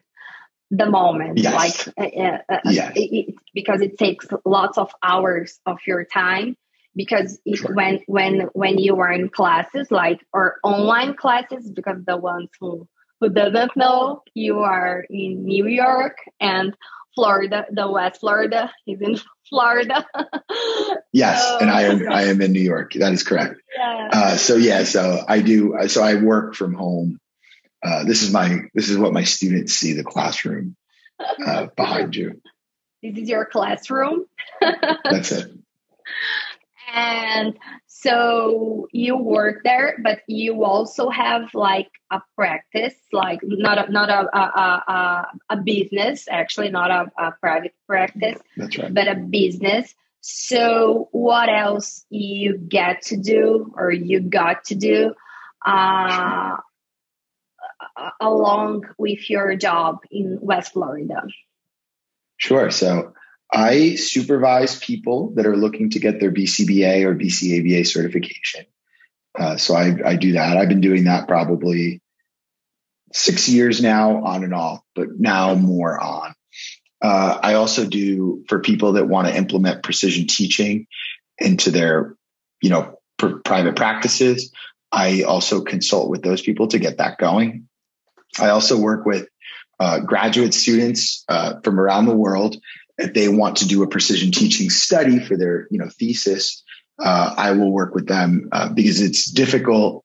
the 0.71 0.89
moment 0.89 1.39
yes. 1.39 1.55
like 1.55 1.95
uh, 1.99 2.21
uh, 2.21 2.39
uh 2.49 2.61
yes. 2.67 2.93
it, 2.95 3.01
it, 3.01 3.35
because 3.55 3.81
it 3.81 3.99
takes 3.99 4.27
lots 4.45 4.79
of 4.79 4.93
hours 5.03 5.59
of 5.67 5.79
your 5.87 6.05
time 6.05 6.57
because 6.95 7.41
it, 7.45 7.57
sure. 7.57 7.75
when 7.75 8.01
when 8.07 8.41
when 8.53 8.79
you 8.79 8.97
are 9.01 9.13
in 9.13 9.29
classes 9.29 9.91
like 9.91 10.21
or 10.33 10.57
online 10.63 11.15
classes 11.15 11.71
because 11.71 11.97
the 12.07 12.17
ones 12.17 12.49
who 12.61 12.89
who 13.21 13.29
doesn't 13.29 13.77
know, 13.77 14.23
you 14.35 14.61
are 14.61 15.05
in 15.11 15.45
New 15.45 15.67
York 15.67 16.17
and 16.41 16.75
Florida, 17.15 17.67
the 17.71 17.91
West 17.91 18.21
Florida 18.21 18.73
is 18.87 19.01
in 19.01 19.19
Florida. 19.49 20.07
yes, 21.13 21.47
so, 21.47 21.59
and 21.61 21.71
I 21.71 21.83
am 21.83 22.11
I 22.11 22.23
am 22.31 22.41
in 22.41 22.53
New 22.53 22.63
York. 22.63 22.95
That 22.95 23.13
is 23.13 23.23
correct. 23.23 23.61
Yeah. 23.77 24.09
Uh, 24.13 24.37
so 24.37 24.57
yeah, 24.57 24.85
so 24.85 25.23
I 25.29 25.41
do. 25.41 25.77
So 25.89 26.03
I 26.03 26.15
work 26.15 26.55
from 26.55 26.75
home. 26.75 27.19
Uh, 27.83 28.05
this 28.05 28.23
is 28.23 28.33
my 28.33 28.59
this 28.75 28.89
is 28.89 28.99
what 28.99 29.13
my 29.13 29.25
students 29.25 29.75
see 29.75 29.95
the 29.95 30.05
classroom 30.05 30.77
uh, 31.19 31.67
behind 31.77 32.15
you. 32.15 32.41
This 33.03 33.17
is 33.17 33.29
your 33.29 33.47
classroom. 33.47 34.27
That's 34.61 35.33
it. 35.33 35.51
And 36.93 37.57
so 37.87 38.89
you 38.93 39.17
work 39.17 39.63
there, 39.63 39.99
but 40.03 40.21
you 40.27 40.65
also 40.65 41.09
have 41.09 41.55
like 41.55 41.89
a 42.11 42.21
practice, 42.37 42.95
like 43.13 43.41
not 43.43 43.89
a, 43.89 43.93
not 43.93 44.09
a, 44.09 44.37
a, 44.37 44.41
a, 44.41 45.27
a 45.51 45.57
business, 45.59 46.27
actually 46.29 46.71
not 46.71 46.91
a, 46.91 47.13
a 47.17 47.33
private 47.41 47.75
practice, 47.87 48.41
That's 48.57 48.77
right. 48.79 48.93
but 48.93 49.07
a 49.07 49.15
business. 49.15 49.95
So 50.21 51.09
what 51.13 51.49
else 51.49 52.05
you 52.11 52.59
get 52.59 53.03
to 53.03 53.17
do 53.17 53.73
or 53.77 53.93
you 53.93 54.21
got 54.21 54.65
to 54.65 54.75
do 54.75 55.15
uh, 55.65 56.57
along 58.21 58.85
with 58.99 59.29
your 59.29 59.57
job 59.57 59.99
in 60.11 60.39
West 60.41 60.73
Florida? 60.73 61.23
Sure. 62.37 62.71
So 62.71 63.13
I 63.53 63.97
supervise 63.97 64.79
people 64.79 65.33
that 65.35 65.47
are 65.47 65.57
looking 65.57 65.91
to 65.91 65.99
get 65.99 66.21
their 66.21 66.31
BCBA 66.31 67.05
or 67.05 67.15
BCABA 67.15 67.87
certification. 67.87 68.67
Uh, 69.39 69.57
so 69.57 69.75
I, 69.75 69.97
I 70.05 70.17
do 70.17 70.33
that. 70.33 70.57
I've 70.57 70.69
been 70.69 70.81
doing 70.81 71.05
that 71.05 71.29
probably 71.29 72.01
six 73.13 73.49
years 73.49 73.83
now, 73.83 74.25
on 74.25 74.45
and 74.45 74.55
off, 74.55 74.81
but 74.95 75.09
now 75.19 75.55
more 75.55 75.99
on. 75.99 76.35
Uh, 77.03 77.39
I 77.43 77.55
also 77.55 77.87
do 77.87 78.45
for 78.49 78.61
people 78.61 78.93
that 78.93 79.09
want 79.09 79.29
to 79.29 79.37
implement 79.37 79.83
precision 79.83 80.27
teaching 80.27 80.87
into 81.39 81.71
their, 81.71 82.15
you 82.61 82.71
know, 82.71 82.99
pr- 83.19 83.39
private 83.45 83.75
practices. 83.75 84.53
I 84.93 85.23
also 85.23 85.63
consult 85.63 86.11
with 86.11 86.23
those 86.23 86.43
people 86.43 86.69
to 86.69 86.79
get 86.79 86.99
that 86.99 87.19
going. 87.19 87.69
I 88.39 88.51
also 88.51 88.79
work 88.79 89.05
with 89.07 89.29
uh, 89.81 90.01
graduate 90.01 90.53
students 90.55 91.25
uh, 91.29 91.55
from 91.65 91.81
around 91.81 92.07
the 92.07 92.15
world. 92.15 92.57
If 92.99 93.15
they 93.15 93.29
want 93.29 93.57
to 93.59 93.67
do 93.67 93.83
a 93.83 93.89
precision 93.89 94.31
teaching 94.31 94.69
study 94.69 95.19
for 95.19 95.37
their 95.37 95.67
you 95.71 95.79
know 95.79 95.89
thesis 95.89 96.63
uh, 97.03 97.35
i 97.37 97.53
will 97.53 97.73
work 97.73 97.95
with 97.95 98.07
them 98.07 98.51
uh, 98.53 98.69
because 98.69 99.01
it's 99.01 99.31
difficult 99.31 100.05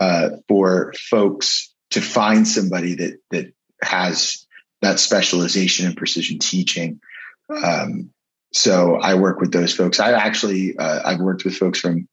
uh, 0.00 0.30
for 0.48 0.92
folks 0.98 1.72
to 1.90 2.00
find 2.00 2.48
somebody 2.48 2.96
that 2.96 3.18
that 3.30 3.52
has 3.80 4.44
that 4.80 4.98
specialization 4.98 5.86
in 5.86 5.94
precision 5.94 6.40
teaching. 6.40 7.00
Um, 7.48 8.10
so 8.52 8.96
i 8.96 9.14
work 9.14 9.38
with 9.38 9.52
those 9.52 9.72
folks. 9.72 10.00
I 10.00 10.12
actually 10.12 10.76
uh, 10.76 11.02
i've 11.04 11.20
worked 11.20 11.44
with 11.44 11.56
folks 11.56 11.78
from 11.78 12.08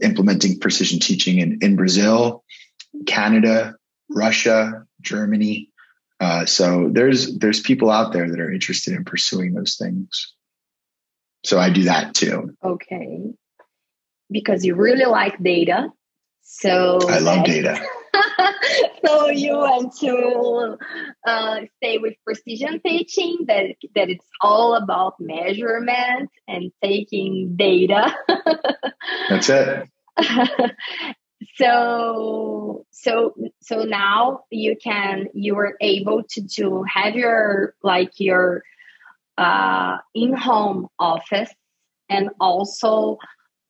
implementing 0.00 0.58
precision 0.58 1.00
teaching 1.00 1.38
in, 1.38 1.58
in 1.62 1.76
brazil 1.76 2.44
canada 3.06 3.74
russia 4.10 4.84
germany 5.00 5.70
uh, 6.20 6.46
so 6.46 6.88
there's 6.90 7.36
there's 7.38 7.60
people 7.60 7.90
out 7.90 8.12
there 8.12 8.30
that 8.30 8.40
are 8.40 8.50
interested 8.50 8.94
in 8.94 9.04
pursuing 9.04 9.52
those 9.52 9.76
things. 9.76 10.32
So 11.44 11.58
I 11.58 11.70
do 11.70 11.84
that 11.84 12.14
too. 12.14 12.56
Okay, 12.64 13.18
because 14.30 14.64
you 14.64 14.74
really 14.74 15.04
like 15.04 15.42
data. 15.42 15.88
So 16.42 16.98
I 17.08 17.18
love 17.18 17.44
data. 17.44 17.78
so 19.04 19.28
you 19.28 19.52
want 19.52 19.94
to 19.98 20.78
uh, 21.26 21.60
stay 21.76 21.98
with 21.98 22.14
precision 22.24 22.80
teaching 22.80 23.38
that 23.48 23.76
that 23.94 24.08
it's 24.08 24.26
all 24.40 24.76
about 24.76 25.14
measurement 25.18 26.30
and 26.46 26.70
taking 26.82 27.56
data. 27.56 28.14
That's 29.28 29.50
it. 29.50 29.88
so 31.56 32.84
so 32.90 33.34
so 33.60 33.84
now 33.84 34.44
you 34.50 34.76
can 34.82 35.26
you 35.34 35.56
are 35.56 35.76
able 35.80 36.22
to 36.30 36.46
to 36.46 36.84
have 36.84 37.14
your 37.14 37.74
like 37.82 38.12
your 38.18 38.62
uh 39.38 39.98
in-home 40.14 40.88
office 40.98 41.50
and 42.08 42.30
also 42.40 43.18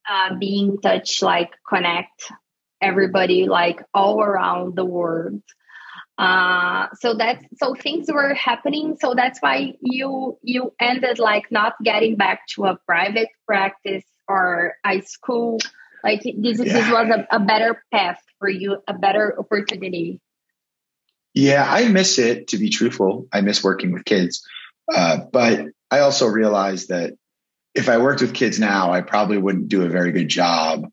uh 0.09 0.35
be 0.39 0.61
in 0.61 0.81
touch 0.81 1.23
like 1.23 1.51
connect 1.69 2.33
everybody 2.81 3.47
like 3.47 3.83
all 3.95 4.21
around 4.21 4.77
the 4.77 4.85
world. 4.85 5.43
Uh 6.19 6.87
so 6.95 7.15
that's 7.15 7.45
so 7.57 7.75
things 7.75 8.07
were 8.13 8.35
happening. 8.35 8.97
So 9.01 9.15
that's 9.15 9.41
why 9.41 9.75
you 9.81 10.39
you 10.43 10.73
ended 10.79 11.19
like 11.19 11.51
not 11.51 11.75
getting 11.83 12.17
back 12.17 12.47
to 12.55 12.67
a 12.67 12.79
private 12.87 13.31
practice 13.47 14.05
or 14.29 14.75
a 14.87 15.01
school 15.01 15.59
like 16.05 16.23
this, 16.23 16.59
yeah. 16.59 16.65
this 16.65 16.91
was 16.91 17.09
a, 17.09 17.37
a 17.37 17.41
better 17.41 17.83
path 17.93 18.21
for 18.39 18.49
you, 18.49 18.77
a 18.87 18.93
better 18.93 19.35
opportunity. 19.39 20.21
Yeah, 21.33 21.67
I 21.69 21.89
miss 21.89 22.19
it 22.19 22.49
to 22.49 22.59
be 22.59 22.69
truthful. 22.69 23.27
I 23.33 23.41
miss 23.41 23.65
working 23.65 23.93
with 23.93 24.05
kids. 24.05 24.47
Uh, 24.95 25.19
but 25.33 25.67
I 25.91 26.01
also 26.01 26.27
realized 26.27 26.91
that 26.91 27.15
if 27.75 27.89
I 27.89 27.99
worked 27.99 28.21
with 28.21 28.35
kids 28.35 28.61
now, 28.61 28.93
I 28.93 29.01
probably 29.01 29.39
wouldn't 29.39 29.69
do 29.69 29.83
a 29.83 29.89
very 29.89 30.13
good 30.13 30.29
job 30.29 30.87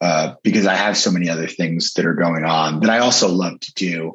uh, 0.00 0.34
because 0.42 0.66
I 0.66 0.74
have 0.74 0.96
so 0.96 1.10
many 1.10 1.30
other 1.30 1.46
things 1.46 1.94
that 1.94 2.04
are 2.04 2.14
going 2.14 2.44
on 2.44 2.80
that 2.80 2.90
I 2.90 2.98
also 2.98 3.28
love 3.28 3.60
to 3.60 3.72
do. 3.74 4.14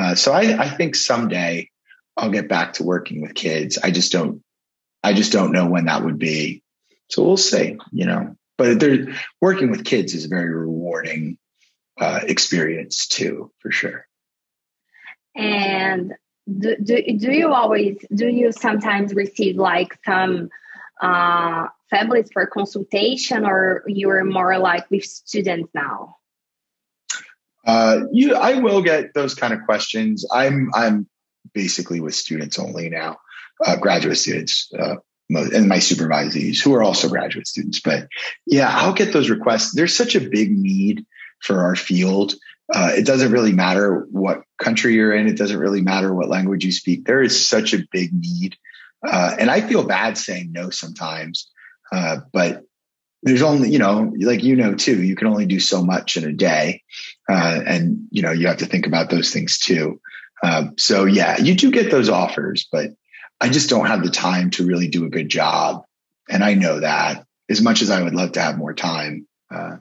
Uh, 0.00 0.14
so 0.14 0.32
I, 0.32 0.62
I 0.62 0.68
think 0.70 0.94
someday 0.94 1.70
I'll 2.16 2.30
get 2.30 2.48
back 2.48 2.74
to 2.74 2.84
working 2.84 3.20
with 3.20 3.34
kids. 3.34 3.78
I 3.78 3.90
just 3.90 4.12
don't, 4.12 4.42
I 5.02 5.12
just 5.12 5.32
don't 5.32 5.52
know 5.52 5.66
when 5.66 5.86
that 5.86 6.04
would 6.04 6.18
be. 6.18 6.62
So 7.10 7.24
we'll 7.24 7.36
see, 7.36 7.76
you 7.90 8.06
know, 8.06 8.36
but 8.58 8.80
they're 8.80 9.14
working 9.40 9.70
with 9.70 9.84
kids 9.84 10.14
is 10.14 10.24
a 10.24 10.28
very 10.28 10.50
rewarding 10.52 11.38
uh, 12.00 12.20
experience 12.24 13.06
too, 13.06 13.50
for 13.58 13.70
sure. 13.70 14.06
And 15.34 16.12
do, 16.46 16.76
do, 16.76 17.02
do 17.18 17.32
you 17.32 17.52
always, 17.52 17.96
do 18.14 18.28
you 18.28 18.52
sometimes 18.52 19.14
receive 19.14 19.56
like 19.56 19.96
some 20.04 20.50
uh, 21.00 21.68
families 21.90 22.30
for 22.32 22.46
consultation 22.46 23.46
or 23.46 23.84
you're 23.86 24.24
more 24.24 24.58
like 24.58 24.90
with 24.90 25.04
students 25.04 25.70
now? 25.74 26.16
Uh, 27.64 28.00
you, 28.12 28.34
I 28.34 28.54
will 28.54 28.82
get 28.82 29.14
those 29.14 29.34
kind 29.34 29.54
of 29.54 29.60
questions. 29.64 30.26
I'm, 30.32 30.70
I'm 30.74 31.08
basically 31.54 32.00
with 32.00 32.14
students 32.14 32.58
only 32.58 32.88
now, 32.88 33.18
uh, 33.64 33.76
graduate 33.76 34.18
students, 34.18 34.68
uh, 34.78 34.96
and 35.36 35.68
my 35.68 35.78
supervisees 35.78 36.62
who 36.62 36.74
are 36.74 36.82
also 36.82 37.08
graduate 37.08 37.46
students. 37.46 37.80
But 37.80 38.08
yeah, 38.46 38.68
I'll 38.70 38.94
get 38.94 39.12
those 39.12 39.30
requests. 39.30 39.74
There's 39.74 39.96
such 39.96 40.14
a 40.14 40.20
big 40.20 40.52
need 40.52 41.04
for 41.40 41.62
our 41.62 41.76
field. 41.76 42.34
Uh, 42.72 42.92
it 42.94 43.04
doesn't 43.04 43.32
really 43.32 43.52
matter 43.52 44.06
what 44.10 44.42
country 44.58 44.94
you're 44.94 45.12
in. 45.12 45.26
It 45.26 45.36
doesn't 45.36 45.58
really 45.58 45.82
matter 45.82 46.14
what 46.14 46.28
language 46.28 46.64
you 46.64 46.72
speak. 46.72 47.04
There 47.04 47.22
is 47.22 47.46
such 47.46 47.74
a 47.74 47.84
big 47.90 48.12
need. 48.12 48.56
Uh, 49.06 49.34
and 49.38 49.50
I 49.50 49.60
feel 49.60 49.84
bad 49.84 50.16
saying 50.16 50.52
no 50.52 50.70
sometimes. 50.70 51.50
Uh, 51.90 52.18
but 52.32 52.62
there's 53.22 53.42
only, 53.42 53.70
you 53.70 53.78
know, 53.78 54.12
like 54.20 54.42
you 54.42 54.56
know 54.56 54.74
too, 54.74 55.02
you 55.02 55.16
can 55.16 55.28
only 55.28 55.46
do 55.46 55.60
so 55.60 55.84
much 55.84 56.16
in 56.16 56.24
a 56.24 56.32
day. 56.32 56.82
Uh, 57.28 57.60
and, 57.66 58.08
you 58.10 58.22
know, 58.22 58.32
you 58.32 58.46
have 58.46 58.58
to 58.58 58.66
think 58.66 58.86
about 58.86 59.10
those 59.10 59.30
things 59.30 59.58
too. 59.58 60.00
Uh, 60.42 60.66
so 60.78 61.04
yeah, 61.04 61.38
you 61.38 61.54
do 61.54 61.70
get 61.70 61.90
those 61.90 62.08
offers, 62.08 62.66
but 62.70 62.90
I 63.42 63.48
just 63.48 63.68
don't 63.68 63.86
have 63.86 64.04
the 64.04 64.10
time 64.10 64.50
to 64.50 64.64
really 64.64 64.86
do 64.86 65.04
a 65.04 65.10
good 65.10 65.28
job. 65.28 65.84
And 66.30 66.44
I 66.44 66.54
know 66.54 66.78
that 66.78 67.26
as 67.50 67.60
much 67.60 67.82
as 67.82 67.90
I 67.90 68.00
would 68.00 68.14
love 68.14 68.32
to 68.32 68.40
have 68.40 68.56
more 68.56 68.72
time. 68.72 69.26
Uh, 69.50 69.78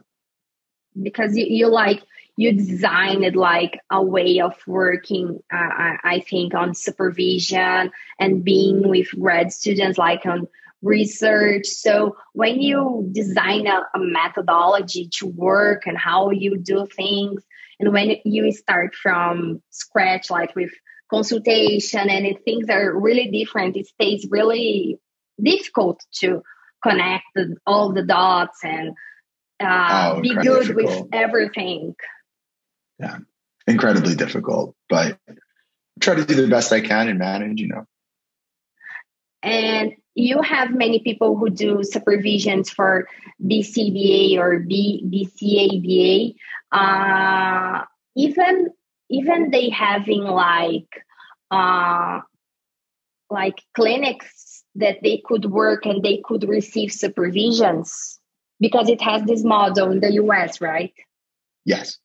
because 0.99 1.37
you, 1.37 1.45
you 1.47 1.67
like, 1.67 2.01
you 2.37 2.53
designed 2.53 3.23
it 3.23 3.35
like 3.35 3.79
a 3.91 4.01
way 4.01 4.39
of 4.39 4.55
working, 4.65 5.43
uh, 5.53 5.57
I, 5.57 5.97
I 6.03 6.19
think, 6.21 6.55
on 6.55 6.73
supervision 6.73 7.91
and 8.19 8.43
being 8.43 8.89
with 8.89 9.11
grad 9.11 9.53
students, 9.53 9.99
like 9.99 10.25
on 10.25 10.47
research. 10.81 11.67
So 11.67 12.17
when 12.33 12.59
you 12.61 13.09
design 13.11 13.67
a, 13.67 13.83
a, 13.93 13.99
methodology 13.99 15.07
to 15.19 15.27
work 15.27 15.83
and 15.85 15.99
how 15.99 16.31
you 16.31 16.57
do 16.57 16.87
things, 16.87 17.43
and 17.79 17.93
when 17.93 18.15
you 18.25 18.51
start 18.53 18.95
from 18.95 19.61
scratch, 19.69 20.31
like 20.31 20.55
with 20.55 20.71
consultation 21.11 22.09
and 22.09 22.37
things 22.45 22.69
are 22.69 22.97
really 22.97 23.29
different, 23.29 23.75
it 23.75 23.87
stays 23.87 24.25
really 24.29 24.99
difficult 25.41 26.01
to 26.13 26.41
connect 26.81 27.25
the, 27.35 27.55
all 27.67 27.93
the 27.93 28.03
dots 28.03 28.59
and 28.63 28.93
uh, 29.61 30.13
oh, 30.15 30.21
be 30.21 30.33
good 30.33 30.67
difficult. 30.67 31.01
with 31.01 31.07
everything. 31.13 31.95
Yeah, 32.99 33.17
incredibly 33.67 34.15
difficult, 34.15 34.75
but 34.89 35.19
try 35.99 36.15
to 36.15 36.25
do 36.25 36.35
the 36.35 36.47
best 36.47 36.71
I 36.71 36.81
can 36.81 37.09
and 37.09 37.19
manage, 37.19 37.59
you 37.59 37.67
know. 37.67 37.85
And 39.43 39.93
you 40.13 40.41
have 40.41 40.73
many 40.73 40.99
people 40.99 41.35
who 41.35 41.49
do 41.49 41.81
supervisions 41.81 42.69
for 42.69 43.07
BCBA 43.43 44.37
or 44.37 44.59
B, 44.59 45.03
BCABA. 45.05 46.35
Uh, 46.71 47.85
even 48.15 48.69
even 49.11 49.51
they 49.51 49.69
having 49.69 50.23
like 50.23 51.03
uh, 51.51 52.21
like 53.29 53.61
clinics 53.75 54.63
that 54.75 54.97
they 55.03 55.21
could 55.25 55.45
work 55.45 55.85
and 55.85 56.01
they 56.01 56.21
could 56.23 56.47
receive 56.47 56.89
supervisions 56.89 58.17
because 58.59 58.89
it 58.89 59.01
has 59.01 59.23
this 59.23 59.43
model 59.43 59.91
in 59.91 59.99
the 59.99 60.13
US, 60.13 60.61
right? 60.61 60.93
Yes. 61.65 61.97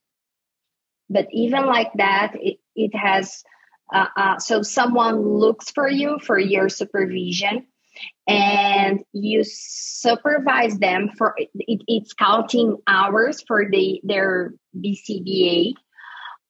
But 1.09 1.29
even 1.33 1.67
like 1.67 1.93
that, 1.95 2.33
it, 2.35 2.59
it 2.75 2.95
has 2.95 3.45
uh, 3.93 4.07
uh, 4.17 4.39
so 4.39 4.63
someone 4.63 5.21
looks 5.21 5.71
for 5.71 5.89
you 5.89 6.19
for 6.19 6.39
your 6.39 6.69
supervision 6.69 7.67
and 8.27 9.05
you 9.13 9.45
supervise 9.45 10.77
them 10.79 11.11
for 11.17 11.35
it, 11.37 11.51
it's 11.55 12.13
counting 12.13 12.77
hours 12.87 13.43
for 13.47 13.71
the 13.71 14.01
their 14.03 14.53
bcba 14.77 15.73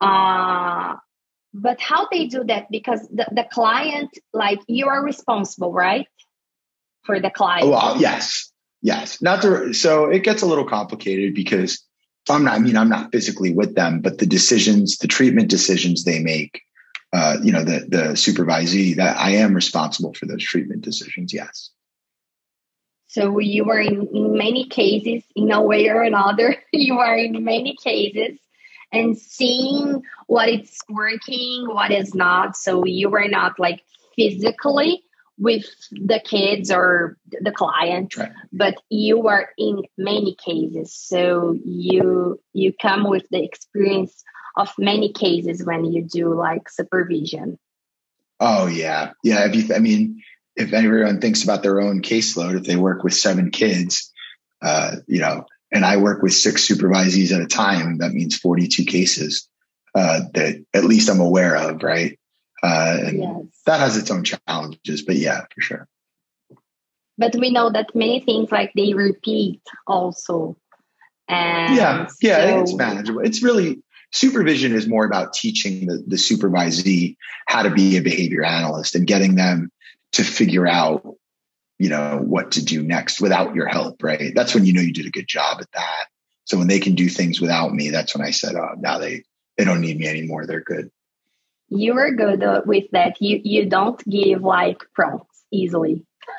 uh, 0.01 0.95
but 1.55 1.81
how 1.81 2.07
they 2.11 2.27
do 2.27 2.45
that 2.45 2.71
because 2.71 3.01
the, 3.09 3.27
the 3.33 3.47
client 3.51 4.11
like 4.33 4.61
you 4.69 4.89
are 4.89 5.03
responsible 5.03 5.73
right 5.73 6.07
for 7.05 7.21
the 7.21 7.31
client 7.31 7.69
well 7.69 7.97
yes 7.99 8.53
yes 8.83 9.23
not 9.23 9.43
to 9.43 9.73
so 9.73 10.07
it 10.11 10.23
gets 10.23 10.43
a 10.43 10.47
little 10.47 10.67
complicated 10.67 11.35
because 11.35 11.83
i'm 12.29 12.45
not 12.45 12.55
i 12.55 12.59
mean 12.59 12.77
i'm 12.77 12.89
not 12.89 13.11
physically 13.13 13.53
with 13.53 13.75
them 13.75 14.01
but 14.01 14.19
the 14.19 14.27
decisions 14.27 14.99
the 14.99 15.09
treatment 15.09 15.49
decisions 15.49 16.05
they 16.05 16.23
make 16.23 16.63
uh, 17.13 17.37
you 17.43 17.53
know, 17.53 17.65
the 17.65 17.87
the 17.89 18.03
supervisee 18.15 18.97
that 18.97 19.17
I 19.17 19.31
am 19.37 19.55
responsible 19.55 20.13
for 20.13 20.27
those 20.27 20.43
treatment 20.43 20.83
decisions. 20.83 21.33
Yes. 21.33 21.71
So 23.07 23.39
you 23.39 23.65
were 23.65 23.79
in, 23.79 24.09
in 24.13 24.37
many 24.37 24.69
cases, 24.69 25.23
in 25.35 25.51
a 25.51 25.63
way 25.63 25.89
or 25.89 26.03
another, 26.03 26.57
you 26.73 26.99
are 26.99 27.17
in 27.17 27.45
many 27.45 27.77
cases 27.83 28.39
and 28.93 29.16
seeing 29.18 30.03
what 30.26 30.49
it's 30.49 30.78
working, 30.89 31.66
what 31.66 31.91
is 31.91 32.14
not. 32.14 32.57
So 32.57 32.84
you 32.84 33.11
were 33.11 33.28
not 33.28 33.59
like 33.59 33.82
physically 34.16 35.03
with 35.39 35.66
the 35.91 36.20
kids 36.24 36.70
or 36.70 37.18
the 37.43 37.53
client 37.53 38.16
right. 38.16 38.32
but 38.55 38.74
you 38.89 39.28
are 39.28 39.51
in 39.59 39.82
many 39.99 40.34
cases 40.34 40.95
so 40.95 41.55
you 41.62 42.41
you 42.55 42.72
come 42.80 43.07
with 43.07 43.28
the 43.30 43.45
experience 43.45 44.24
of 44.57 44.72
many 44.78 45.12
cases 45.12 45.64
when 45.64 45.84
you 45.84 46.03
do 46.03 46.34
like 46.34 46.68
supervision. 46.68 47.59
Oh 48.41 48.66
yeah, 48.66 49.12
yeah. 49.22 49.47
If 49.47 49.55
you, 49.55 49.74
I 49.74 49.78
mean, 49.78 50.22
if 50.57 50.72
everyone 50.72 51.20
thinks 51.20 51.45
about 51.45 51.62
their 51.62 51.80
own 51.80 52.03
caseload, 52.03 52.57
if 52.57 52.64
they 52.64 52.76
work 52.76 53.05
with 53.05 53.14
seven 53.14 53.51
kids, 53.51 54.12
uh, 54.62 54.97
you 55.07 55.20
know, 55.20 55.47
and 55.73 55.85
I 55.85 55.97
work 55.97 56.23
with 56.23 56.33
six 56.33 56.67
supervisees 56.67 57.33
at 57.33 57.43
a 57.43 57.47
time, 57.47 57.99
that 57.99 58.12
means 58.12 58.37
forty-two 58.37 58.85
cases 58.85 59.49
uh, 59.95 60.21
that 60.35 60.64
at 60.75 60.85
least 60.85 61.11
I'm 61.11 61.21
aware 61.21 61.57
of, 61.57 61.83
right? 61.83 62.19
Uh, 62.62 62.97
and 63.01 63.19
yes. 63.19 63.62
that 63.67 63.81
has 63.81 63.97
its 63.97 64.11
own 64.11 64.25
challenges, 64.25 65.03
but 65.03 65.17
yeah, 65.17 65.43
for 65.55 65.61
sure. 65.61 65.89
But 67.19 67.35
we 67.37 67.51
know 67.51 67.71
that 67.71 67.95
many 67.95 68.21
things 68.21 68.51
like 68.51 68.73
they 68.75 68.95
repeat 68.95 69.62
also. 69.87 70.57
And 71.29 71.75
yeah, 71.75 72.07
yeah, 72.21 72.47
so, 72.47 72.61
it's 72.61 72.75
manageable. 72.75 73.21
It's 73.21 73.43
really 73.43 73.83
Supervision 74.12 74.73
is 74.73 74.87
more 74.87 75.05
about 75.05 75.35
teaching 75.35 75.87
the, 75.87 76.03
the 76.07 76.17
supervisee 76.17 77.17
how 77.47 77.62
to 77.64 77.71
be 77.71 77.97
a 77.97 78.03
behavior 78.03 78.45
analyst 78.45 78.95
and 78.95 79.07
getting 79.07 79.35
them 79.35 79.71
to 80.12 80.25
figure 80.25 80.67
out, 80.67 81.17
you 81.79 81.89
know, 81.89 82.18
what 82.22 82.53
to 82.53 82.64
do 82.64 82.83
next 82.83 83.20
without 83.20 83.55
your 83.55 83.66
help, 83.66 84.03
right? 84.03 84.33
That's 84.35 84.55
when 84.55 84.64
you 84.64 84.72
know 84.72 84.81
you 84.81 84.93
did 84.93 85.07
a 85.07 85.11
good 85.11 85.29
job 85.29 85.59
at 85.61 85.70
that. 85.72 86.07
So 86.45 86.59
when 86.59 86.68
they 86.68 86.79
can 86.79 86.95
do 86.95 87.09
things 87.09 87.41
without 87.41 87.72
me, 87.74 87.91
that's 87.91 88.16
when 88.16 88.27
I 88.27 88.31
said, 88.31 88.55
oh, 88.55 88.74
now 88.79 88.99
they, 88.99 89.24
they 89.59 89.64
don't 89.64 89.81
need 89.81 89.99
me 89.99 90.07
anymore. 90.07 90.47
They're 90.47 90.61
good. 90.61 90.91
You 91.68 91.99
are 91.99 92.12
good 92.12 92.43
with 92.64 92.85
that. 92.93 93.20
You, 93.20 93.41
you 93.43 93.66
don't 93.66 94.03
give 94.09 94.43
like 94.43 94.85
prompts 94.95 95.45
easily. 95.51 96.07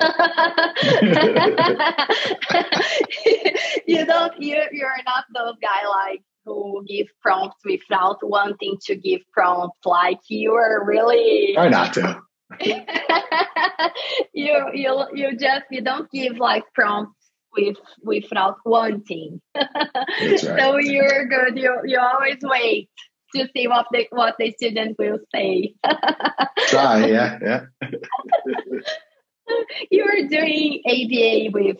you 3.86 4.04
don't 4.04 4.38
you 4.38 4.62
you're 4.70 5.02
not 5.06 5.24
those 5.34 5.54
guy 5.62 5.86
like 5.88 6.22
who 6.44 6.84
give 6.86 7.06
prompts 7.22 7.56
without 7.64 8.18
wanting 8.22 8.76
to 8.82 8.96
give 8.96 9.20
prompts. 9.32 9.78
Like 9.84 10.20
you 10.28 10.52
are 10.54 10.84
really 10.84 11.52
try 11.54 11.68
not 11.68 11.94
to. 11.94 12.20
you 14.32 14.64
you 14.72 15.04
you 15.14 15.36
just 15.36 15.64
you 15.70 15.82
don't 15.82 16.10
give 16.10 16.38
like 16.38 16.64
prompts 16.74 17.30
with 17.56 17.76
without 18.02 18.56
wanting. 18.64 19.40
Right. 19.54 20.38
so 20.38 20.78
you're 20.78 21.26
good. 21.26 21.58
You 21.58 21.80
you 21.84 21.98
always 22.00 22.38
wait 22.42 22.90
to 23.34 23.48
see 23.54 23.68
what 23.68 23.86
the 23.92 24.06
what 24.10 24.36
the 24.38 24.52
student 24.52 24.96
will 24.98 25.18
say. 25.34 25.74
Try, 26.68 27.06
yeah, 27.06 27.38
yeah. 27.42 27.60
You're 29.90 30.28
doing 30.28 30.82
ABA 30.86 31.50
with 31.52 31.78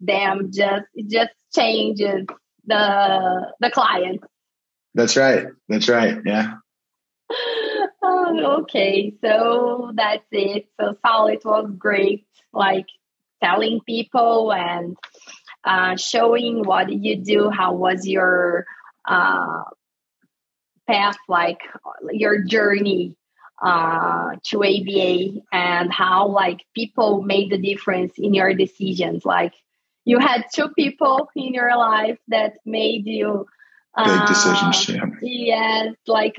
them. 0.00 0.50
Just 0.52 0.86
just 1.06 1.30
changes 1.54 2.26
the 2.66 3.52
the 3.60 3.70
client. 3.70 4.20
That's 4.94 5.16
right. 5.16 5.46
That's 5.68 5.88
right. 5.88 6.18
Yeah. 6.24 6.54
Oh, 8.02 8.60
okay, 8.62 9.14
so 9.20 9.90
that's 9.94 10.24
it. 10.30 10.68
So 10.78 10.96
Saul, 11.04 11.28
it 11.28 11.44
was 11.44 11.70
great, 11.76 12.26
like 12.52 12.86
telling 13.42 13.80
people 13.80 14.52
and 14.52 14.96
uh, 15.64 15.96
showing 15.96 16.62
what 16.64 16.92
you 16.92 17.16
do. 17.16 17.50
How 17.50 17.74
was 17.74 18.06
your 18.06 18.66
uh, 19.04 19.64
path, 20.86 21.16
like 21.28 21.60
your 22.10 22.44
journey 22.44 23.16
uh, 23.62 24.36
to 24.44 24.64
ABA, 24.64 25.40
and 25.52 25.92
how 25.92 26.28
like 26.28 26.64
people 26.74 27.22
made 27.22 27.50
the 27.50 27.58
difference 27.58 28.12
in 28.16 28.32
your 28.34 28.54
decisions. 28.54 29.24
Like 29.24 29.54
you 30.04 30.18
had 30.20 30.46
two 30.54 30.68
people 30.70 31.28
in 31.34 31.52
your 31.52 31.76
life 31.76 32.18
that 32.28 32.58
made 32.64 33.06
you 33.06 33.46
big 34.04 34.26
decisions. 34.26 34.88
Uh, 34.90 35.06
yes, 35.22 35.94
like 36.06 36.36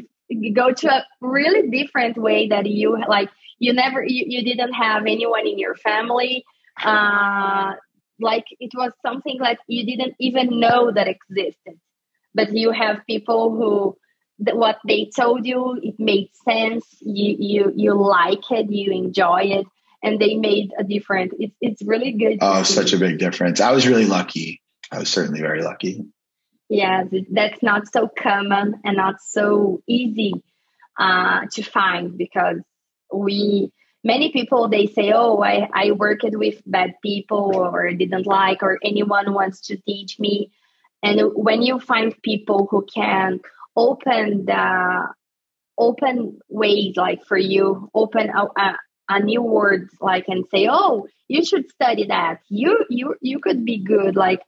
go 0.54 0.72
to 0.72 0.88
a 0.88 1.06
really 1.22 1.70
different 1.70 2.18
way 2.18 2.48
that 2.48 2.66
you 2.66 2.98
like 3.08 3.30
you 3.58 3.74
never 3.74 4.04
you, 4.04 4.26
you 4.28 4.44
didn't 4.44 4.74
have 4.74 5.04
anyone 5.04 5.48
in 5.48 5.58
your 5.58 5.76
family. 5.76 6.46
Uh 6.84 7.74
like 8.22 8.46
it 8.60 8.72
was 8.76 8.92
something 9.02 9.40
like 9.40 9.60
you 9.68 9.86
didn't 9.86 10.16
even 10.20 10.60
know 10.60 10.92
that 10.92 11.08
existed. 11.08 11.80
But 12.34 12.54
you 12.54 12.72
have 12.72 13.06
people 13.08 13.52
who 13.52 13.98
what 14.54 14.80
they 14.88 15.10
told 15.14 15.46
you 15.46 15.78
it 15.84 15.96
made 16.00 16.30
sense 16.46 16.86
you 17.02 17.36
you 17.40 17.74
you 17.76 17.94
like 17.94 18.50
it 18.52 18.72
you 18.72 18.92
enjoy 18.94 19.42
it 19.42 19.68
and 20.02 20.18
they 20.18 20.36
made 20.36 20.72
a 20.80 20.84
difference 20.86 21.34
it's 21.40 21.54
it's 21.60 21.82
really 21.82 22.14
good 22.14 22.38
oh 22.40 22.64
such 22.64 22.94
a 22.94 22.98
big 22.98 23.20
difference. 23.20 23.60
I 23.60 23.72
was 23.72 23.86
really 23.86 24.06
lucky. 24.06 24.62
I 24.92 25.00
was 25.00 25.10
certainly 25.10 25.42
very 25.42 25.62
lucky 25.62 26.06
Yes, 26.70 27.08
that's 27.32 27.64
not 27.64 27.92
so 27.92 28.08
common 28.08 28.76
and 28.86 28.96
not 28.98 29.22
so 29.22 29.82
easy 29.88 30.34
uh, 31.00 31.46
to 31.54 31.64
find 31.64 32.18
because 32.18 32.58
we 33.14 33.72
many 34.04 34.32
people 34.32 34.68
they 34.70 34.86
say, 34.88 35.12
"Oh, 35.14 35.42
I 35.42 35.68
I 35.74 35.92
worked 35.94 36.26
with 36.26 36.62
bad 36.66 36.94
people 37.04 37.58
or 37.58 37.92
didn't 37.94 38.28
like 38.28 38.64
or 38.64 38.80
anyone 38.84 39.34
wants 39.34 39.62
to 39.68 39.78
teach 39.78 40.20
me." 40.20 40.52
And 41.04 41.22
when 41.36 41.62
you 41.64 41.80
find 41.80 42.14
people 42.24 42.68
who 42.70 42.86
can 42.86 43.40
open 43.76 44.46
the 44.46 45.08
open 45.78 46.40
ways 46.50 46.96
like 46.96 47.26
for 47.26 47.38
you, 47.38 47.90
open 47.94 48.30
a, 48.30 48.46
a, 48.60 48.78
a 49.10 49.20
new 49.24 49.42
word 49.42 49.90
like 50.02 50.26
and 50.28 50.46
say, 50.52 50.68
"Oh, 50.70 51.08
you 51.28 51.44
should 51.46 51.70
study 51.72 52.08
that. 52.08 52.40
You 52.50 52.86
you 52.90 53.16
you 53.22 53.40
could 53.40 53.66
be 53.66 53.78
good." 53.78 54.16
Like 54.16 54.42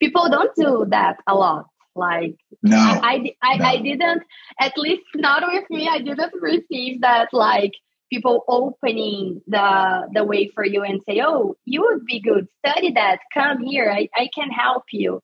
people 0.00 0.28
don't 0.30 0.54
do 0.56 0.86
that 0.90 1.16
a 1.26 1.34
lot. 1.34 1.66
Like 1.96 2.36
no. 2.62 2.76
I, 2.76 3.34
I, 3.42 3.56
no. 3.56 3.64
I 3.64 3.76
didn't 3.78 4.22
at 4.60 4.76
least 4.76 5.04
not 5.14 5.42
with 5.46 5.70
me. 5.70 5.88
I 5.88 5.98
didn't 5.98 6.32
receive 6.40 7.02
that 7.02 7.28
like 7.32 7.72
people 8.10 8.44
opening 8.48 9.42
the 9.46 10.08
the 10.12 10.24
way 10.24 10.50
for 10.54 10.64
you 10.64 10.82
and 10.82 11.00
say 11.08 11.20
oh 11.24 11.56
you 11.64 11.82
would 11.82 12.04
be 12.04 12.20
good. 12.20 12.48
Study 12.66 12.92
that. 12.92 13.20
Come 13.32 13.62
here. 13.62 13.90
I, 13.90 14.08
I 14.14 14.28
can 14.34 14.50
help 14.50 14.84
you. 14.92 15.20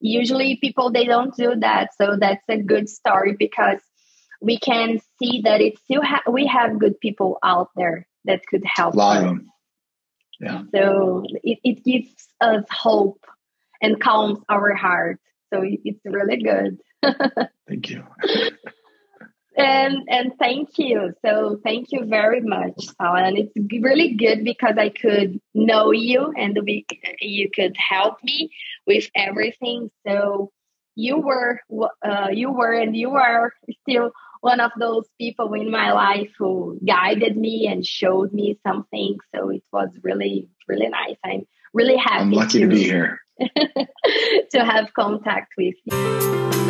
Usually 0.00 0.58
people 0.60 0.92
they 0.92 1.06
don't 1.06 1.34
do 1.36 1.54
that. 1.56 1.90
So 2.00 2.16
that's 2.18 2.44
a 2.48 2.58
good 2.58 2.88
story 2.88 3.34
because 3.36 3.80
we 4.40 4.58
can 4.58 5.00
see 5.18 5.42
that 5.44 5.60
it's 5.60 5.80
still 5.82 6.02
ha- 6.02 6.30
we 6.30 6.46
have 6.46 6.78
good 6.78 7.00
people 7.00 7.38
out 7.42 7.70
there 7.76 8.06
that 8.24 8.46
could 8.46 8.64
help 8.64 8.94
a 8.94 8.98
lot 8.98 9.16
us. 9.16 9.22
of 9.22 9.28
them. 9.28 9.48
Yeah. 10.40 10.62
So 10.74 11.24
it, 11.44 11.58
it 11.62 11.84
gives 11.84 12.12
us 12.40 12.64
hope 12.70 13.24
and 13.82 14.00
calms 14.00 14.38
our 14.48 14.74
heart. 14.74 15.20
So 15.52 15.62
it's 15.62 16.00
really 16.06 16.42
good. 16.42 16.78
thank 17.68 17.90
you. 17.90 18.04
and 19.56 20.08
and 20.08 20.32
thank 20.38 20.78
you. 20.78 21.12
So 21.24 21.60
thank 21.62 21.92
you 21.92 22.06
very 22.06 22.40
much, 22.40 22.86
And 22.98 23.38
It's 23.38 23.52
really 23.82 24.14
good 24.14 24.44
because 24.44 24.76
I 24.78 24.88
could 24.88 25.40
know 25.52 25.90
you 25.90 26.32
and 26.36 26.58
we, 26.64 26.86
you 27.20 27.50
could 27.54 27.76
help 27.76 28.16
me 28.22 28.50
with 28.86 29.10
everything. 29.14 29.90
So 30.06 30.52
you 30.94 31.18
were 31.18 31.60
uh, 32.02 32.28
you 32.32 32.50
were 32.50 32.72
and 32.72 32.96
you 32.96 33.10
are 33.10 33.52
still 33.82 34.12
one 34.40 34.60
of 34.60 34.72
those 34.78 35.06
people 35.20 35.54
in 35.54 35.70
my 35.70 35.92
life 35.92 36.30
who 36.38 36.78
guided 36.86 37.36
me 37.36 37.68
and 37.68 37.86
showed 37.86 38.32
me 38.32 38.58
something. 38.66 39.16
So 39.34 39.50
it 39.50 39.62
was 39.72 39.90
really 40.02 40.48
really 40.68 40.88
nice. 40.88 41.16
I'm 41.24 41.46
really 41.74 41.96
happy. 41.96 42.22
I'm 42.22 42.32
lucky 42.32 42.60
to, 42.60 42.66
to 42.66 42.74
be 42.74 42.84
here. 42.84 43.20
to 44.50 44.64
have 44.64 44.92
contact 44.94 45.52
with. 45.56 46.61